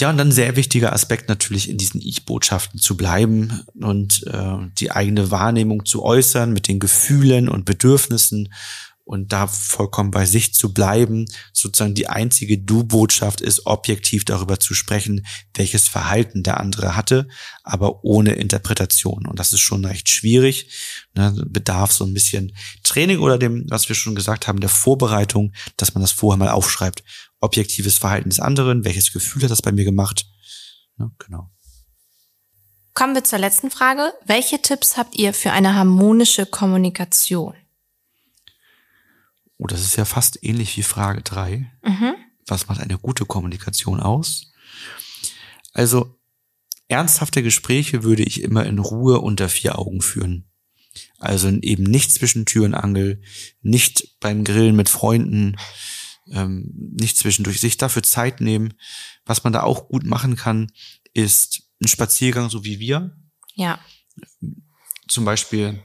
Ja, 0.00 0.08
und 0.08 0.16
dann 0.16 0.28
ein 0.28 0.32
sehr 0.32 0.56
wichtiger 0.56 0.94
Aspekt 0.94 1.28
natürlich 1.28 1.68
in 1.68 1.76
diesen 1.76 2.00
Ich-Botschaften 2.00 2.80
zu 2.80 2.96
bleiben 2.96 3.62
und 3.74 4.26
äh, 4.26 4.56
die 4.78 4.90
eigene 4.90 5.30
Wahrnehmung 5.30 5.84
zu 5.84 6.02
äußern 6.02 6.52
mit 6.52 6.68
den 6.68 6.78
Gefühlen 6.78 7.50
und 7.50 7.66
Bedürfnissen 7.66 8.48
und 9.10 9.32
da 9.32 9.48
vollkommen 9.48 10.12
bei 10.12 10.24
sich 10.24 10.54
zu 10.54 10.72
bleiben. 10.72 11.26
Sozusagen 11.52 11.96
die 11.96 12.08
einzige 12.08 12.58
Du-Botschaft 12.58 13.40
ist, 13.40 13.66
objektiv 13.66 14.24
darüber 14.24 14.60
zu 14.60 14.72
sprechen, 14.72 15.26
welches 15.52 15.88
Verhalten 15.88 16.44
der 16.44 16.60
andere 16.60 16.96
hatte, 16.96 17.26
aber 17.64 18.04
ohne 18.04 18.34
Interpretation. 18.34 19.26
Und 19.26 19.38
das 19.38 19.52
ist 19.52 19.60
schon 19.60 19.84
recht 19.84 20.08
schwierig. 20.08 20.70
Ne? 21.14 21.34
Bedarf 21.46 21.90
so 21.90 22.04
ein 22.04 22.14
bisschen 22.14 22.56
Training 22.84 23.18
oder 23.18 23.36
dem, 23.36 23.66
was 23.68 23.88
wir 23.88 23.96
schon 23.96 24.14
gesagt 24.14 24.46
haben, 24.46 24.60
der 24.60 24.70
Vorbereitung, 24.70 25.52
dass 25.76 25.92
man 25.92 26.02
das 26.02 26.12
vorher 26.12 26.38
mal 26.38 26.50
aufschreibt. 26.50 27.02
Objektives 27.40 27.98
Verhalten 27.98 28.30
des 28.30 28.40
anderen, 28.40 28.84
welches 28.84 29.12
Gefühl 29.12 29.42
hat 29.42 29.50
das 29.50 29.62
bei 29.62 29.72
mir 29.72 29.84
gemacht? 29.84 30.26
Ne? 30.96 31.10
Genau. 31.18 31.50
Kommen 32.94 33.14
wir 33.14 33.24
zur 33.24 33.38
letzten 33.38 33.70
Frage. 33.70 34.12
Welche 34.26 34.60
Tipps 34.60 34.96
habt 34.96 35.16
ihr 35.16 35.32
für 35.32 35.52
eine 35.52 35.74
harmonische 35.74 36.44
Kommunikation? 36.44 37.54
Oh, 39.56 39.66
das 39.66 39.80
ist 39.80 39.96
ja 39.96 40.04
fast 40.04 40.42
ähnlich 40.42 40.76
wie 40.76 40.82
Frage 40.82 41.22
drei. 41.22 41.70
Mhm. 41.82 42.14
Was 42.46 42.66
macht 42.66 42.80
eine 42.80 42.98
gute 42.98 43.24
Kommunikation 43.24 44.00
aus? 44.00 44.52
Also, 45.72 46.18
ernsthafte 46.88 47.42
Gespräche 47.42 48.02
würde 48.02 48.22
ich 48.22 48.42
immer 48.42 48.66
in 48.66 48.78
Ruhe 48.78 49.20
unter 49.20 49.48
vier 49.48 49.78
Augen 49.78 50.02
führen. 50.02 50.50
Also 51.18 51.48
eben 51.48 51.84
nicht 51.84 52.12
zwischen 52.12 52.46
Tür 52.46 52.64
und 52.64 52.74
Angel, 52.74 53.22
nicht 53.62 54.18
beim 54.20 54.42
Grillen 54.44 54.74
mit 54.74 54.88
Freunden, 54.88 55.56
ähm, 56.30 56.70
nicht 56.98 57.16
zwischendurch, 57.16 57.60
sich 57.60 57.76
dafür 57.76 58.02
Zeit 58.02 58.40
nehmen. 58.40 58.74
Was 59.24 59.44
man 59.44 59.52
da 59.52 59.62
auch 59.62 59.88
gut 59.88 60.04
machen 60.04 60.36
kann, 60.36 60.72
ist 61.12 61.62
ein 61.82 61.88
Spaziergang, 61.88 62.50
so 62.50 62.64
wie 62.64 62.78
wir. 62.78 63.16
Ja. 63.54 63.78
Zum 65.08 65.24
Beispiel 65.24 65.82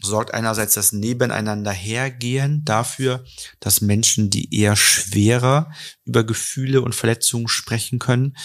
sorgt 0.00 0.34
einerseits 0.34 0.74
das 0.74 0.92
Nebeneinander 0.92 1.72
hergehen 1.72 2.64
dafür, 2.64 3.24
dass 3.60 3.80
Menschen, 3.80 4.30
die 4.30 4.54
eher 4.54 4.76
schwerer 4.76 5.70
über 6.04 6.24
Gefühle 6.24 6.82
und 6.82 6.94
Verletzungen 6.94 7.48
sprechen 7.48 7.98
können, 7.98 8.36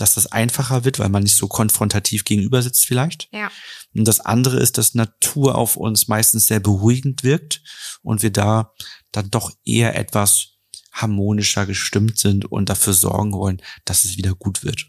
dass 0.00 0.14
das 0.14 0.30
einfacher 0.30 0.84
wird, 0.84 0.98
weil 0.98 1.08
man 1.08 1.22
nicht 1.22 1.36
so 1.36 1.48
konfrontativ 1.48 2.24
gegenüber 2.24 2.62
sitzt 2.62 2.86
vielleicht. 2.86 3.28
Ja. 3.32 3.50
Und 3.94 4.06
das 4.06 4.20
andere 4.20 4.58
ist, 4.58 4.78
dass 4.78 4.94
Natur 4.94 5.56
auf 5.56 5.76
uns 5.76 6.08
meistens 6.08 6.46
sehr 6.46 6.60
beruhigend 6.60 7.22
wirkt 7.22 7.62
und 8.02 8.22
wir 8.22 8.30
da 8.30 8.72
dann 9.12 9.30
doch 9.30 9.52
eher 9.64 9.96
etwas 9.96 10.54
harmonischer 10.92 11.66
gestimmt 11.66 12.18
sind 12.18 12.50
und 12.50 12.68
dafür 12.68 12.94
sorgen 12.94 13.32
wollen, 13.32 13.62
dass 13.84 14.04
es 14.04 14.16
wieder 14.16 14.34
gut 14.34 14.64
wird. 14.64 14.86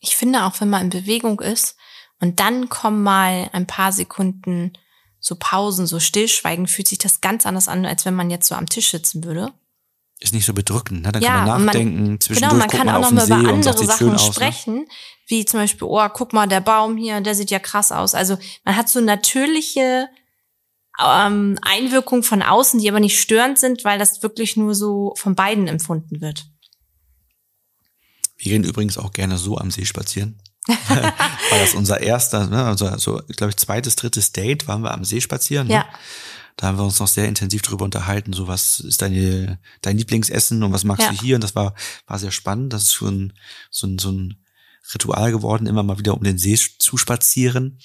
Ich 0.00 0.16
finde 0.16 0.44
auch, 0.44 0.60
wenn 0.60 0.70
man 0.70 0.82
in 0.82 0.90
Bewegung 0.90 1.40
ist 1.40 1.76
und 2.20 2.40
dann 2.40 2.68
kommen 2.68 3.02
mal 3.02 3.50
ein 3.52 3.66
paar 3.66 3.92
Sekunden 3.92 4.72
so 5.20 5.36
Pausen, 5.38 5.86
so 5.86 6.00
Stillschweigen, 6.00 6.66
fühlt 6.66 6.88
sich 6.88 6.98
das 6.98 7.20
ganz 7.20 7.44
anders 7.44 7.68
an, 7.68 7.84
als 7.84 8.06
wenn 8.06 8.14
man 8.14 8.30
jetzt 8.30 8.48
so 8.48 8.54
am 8.54 8.68
Tisch 8.68 8.90
sitzen 8.90 9.22
würde. 9.22 9.52
Ist 10.22 10.34
nicht 10.34 10.44
so 10.44 10.52
bedrückend, 10.52 11.02
ne? 11.02 11.12
Dann 11.12 11.22
Ja, 11.22 11.28
kann 11.30 11.38
man 11.38 11.56
und 11.56 11.64
man- 11.64 11.66
nachdenken, 11.66 12.20
zwischendurch 12.20 12.52
Genau, 12.52 12.60
man 12.60 12.68
kann 12.70 12.86
man 12.86 12.96
auch 12.96 13.06
auf 13.06 13.10
noch 13.12 13.22
den 13.24 13.28
mal 13.30 13.40
über 13.40 13.52
andere 13.52 13.84
Sachen 13.86 14.14
aus. 14.14 14.26
Ne? 14.26 14.32
sprechen, 14.34 14.86
wie 15.28 15.44
zum 15.46 15.60
Beispiel, 15.60 15.88
oh, 15.90 16.08
guck 16.12 16.32
mal, 16.34 16.46
der 16.46 16.60
Baum 16.60 16.96
hier, 16.98 17.20
der 17.22 17.34
sieht 17.34 17.50
ja 17.50 17.58
krass 17.58 17.90
aus. 17.90 18.14
Also 18.14 18.36
man 18.64 18.76
hat 18.76 18.88
so 18.90 19.00
natürliche 19.00 20.08
ähm, 21.02 21.58
Einwirkungen 21.62 22.22
von 22.22 22.42
außen, 22.42 22.80
die 22.80 22.88
aber 22.90 23.00
nicht 23.00 23.18
störend 23.18 23.58
sind, 23.58 23.84
weil 23.84 23.98
das 23.98 24.22
wirklich 24.22 24.56
nur 24.56 24.74
so 24.74 25.14
von 25.16 25.34
beiden 25.34 25.66
empfunden 25.68 26.20
wird. 26.20 26.44
Wir 28.36 28.52
gehen 28.52 28.64
übrigens 28.64 28.98
auch 28.98 29.12
gerne 29.12 29.38
so 29.38 29.56
am 29.56 29.70
See 29.70 29.84
spazieren. 29.84 30.38
Weil 30.68 31.60
das 31.60 31.74
unser 31.74 32.00
erster, 32.00 32.46
ne, 32.46 32.64
also, 32.64 32.86
also 32.86 33.20
glaube 33.28 33.50
ich, 33.50 33.56
zweites, 33.56 33.96
drittes 33.96 34.32
Date 34.32 34.68
waren 34.68 34.82
wir 34.82 34.92
am 34.92 35.04
See 35.04 35.20
spazieren. 35.20 35.68
Ne? 35.68 35.74
Ja. 35.74 35.86
Da 36.60 36.66
haben 36.66 36.76
wir 36.76 36.84
uns 36.84 37.00
noch 37.00 37.08
sehr 37.08 37.26
intensiv 37.26 37.62
drüber 37.62 37.86
unterhalten, 37.86 38.34
so 38.34 38.46
was 38.46 38.80
ist 38.80 39.00
deine, 39.00 39.58
dein 39.80 39.96
Lieblingsessen 39.96 40.62
und 40.62 40.74
was 40.74 40.84
magst 40.84 41.06
Ja. 41.06 41.10
du 41.10 41.18
hier? 41.18 41.36
Und 41.36 41.40
das 41.42 41.54
war, 41.54 41.74
war 42.06 42.18
sehr 42.18 42.32
spannend. 42.32 42.74
Das 42.74 42.82
ist 42.82 42.92
schon 42.92 43.32
so 43.70 43.86
ein, 43.86 43.98
so 43.98 44.10
ein 44.12 44.44
Ritual 44.92 45.32
geworden, 45.32 45.66
immer 45.66 45.82
mal 45.82 45.98
wieder 45.98 46.12
um 46.12 46.22
den 46.22 46.36
See 46.36 46.58
zu 46.78 46.98
spazieren. 46.98 47.78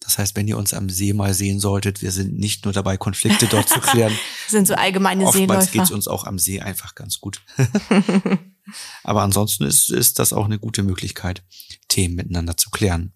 Das 0.00 0.18
heißt, 0.18 0.36
wenn 0.36 0.46
ihr 0.46 0.58
uns 0.58 0.74
am 0.74 0.90
See 0.90 1.14
mal 1.14 1.32
sehen 1.32 1.58
solltet, 1.58 2.02
wir 2.02 2.12
sind 2.12 2.38
nicht 2.38 2.66
nur 2.66 2.74
dabei, 2.74 2.98
Konflikte 2.98 3.46
dort 3.46 3.70
zu 3.70 3.80
klären. 3.80 4.12
Das 4.44 4.52
sind 4.52 4.66
so 4.66 4.74
allgemeine 4.74 5.24
Oftmals 5.24 5.70
geht 5.70 5.82
es 5.82 5.88
Seeläufer. 5.88 5.94
uns 5.94 6.08
auch 6.08 6.24
am 6.24 6.38
See 6.38 6.60
einfach 6.60 6.94
ganz 6.94 7.20
gut. 7.20 7.40
Aber 9.04 9.22
ansonsten 9.22 9.64
ist, 9.64 9.88
ist 9.88 10.18
das 10.18 10.34
auch 10.34 10.44
eine 10.44 10.58
gute 10.58 10.82
Möglichkeit, 10.82 11.42
Themen 11.88 12.14
miteinander 12.14 12.58
zu 12.58 12.68
klären. 12.68 13.14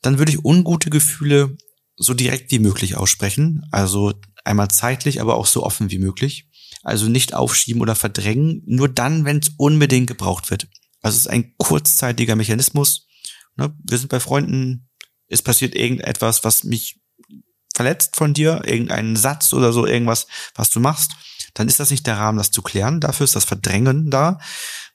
Dann 0.00 0.18
würde 0.18 0.32
ich 0.32 0.42
ungute 0.42 0.88
Gefühle 0.88 1.58
so 1.98 2.14
direkt 2.14 2.50
wie 2.50 2.58
möglich 2.58 2.96
aussprechen. 2.96 3.66
Also 3.70 4.14
einmal 4.44 4.68
zeitlich, 4.68 5.20
aber 5.20 5.36
auch 5.36 5.46
so 5.46 5.64
offen 5.64 5.90
wie 5.90 5.98
möglich. 5.98 6.48
Also 6.82 7.08
nicht 7.08 7.34
aufschieben 7.34 7.82
oder 7.82 7.94
verdrängen, 7.94 8.62
nur 8.66 8.88
dann, 8.88 9.24
wenn 9.24 9.38
es 9.38 9.50
unbedingt 9.56 10.06
gebraucht 10.06 10.50
wird. 10.50 10.68
Also 11.02 11.16
es 11.16 11.22
ist 11.22 11.30
ein 11.30 11.54
kurzzeitiger 11.58 12.36
Mechanismus. 12.36 13.06
Ne? 13.56 13.76
Wir 13.84 13.98
sind 13.98 14.08
bei 14.08 14.20
Freunden, 14.20 14.88
es 15.26 15.42
passiert 15.42 15.74
irgendetwas, 15.74 16.44
was 16.44 16.64
mich 16.64 17.00
verletzt 17.74 18.16
von 18.16 18.34
dir, 18.34 18.62
irgendeinen 18.64 19.16
Satz 19.16 19.52
oder 19.52 19.72
so, 19.72 19.86
irgendwas, 19.86 20.26
was 20.54 20.70
du 20.70 20.80
machst, 20.80 21.12
dann 21.54 21.68
ist 21.68 21.80
das 21.80 21.90
nicht 21.90 22.06
der 22.06 22.16
Rahmen, 22.16 22.38
das 22.38 22.50
zu 22.50 22.62
klären. 22.62 23.00
Dafür 23.00 23.24
ist 23.24 23.36
das 23.36 23.44
Verdrängen 23.44 24.10
da. 24.10 24.38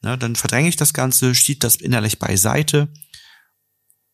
Ne, 0.01 0.17
dann 0.17 0.35
verdränge 0.35 0.69
ich 0.69 0.75
das 0.75 0.93
Ganze, 0.93 1.35
schiebe 1.35 1.59
das 1.59 1.75
innerlich 1.75 2.19
beiseite, 2.19 2.91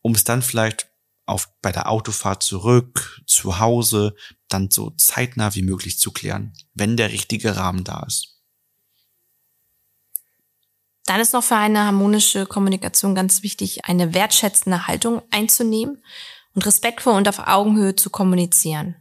um 0.02 0.14
es 0.14 0.24
dann 0.24 0.42
vielleicht 0.42 0.89
auf, 1.30 1.48
bei 1.62 1.72
der 1.72 1.88
Autofahrt 1.88 2.42
zurück, 2.42 3.22
zu 3.26 3.58
Hause, 3.58 4.14
dann 4.48 4.70
so 4.70 4.90
zeitnah 4.90 5.54
wie 5.54 5.62
möglich 5.62 5.98
zu 5.98 6.12
klären, 6.12 6.52
wenn 6.74 6.96
der 6.96 7.10
richtige 7.10 7.56
Rahmen 7.56 7.84
da 7.84 8.04
ist. 8.06 8.40
Dann 11.06 11.20
ist 11.20 11.32
noch 11.32 11.42
für 11.42 11.56
eine 11.56 11.86
harmonische 11.86 12.46
Kommunikation 12.46 13.14
ganz 13.14 13.42
wichtig, 13.42 13.84
eine 13.84 14.14
wertschätzende 14.14 14.86
Haltung 14.86 15.22
einzunehmen 15.30 16.04
und 16.54 16.66
respektvoll 16.66 17.14
und 17.14 17.28
auf 17.28 17.48
Augenhöhe 17.48 17.96
zu 17.96 18.10
kommunizieren. 18.10 18.96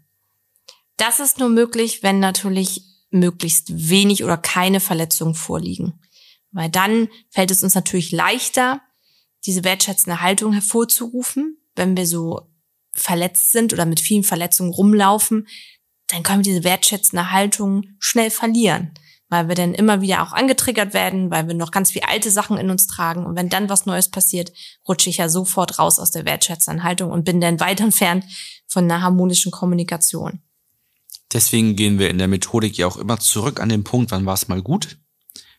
Das 0.97 1.19
ist 1.19 1.37
nur 1.37 1.49
möglich, 1.49 2.01
wenn 2.01 2.19
natürlich 2.19 2.83
möglichst 3.11 3.89
wenig 3.89 4.23
oder 4.23 4.37
keine 4.37 4.79
Verletzungen 4.79 5.35
vorliegen. 5.35 6.01
Weil 6.51 6.69
dann 6.69 7.09
fällt 7.29 7.51
es 7.51 7.63
uns 7.63 7.75
natürlich 7.75 8.11
leichter, 8.11 8.81
diese 9.45 9.63
wertschätzende 9.63 10.21
Haltung 10.21 10.53
hervorzurufen, 10.53 11.58
wenn 11.79 11.97
wir 11.97 12.05
so 12.05 12.51
verletzt 12.91 13.51
sind 13.51 13.73
oder 13.73 13.85
mit 13.85 13.99
vielen 13.99 14.23
Verletzungen 14.23 14.71
rumlaufen, 14.71 15.47
dann 16.07 16.23
können 16.23 16.39
wir 16.39 16.51
diese 16.51 16.63
wertschätzende 16.63 17.31
Haltung 17.31 17.83
schnell 17.99 18.29
verlieren. 18.29 18.93
weil 19.31 19.47
wir 19.47 19.53
dann 19.53 19.75
immer 19.75 20.01
wieder 20.01 20.23
auch 20.23 20.33
angetriggert 20.33 20.95
werden, 20.95 21.29
weil 21.29 21.47
wir 21.47 21.53
noch 21.53 21.69
ganz 21.69 21.91
viel 21.91 22.01
alte 22.01 22.31
Sachen 22.31 22.57
in 22.57 22.71
uns 22.71 22.87
tragen. 22.87 23.27
Und 23.27 23.35
wenn 23.35 23.47
dann 23.47 23.69
was 23.69 23.85
Neues 23.85 24.09
passiert, 24.09 24.51
rutsche 24.87 25.11
ich 25.11 25.17
ja 25.17 25.29
sofort 25.29 25.77
raus 25.77 25.99
aus 25.99 26.09
der 26.09 26.25
wertschätzenden 26.25 26.83
Haltung 26.83 27.11
und 27.11 27.25
bin 27.25 27.39
dann 27.39 27.59
weit 27.59 27.79
entfernt 27.89 28.25
von 28.67 28.85
einer 28.85 29.03
harmonischen 29.03 29.51
Kommunikation. 29.51 30.41
Deswegen 31.31 31.75
gehen 31.75 31.99
wir 31.99 32.09
in 32.09 32.17
der 32.17 32.27
Methodik 32.27 32.75
ja 32.79 32.87
auch 32.87 32.97
immer 32.97 33.19
zurück 33.19 33.59
an 33.59 33.69
den 33.69 33.83
Punkt, 33.83 34.09
wann 34.09 34.25
war 34.25 34.33
es 34.33 34.47
mal 34.47 34.63
gut? 34.63 34.97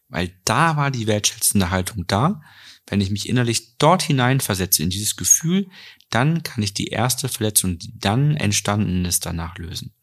Weil 0.08 0.34
da 0.44 0.76
war 0.76 0.90
die 0.90 1.06
wertschätzende 1.06 1.70
Haltung 1.70 2.08
da. 2.08 2.42
Wenn 2.86 3.00
ich 3.00 3.10
mich 3.10 3.28
innerlich 3.28 3.76
dort 3.78 4.02
hineinversetze 4.02 4.82
in 4.82 4.90
dieses 4.90 5.16
Gefühl, 5.16 5.68
dann 6.10 6.42
kann 6.42 6.62
ich 6.62 6.74
die 6.74 6.88
erste 6.88 7.28
Verletzung, 7.28 7.78
die 7.78 7.96
dann 7.98 8.36
entstanden 8.36 9.04
ist, 9.04 9.26
danach 9.26 9.58
lösen. 9.58 9.94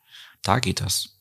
Da 0.42 0.60
geht 0.60 0.80
das. 0.80 1.18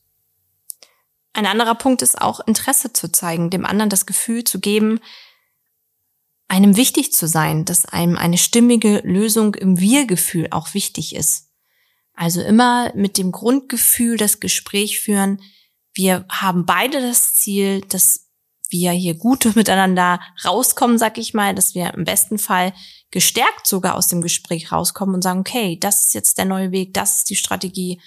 Ein 1.33 1.45
anderer 1.45 1.75
Punkt 1.75 2.01
ist 2.01 2.19
auch 2.19 2.39
Interesse 2.47 2.93
zu 2.93 3.11
zeigen, 3.11 3.49
dem 3.49 3.65
anderen 3.65 3.89
das 3.89 4.05
Gefühl 4.05 4.43
zu 4.43 4.59
geben, 4.59 4.99
einem 6.47 6.77
wichtig 6.77 7.13
zu 7.13 7.27
sein, 7.27 7.65
dass 7.65 7.85
einem 7.85 8.17
eine 8.17 8.37
stimmige 8.37 9.01
Lösung 9.03 9.53
im 9.55 9.79
Wir-Gefühl 9.79 10.47
auch 10.51 10.73
wichtig 10.73 11.13
ist. 11.13 11.49
Also 12.13 12.41
immer 12.41 12.91
mit 12.95 13.17
dem 13.17 13.31
Grundgefühl 13.31 14.17
das 14.17 14.39
Gespräch 14.39 14.99
führen. 14.99 15.41
Wir 15.93 16.25
haben 16.29 16.65
beide 16.65 17.01
das 17.01 17.35
Ziel, 17.35 17.81
dass 17.81 18.26
wir 18.69 18.91
hier 18.91 19.15
gut 19.15 19.55
miteinander 19.55 20.19
rauskommen, 20.45 20.97
sag 20.97 21.17
ich 21.17 21.33
mal, 21.33 21.55
dass 21.55 21.75
wir 21.75 21.93
im 21.93 22.03
besten 22.03 22.37
Fall 22.37 22.73
gestärkt 23.11 23.67
sogar 23.67 23.95
aus 23.95 24.07
dem 24.07 24.21
Gespräch 24.21 24.71
rauskommen 24.71 25.15
und 25.15 25.21
sagen, 25.21 25.39
okay, 25.39 25.77
das 25.79 26.07
ist 26.07 26.13
jetzt 26.13 26.37
der 26.37 26.45
neue 26.45 26.71
Weg, 26.71 26.93
das 26.93 27.17
ist 27.17 27.29
die 27.29 27.35
Strategie, 27.35 28.01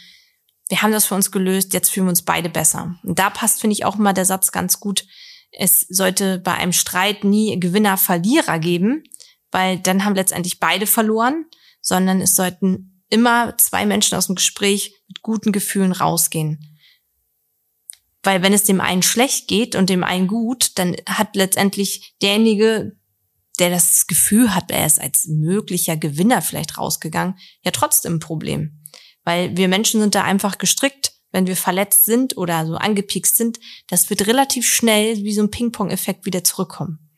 wir 0.70 0.82
haben 0.82 0.92
das 0.92 1.06
für 1.06 1.16
uns 1.16 1.32
gelöst, 1.32 1.74
jetzt 1.74 1.90
fühlen 1.90 2.06
wir 2.06 2.10
uns 2.10 2.22
beide 2.22 2.48
besser. 2.48 2.94
Und 3.02 3.18
da 3.18 3.28
passt, 3.28 3.60
finde 3.60 3.74
ich, 3.74 3.84
auch 3.84 3.98
immer 3.98 4.12
der 4.12 4.24
Satz 4.24 4.52
ganz 4.52 4.78
gut. 4.78 5.04
Es 5.50 5.80
sollte 5.88 6.38
bei 6.38 6.54
einem 6.54 6.72
Streit 6.72 7.24
nie 7.24 7.58
Gewinner, 7.58 7.96
Verlierer 7.96 8.60
geben, 8.60 9.02
weil 9.50 9.80
dann 9.80 10.04
haben 10.04 10.14
letztendlich 10.14 10.60
beide 10.60 10.86
verloren, 10.86 11.46
sondern 11.80 12.20
es 12.20 12.36
sollten 12.36 13.02
immer 13.08 13.58
zwei 13.58 13.84
Menschen 13.84 14.16
aus 14.16 14.26
dem 14.26 14.36
Gespräch 14.36 14.94
mit 15.08 15.22
guten 15.22 15.50
Gefühlen 15.50 15.90
rausgehen. 15.90 16.69
Weil 18.22 18.42
wenn 18.42 18.52
es 18.52 18.64
dem 18.64 18.80
einen 18.80 19.02
schlecht 19.02 19.48
geht 19.48 19.74
und 19.74 19.88
dem 19.88 20.04
einen 20.04 20.26
gut, 20.26 20.72
dann 20.78 20.96
hat 21.06 21.36
letztendlich 21.36 22.14
derjenige, 22.20 22.96
der 23.58 23.70
das 23.70 24.06
Gefühl 24.06 24.54
hat, 24.54 24.70
er 24.70 24.86
ist 24.86 25.00
als 25.00 25.26
möglicher 25.26 25.96
Gewinner 25.96 26.42
vielleicht 26.42 26.78
rausgegangen, 26.78 27.38
ja 27.62 27.70
trotzdem 27.70 28.14
ein 28.14 28.20
Problem. 28.20 28.82
Weil 29.24 29.56
wir 29.56 29.68
Menschen 29.68 30.00
sind 30.00 30.14
da 30.14 30.22
einfach 30.22 30.58
gestrickt, 30.58 31.12
wenn 31.32 31.46
wir 31.46 31.56
verletzt 31.56 32.04
sind 32.04 32.36
oder 32.36 32.66
so 32.66 32.74
angepiekst 32.74 33.36
sind, 33.36 33.60
das 33.86 34.10
wird 34.10 34.26
relativ 34.26 34.68
schnell 34.68 35.16
wie 35.18 35.32
so 35.32 35.42
ein 35.42 35.50
Ping-Pong-Effekt 35.50 36.26
wieder 36.26 36.42
zurückkommen. 36.42 37.10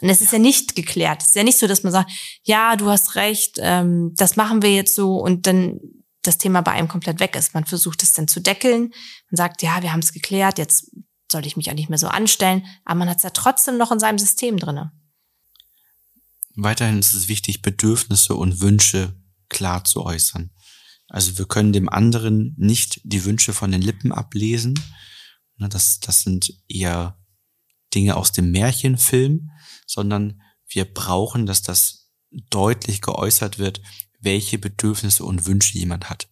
Und 0.00 0.10
es 0.10 0.20
ist 0.20 0.32
ja 0.32 0.38
nicht 0.38 0.74
geklärt. 0.74 1.22
Es 1.22 1.28
ist 1.28 1.36
ja 1.36 1.44
nicht 1.44 1.58
so, 1.58 1.66
dass 1.66 1.82
man 1.82 1.92
sagt, 1.92 2.10
ja, 2.42 2.76
du 2.76 2.86
hast 2.86 3.14
recht, 3.14 3.58
ähm, 3.58 4.12
das 4.16 4.36
machen 4.36 4.62
wir 4.62 4.74
jetzt 4.74 4.94
so 4.94 5.16
und 5.16 5.46
dann 5.46 5.80
das 6.26 6.38
Thema 6.38 6.60
bei 6.60 6.72
einem 6.72 6.88
komplett 6.88 7.20
weg 7.20 7.36
ist. 7.36 7.54
Man 7.54 7.64
versucht 7.64 8.02
es 8.02 8.12
dann 8.12 8.28
zu 8.28 8.40
deckeln 8.40 8.92
und 9.30 9.36
sagt, 9.36 9.62
ja, 9.62 9.82
wir 9.82 9.92
haben 9.92 10.00
es 10.00 10.12
geklärt, 10.12 10.58
jetzt 10.58 10.90
sollte 11.30 11.48
ich 11.48 11.56
mich 11.56 11.70
auch 11.70 11.74
nicht 11.74 11.88
mehr 11.88 11.98
so 11.98 12.08
anstellen, 12.08 12.64
aber 12.84 13.00
man 13.00 13.08
hat 13.08 13.18
es 13.18 13.22
ja 13.22 13.30
trotzdem 13.30 13.76
noch 13.76 13.92
in 13.92 13.98
seinem 13.98 14.18
System 14.18 14.58
drinne. 14.58 14.92
Weiterhin 16.56 16.98
ist 16.98 17.14
es 17.14 17.28
wichtig, 17.28 17.62
Bedürfnisse 17.62 18.34
und 18.34 18.60
Wünsche 18.60 19.16
klar 19.48 19.84
zu 19.84 20.04
äußern. 20.04 20.50
Also 21.08 21.36
wir 21.38 21.46
können 21.46 21.72
dem 21.72 21.88
anderen 21.88 22.54
nicht 22.56 23.00
die 23.04 23.24
Wünsche 23.24 23.52
von 23.52 23.70
den 23.72 23.82
Lippen 23.82 24.12
ablesen. 24.12 24.78
Das, 25.58 26.00
das 26.00 26.22
sind 26.22 26.52
eher 26.68 27.18
Dinge 27.94 28.16
aus 28.16 28.32
dem 28.32 28.50
Märchenfilm, 28.50 29.50
sondern 29.86 30.42
wir 30.68 30.84
brauchen, 30.84 31.46
dass 31.46 31.62
das 31.62 32.10
deutlich 32.50 33.00
geäußert 33.00 33.58
wird, 33.58 33.80
welche 34.24 34.58
Bedürfnisse 34.58 35.24
und 35.24 35.46
Wünsche 35.46 35.78
jemand 35.78 36.10
hat. 36.10 36.28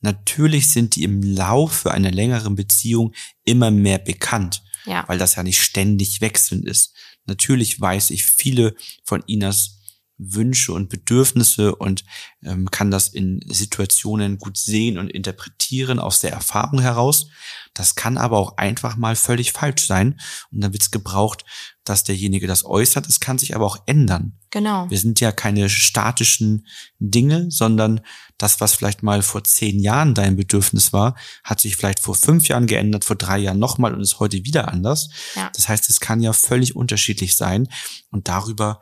Natürlich 0.00 0.68
sind 0.68 0.96
die 0.96 1.04
im 1.04 1.22
Laufe 1.22 1.90
einer 1.92 2.10
längeren 2.10 2.56
Beziehung 2.56 3.14
immer 3.44 3.70
mehr 3.70 3.98
bekannt, 3.98 4.62
Ja. 4.84 5.04
weil 5.08 5.18
das 5.18 5.36
ja 5.36 5.42
nicht 5.42 5.60
ständig 5.60 6.20
wechselnd 6.20 6.66
ist. 6.66 6.94
Natürlich 7.26 7.80
weiß 7.80 8.10
ich 8.10 8.24
viele 8.24 8.74
von 9.04 9.22
Inas 9.26 9.80
Wünsche 10.16 10.72
und 10.72 10.88
Bedürfnisse 10.88 11.74
und 11.74 12.04
ähm, 12.44 12.70
kann 12.70 12.90
das 12.90 13.08
in 13.08 13.40
Situationen 13.48 14.38
gut 14.38 14.56
sehen 14.56 14.98
und 14.98 15.10
interpretieren 15.10 15.98
aus 15.98 16.20
der 16.20 16.32
Erfahrung 16.32 16.80
heraus. 16.80 17.28
Das 17.74 17.96
kann 17.96 18.16
aber 18.16 18.38
auch 18.38 18.56
einfach 18.56 18.96
mal 18.96 19.16
völlig 19.16 19.52
falsch 19.52 19.86
sein 19.86 20.20
und 20.52 20.60
dann 20.60 20.72
wird 20.72 20.82
es 20.82 20.90
gebraucht, 20.92 21.44
dass 21.82 22.04
derjenige 22.04 22.46
das 22.46 22.64
äußert. 22.64 23.06
Es 23.08 23.20
kann 23.20 23.38
sich 23.38 23.54
aber 23.54 23.66
auch 23.66 23.78
ändern. 23.86 24.38
Genau. 24.50 24.88
Wir 24.88 24.98
sind 24.98 25.20
ja 25.20 25.32
keine 25.32 25.68
statischen 25.68 26.66
Dinge, 27.00 27.50
sondern 27.50 28.00
das, 28.38 28.60
was 28.60 28.74
vielleicht 28.74 29.02
mal 29.02 29.22
vor 29.22 29.42
zehn 29.42 29.80
Jahren 29.80 30.14
dein 30.14 30.36
Bedürfnis 30.36 30.92
war, 30.92 31.16
hat 31.42 31.60
sich 31.60 31.76
vielleicht 31.76 31.98
vor 31.98 32.14
fünf 32.14 32.46
Jahren 32.48 32.66
geändert, 32.66 33.04
vor 33.04 33.16
drei 33.16 33.38
Jahren 33.38 33.58
nochmal 33.58 33.92
und 33.92 34.00
ist 34.00 34.20
heute 34.20 34.44
wieder 34.44 34.68
anders. 34.68 35.10
Ja. 35.34 35.50
Das 35.54 35.68
heißt, 35.68 35.90
es 35.90 35.98
kann 35.98 36.20
ja 36.20 36.32
völlig 36.32 36.76
unterschiedlich 36.76 37.36
sein 37.36 37.68
und 38.10 38.28
darüber 38.28 38.80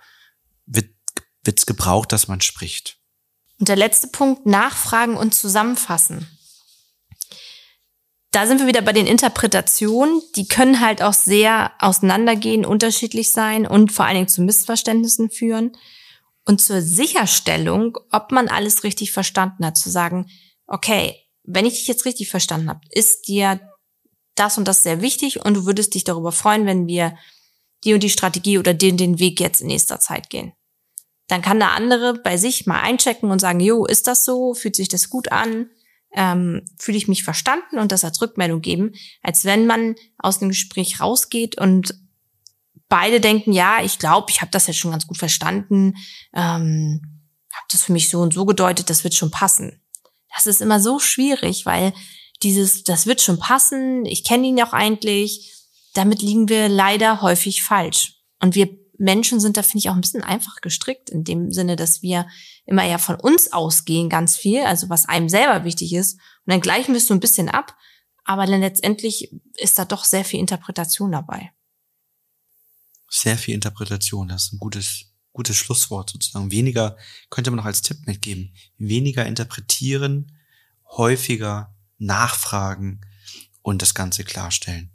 wird 0.67 0.91
wird's 1.45 1.67
gebraucht, 1.67 2.13
dass 2.13 2.29
man 2.29 2.41
spricht. 2.41 2.99
Und 3.59 3.69
der 3.69 3.77
letzte 3.77 4.09
Punkt, 4.09 4.47
nachfragen 4.47 5.17
und 5.17 5.35
zusammenfassen. 5.35 6.27
Da 8.33 8.47
sind 8.47 8.61
wir 8.61 8.67
wieder 8.67 8.83
bei 8.83 8.93
den 8.93 9.07
Interpretationen. 9.07 10.23
Die 10.37 10.49
können 10.49 10.81
halt 10.81 11.03
auch 11.03 11.13
sehr 11.13 11.73
auseinandergehen, 11.79 12.65
unterschiedlich 12.65 13.33
sein 13.33 13.67
und 13.67 13.93
vor 13.93 14.07
allen 14.07 14.15
Dingen 14.15 14.29
zu 14.29 14.43
Missverständnissen 14.43 15.31
führen. 15.31 15.77
Und 16.45 16.61
zur 16.61 16.83
Sicherstellung, 16.83 17.99
ob 18.11 18.33
man 18.33 18.49
alles 18.49 18.83
richtig 18.85 19.13
verstanden 19.13 19.65
hat, 19.65 19.77
zu 19.77 19.91
sagen, 19.91 20.29
okay, 20.67 21.15
wenn 21.45 21.67
ich 21.67 21.75
dich 21.75 21.87
jetzt 21.87 22.05
richtig 22.05 22.31
verstanden 22.31 22.69
habe, 22.69 22.81
ist 22.91 23.29
dir 23.29 23.61
das 24.35 24.59
und 24.59 24.67
das 24.67 24.83
sehr 24.83 25.03
wichtig 25.03 25.45
und 25.45 25.55
du 25.55 25.67
würdest 25.67 25.95
dich 25.95 26.05
darüber 26.05 26.33
freuen, 26.33 26.67
wenn 26.67 26.87
wir 26.89 27.17
die 27.85 27.95
und 27.95 28.03
die 28.03 28.11
Strategie 28.11 28.59
oder 28.59 28.75
den, 28.75 28.97
den 28.97 29.19
Weg 29.19 29.41
jetzt 29.41 29.61
in 29.61 29.67
nächster 29.67 30.01
Zeit 30.01 30.31
gehen 30.31 30.53
dann 31.29 31.43
kann 31.43 31.59
der 31.59 31.73
andere 31.73 32.15
bei 32.15 32.37
sich 32.37 32.67
mal 32.67 32.81
einchecken 32.81 33.31
und 33.31 33.41
sagen, 33.41 33.61
jo, 33.61 33.87
ist 33.87 34.07
das 34.07 34.25
so? 34.25 34.55
Fühlt 34.55 34.77
sich 34.77 34.89
das 34.89 35.09
gut 35.09 35.33
an? 35.33 35.71
Ähm, 36.15 36.65
Fühle 36.79 36.99
ich 36.99 37.09
mich 37.09 37.25
verstanden 37.25 37.79
und 37.79 37.91
das 37.91 38.05
als 38.05 38.21
Rückmeldung 38.21 38.61
geben, 38.61 38.93
als 39.23 39.45
wenn 39.45 39.67
man 39.67 39.95
aus 40.19 40.41
dem 40.41 40.49
Gespräch 40.51 41.01
rausgeht 41.01 41.59
und 41.59 41.95
beide 42.89 43.21
denken, 43.21 43.53
ja, 43.53 43.83
ich 43.83 43.99
glaube, 43.99 44.31
ich 44.31 44.43
habe 44.43 44.51
das 44.51 44.67
jetzt 44.67 44.77
schon 44.77 44.91
ganz 44.91 45.07
gut 45.07 45.17
verstanden, 45.17 45.95
ähm, 46.35 47.01
habe 47.51 47.67
das 47.71 47.85
für 47.85 47.93
mich 47.93 48.11
so 48.11 48.21
und 48.21 48.35
so 48.35 48.45
gedeutet, 48.45 48.91
das 48.91 49.05
wird 49.05 49.15
schon 49.15 49.31
passen. 49.31 49.81
Das 50.35 50.47
ist 50.47 50.61
immer 50.61 50.81
so 50.81 50.99
schwierig, 50.99 51.65
weil 51.65 51.95
dieses, 52.43 52.85
das 52.85 53.07
wird 53.07 53.23
schon 53.23 53.39
passen, 53.39 54.05
ich 54.05 54.25
kenne 54.25 54.47
ihn 54.47 54.63
auch 54.63 54.75
eigentlich, 54.75 55.55
damit 55.95 56.21
liegen 56.21 56.51
wir 56.51 56.69
leider 56.69 57.23
häufig 57.23 57.63
falsch. 57.63 58.17
Und 58.41 58.55
wir 58.55 58.82
Menschen 59.03 59.41
sind 59.41 59.57
da, 59.57 59.65
finde 59.65 59.79
ich, 59.79 59.91
auch 59.91 59.95
ein 59.95 60.01
bisschen 60.01 60.23
einfach 60.23 60.61
gestrickt, 60.61 61.11
in 61.11 61.25
dem 61.25 61.51
Sinne, 61.51 61.75
dass 61.75 62.03
wir 62.03 62.29
immer 62.67 62.85
ja 62.85 62.99
von 62.99 63.17
uns 63.17 63.53
ausgehen, 63.53 64.09
ganz 64.09 64.37
viel, 64.37 64.63
also 64.63 64.89
was 64.91 65.09
einem 65.09 65.29
selber 65.29 65.65
wichtig 65.65 65.93
ist. 65.93 66.15
Und 66.15 66.53
dann 66.53 66.61
gleichen 66.61 66.93
wir 66.93 66.99
es 66.99 67.09
so 67.09 67.15
ein 67.15 67.19
bisschen 67.19 67.49
ab, 67.49 67.77
aber 68.25 68.47
dann 68.47 68.61
letztendlich 68.61 69.35
ist 69.57 69.77
da 69.81 69.85
doch 69.85 70.05
sehr 70.05 70.25
viel 70.25 70.39
Interpretation 70.39 71.11
dabei. 71.11 71.51
Sehr 73.09 73.37
viel 73.37 73.55
Interpretation, 73.55 74.29
das 74.29 74.45
ist 74.45 74.53
ein 74.53 74.61
gutes, 74.61 75.07
gutes 75.33 75.57
Schlusswort 75.57 76.11
sozusagen. 76.11 76.53
Weniger, 76.53 76.97
könnte 77.29 77.51
man 77.51 77.57
noch 77.57 77.67
als 77.67 77.83
Tipp 77.83 78.07
mitgeben, 78.07 78.55
weniger 78.79 79.27
interpretieren, 79.27 80.39
häufiger 80.97 81.75
nachfragen 81.99 83.01
und 83.63 83.83
das 83.83 83.95
Ganze 83.95 84.23
klarstellen. 84.23 84.92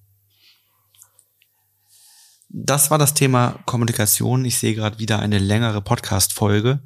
Das 2.50 2.92
war 2.92 2.98
das 2.98 3.14
Thema 3.14 3.60
Kommunikation. 3.66 4.46
Ich 4.46 4.58
sehe 4.58 4.74
gerade 4.74 5.00
wieder 5.00 5.20
eine 5.20 5.40
längere 5.40 5.82
Podcast-Folge. 5.82 6.82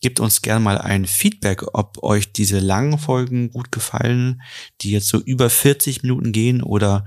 Gebt 0.00 0.20
uns 0.20 0.42
gerne 0.42 0.60
mal 0.60 0.78
ein 0.78 1.06
Feedback, 1.06 1.62
ob 1.74 2.02
euch 2.02 2.32
diese 2.32 2.58
langen 2.58 2.98
Folgen 2.98 3.50
gut 3.50 3.72
gefallen, 3.72 4.42
die 4.80 4.90
jetzt 4.90 5.08
so 5.08 5.18
über 5.20 5.50
40 5.50 6.02
Minuten 6.02 6.32
gehen 6.32 6.62
oder 6.62 7.06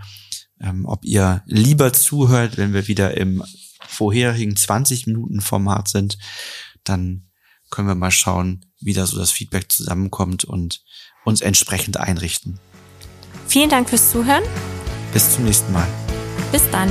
ähm, 0.60 0.86
ob 0.86 1.04
ihr 1.06 1.44
lieber 1.46 1.94
zuhört, 1.94 2.58
wenn 2.58 2.74
wir 2.74 2.88
wieder 2.88 3.16
im 3.18 3.44
vorherigen 3.88 4.56
20 4.56 5.08
Minuten 5.08 5.42
Format 5.42 5.88
sind. 5.88 6.18
Dann 6.84 7.28
können 7.70 7.88
wir 7.88 7.96
mal 7.96 8.12
schauen, 8.12 8.66
wie 8.80 8.94
da 8.94 9.06
so 9.06 9.18
das 9.18 9.32
Feedback 9.32 9.72
zusammenkommt 9.72 10.44
und 10.44 10.84
uns 11.24 11.42
entsprechend 11.42 11.98
einrichten. 11.98 12.60
Vielen 13.48 13.70
Dank 13.70 13.90
fürs 13.90 14.12
Zuhören. 14.12 14.44
Bis 15.14 15.34
zum 15.34 15.46
nächsten 15.46 15.72
Mal. 15.72 15.88
Bis 16.52 16.64
dann. 16.72 16.90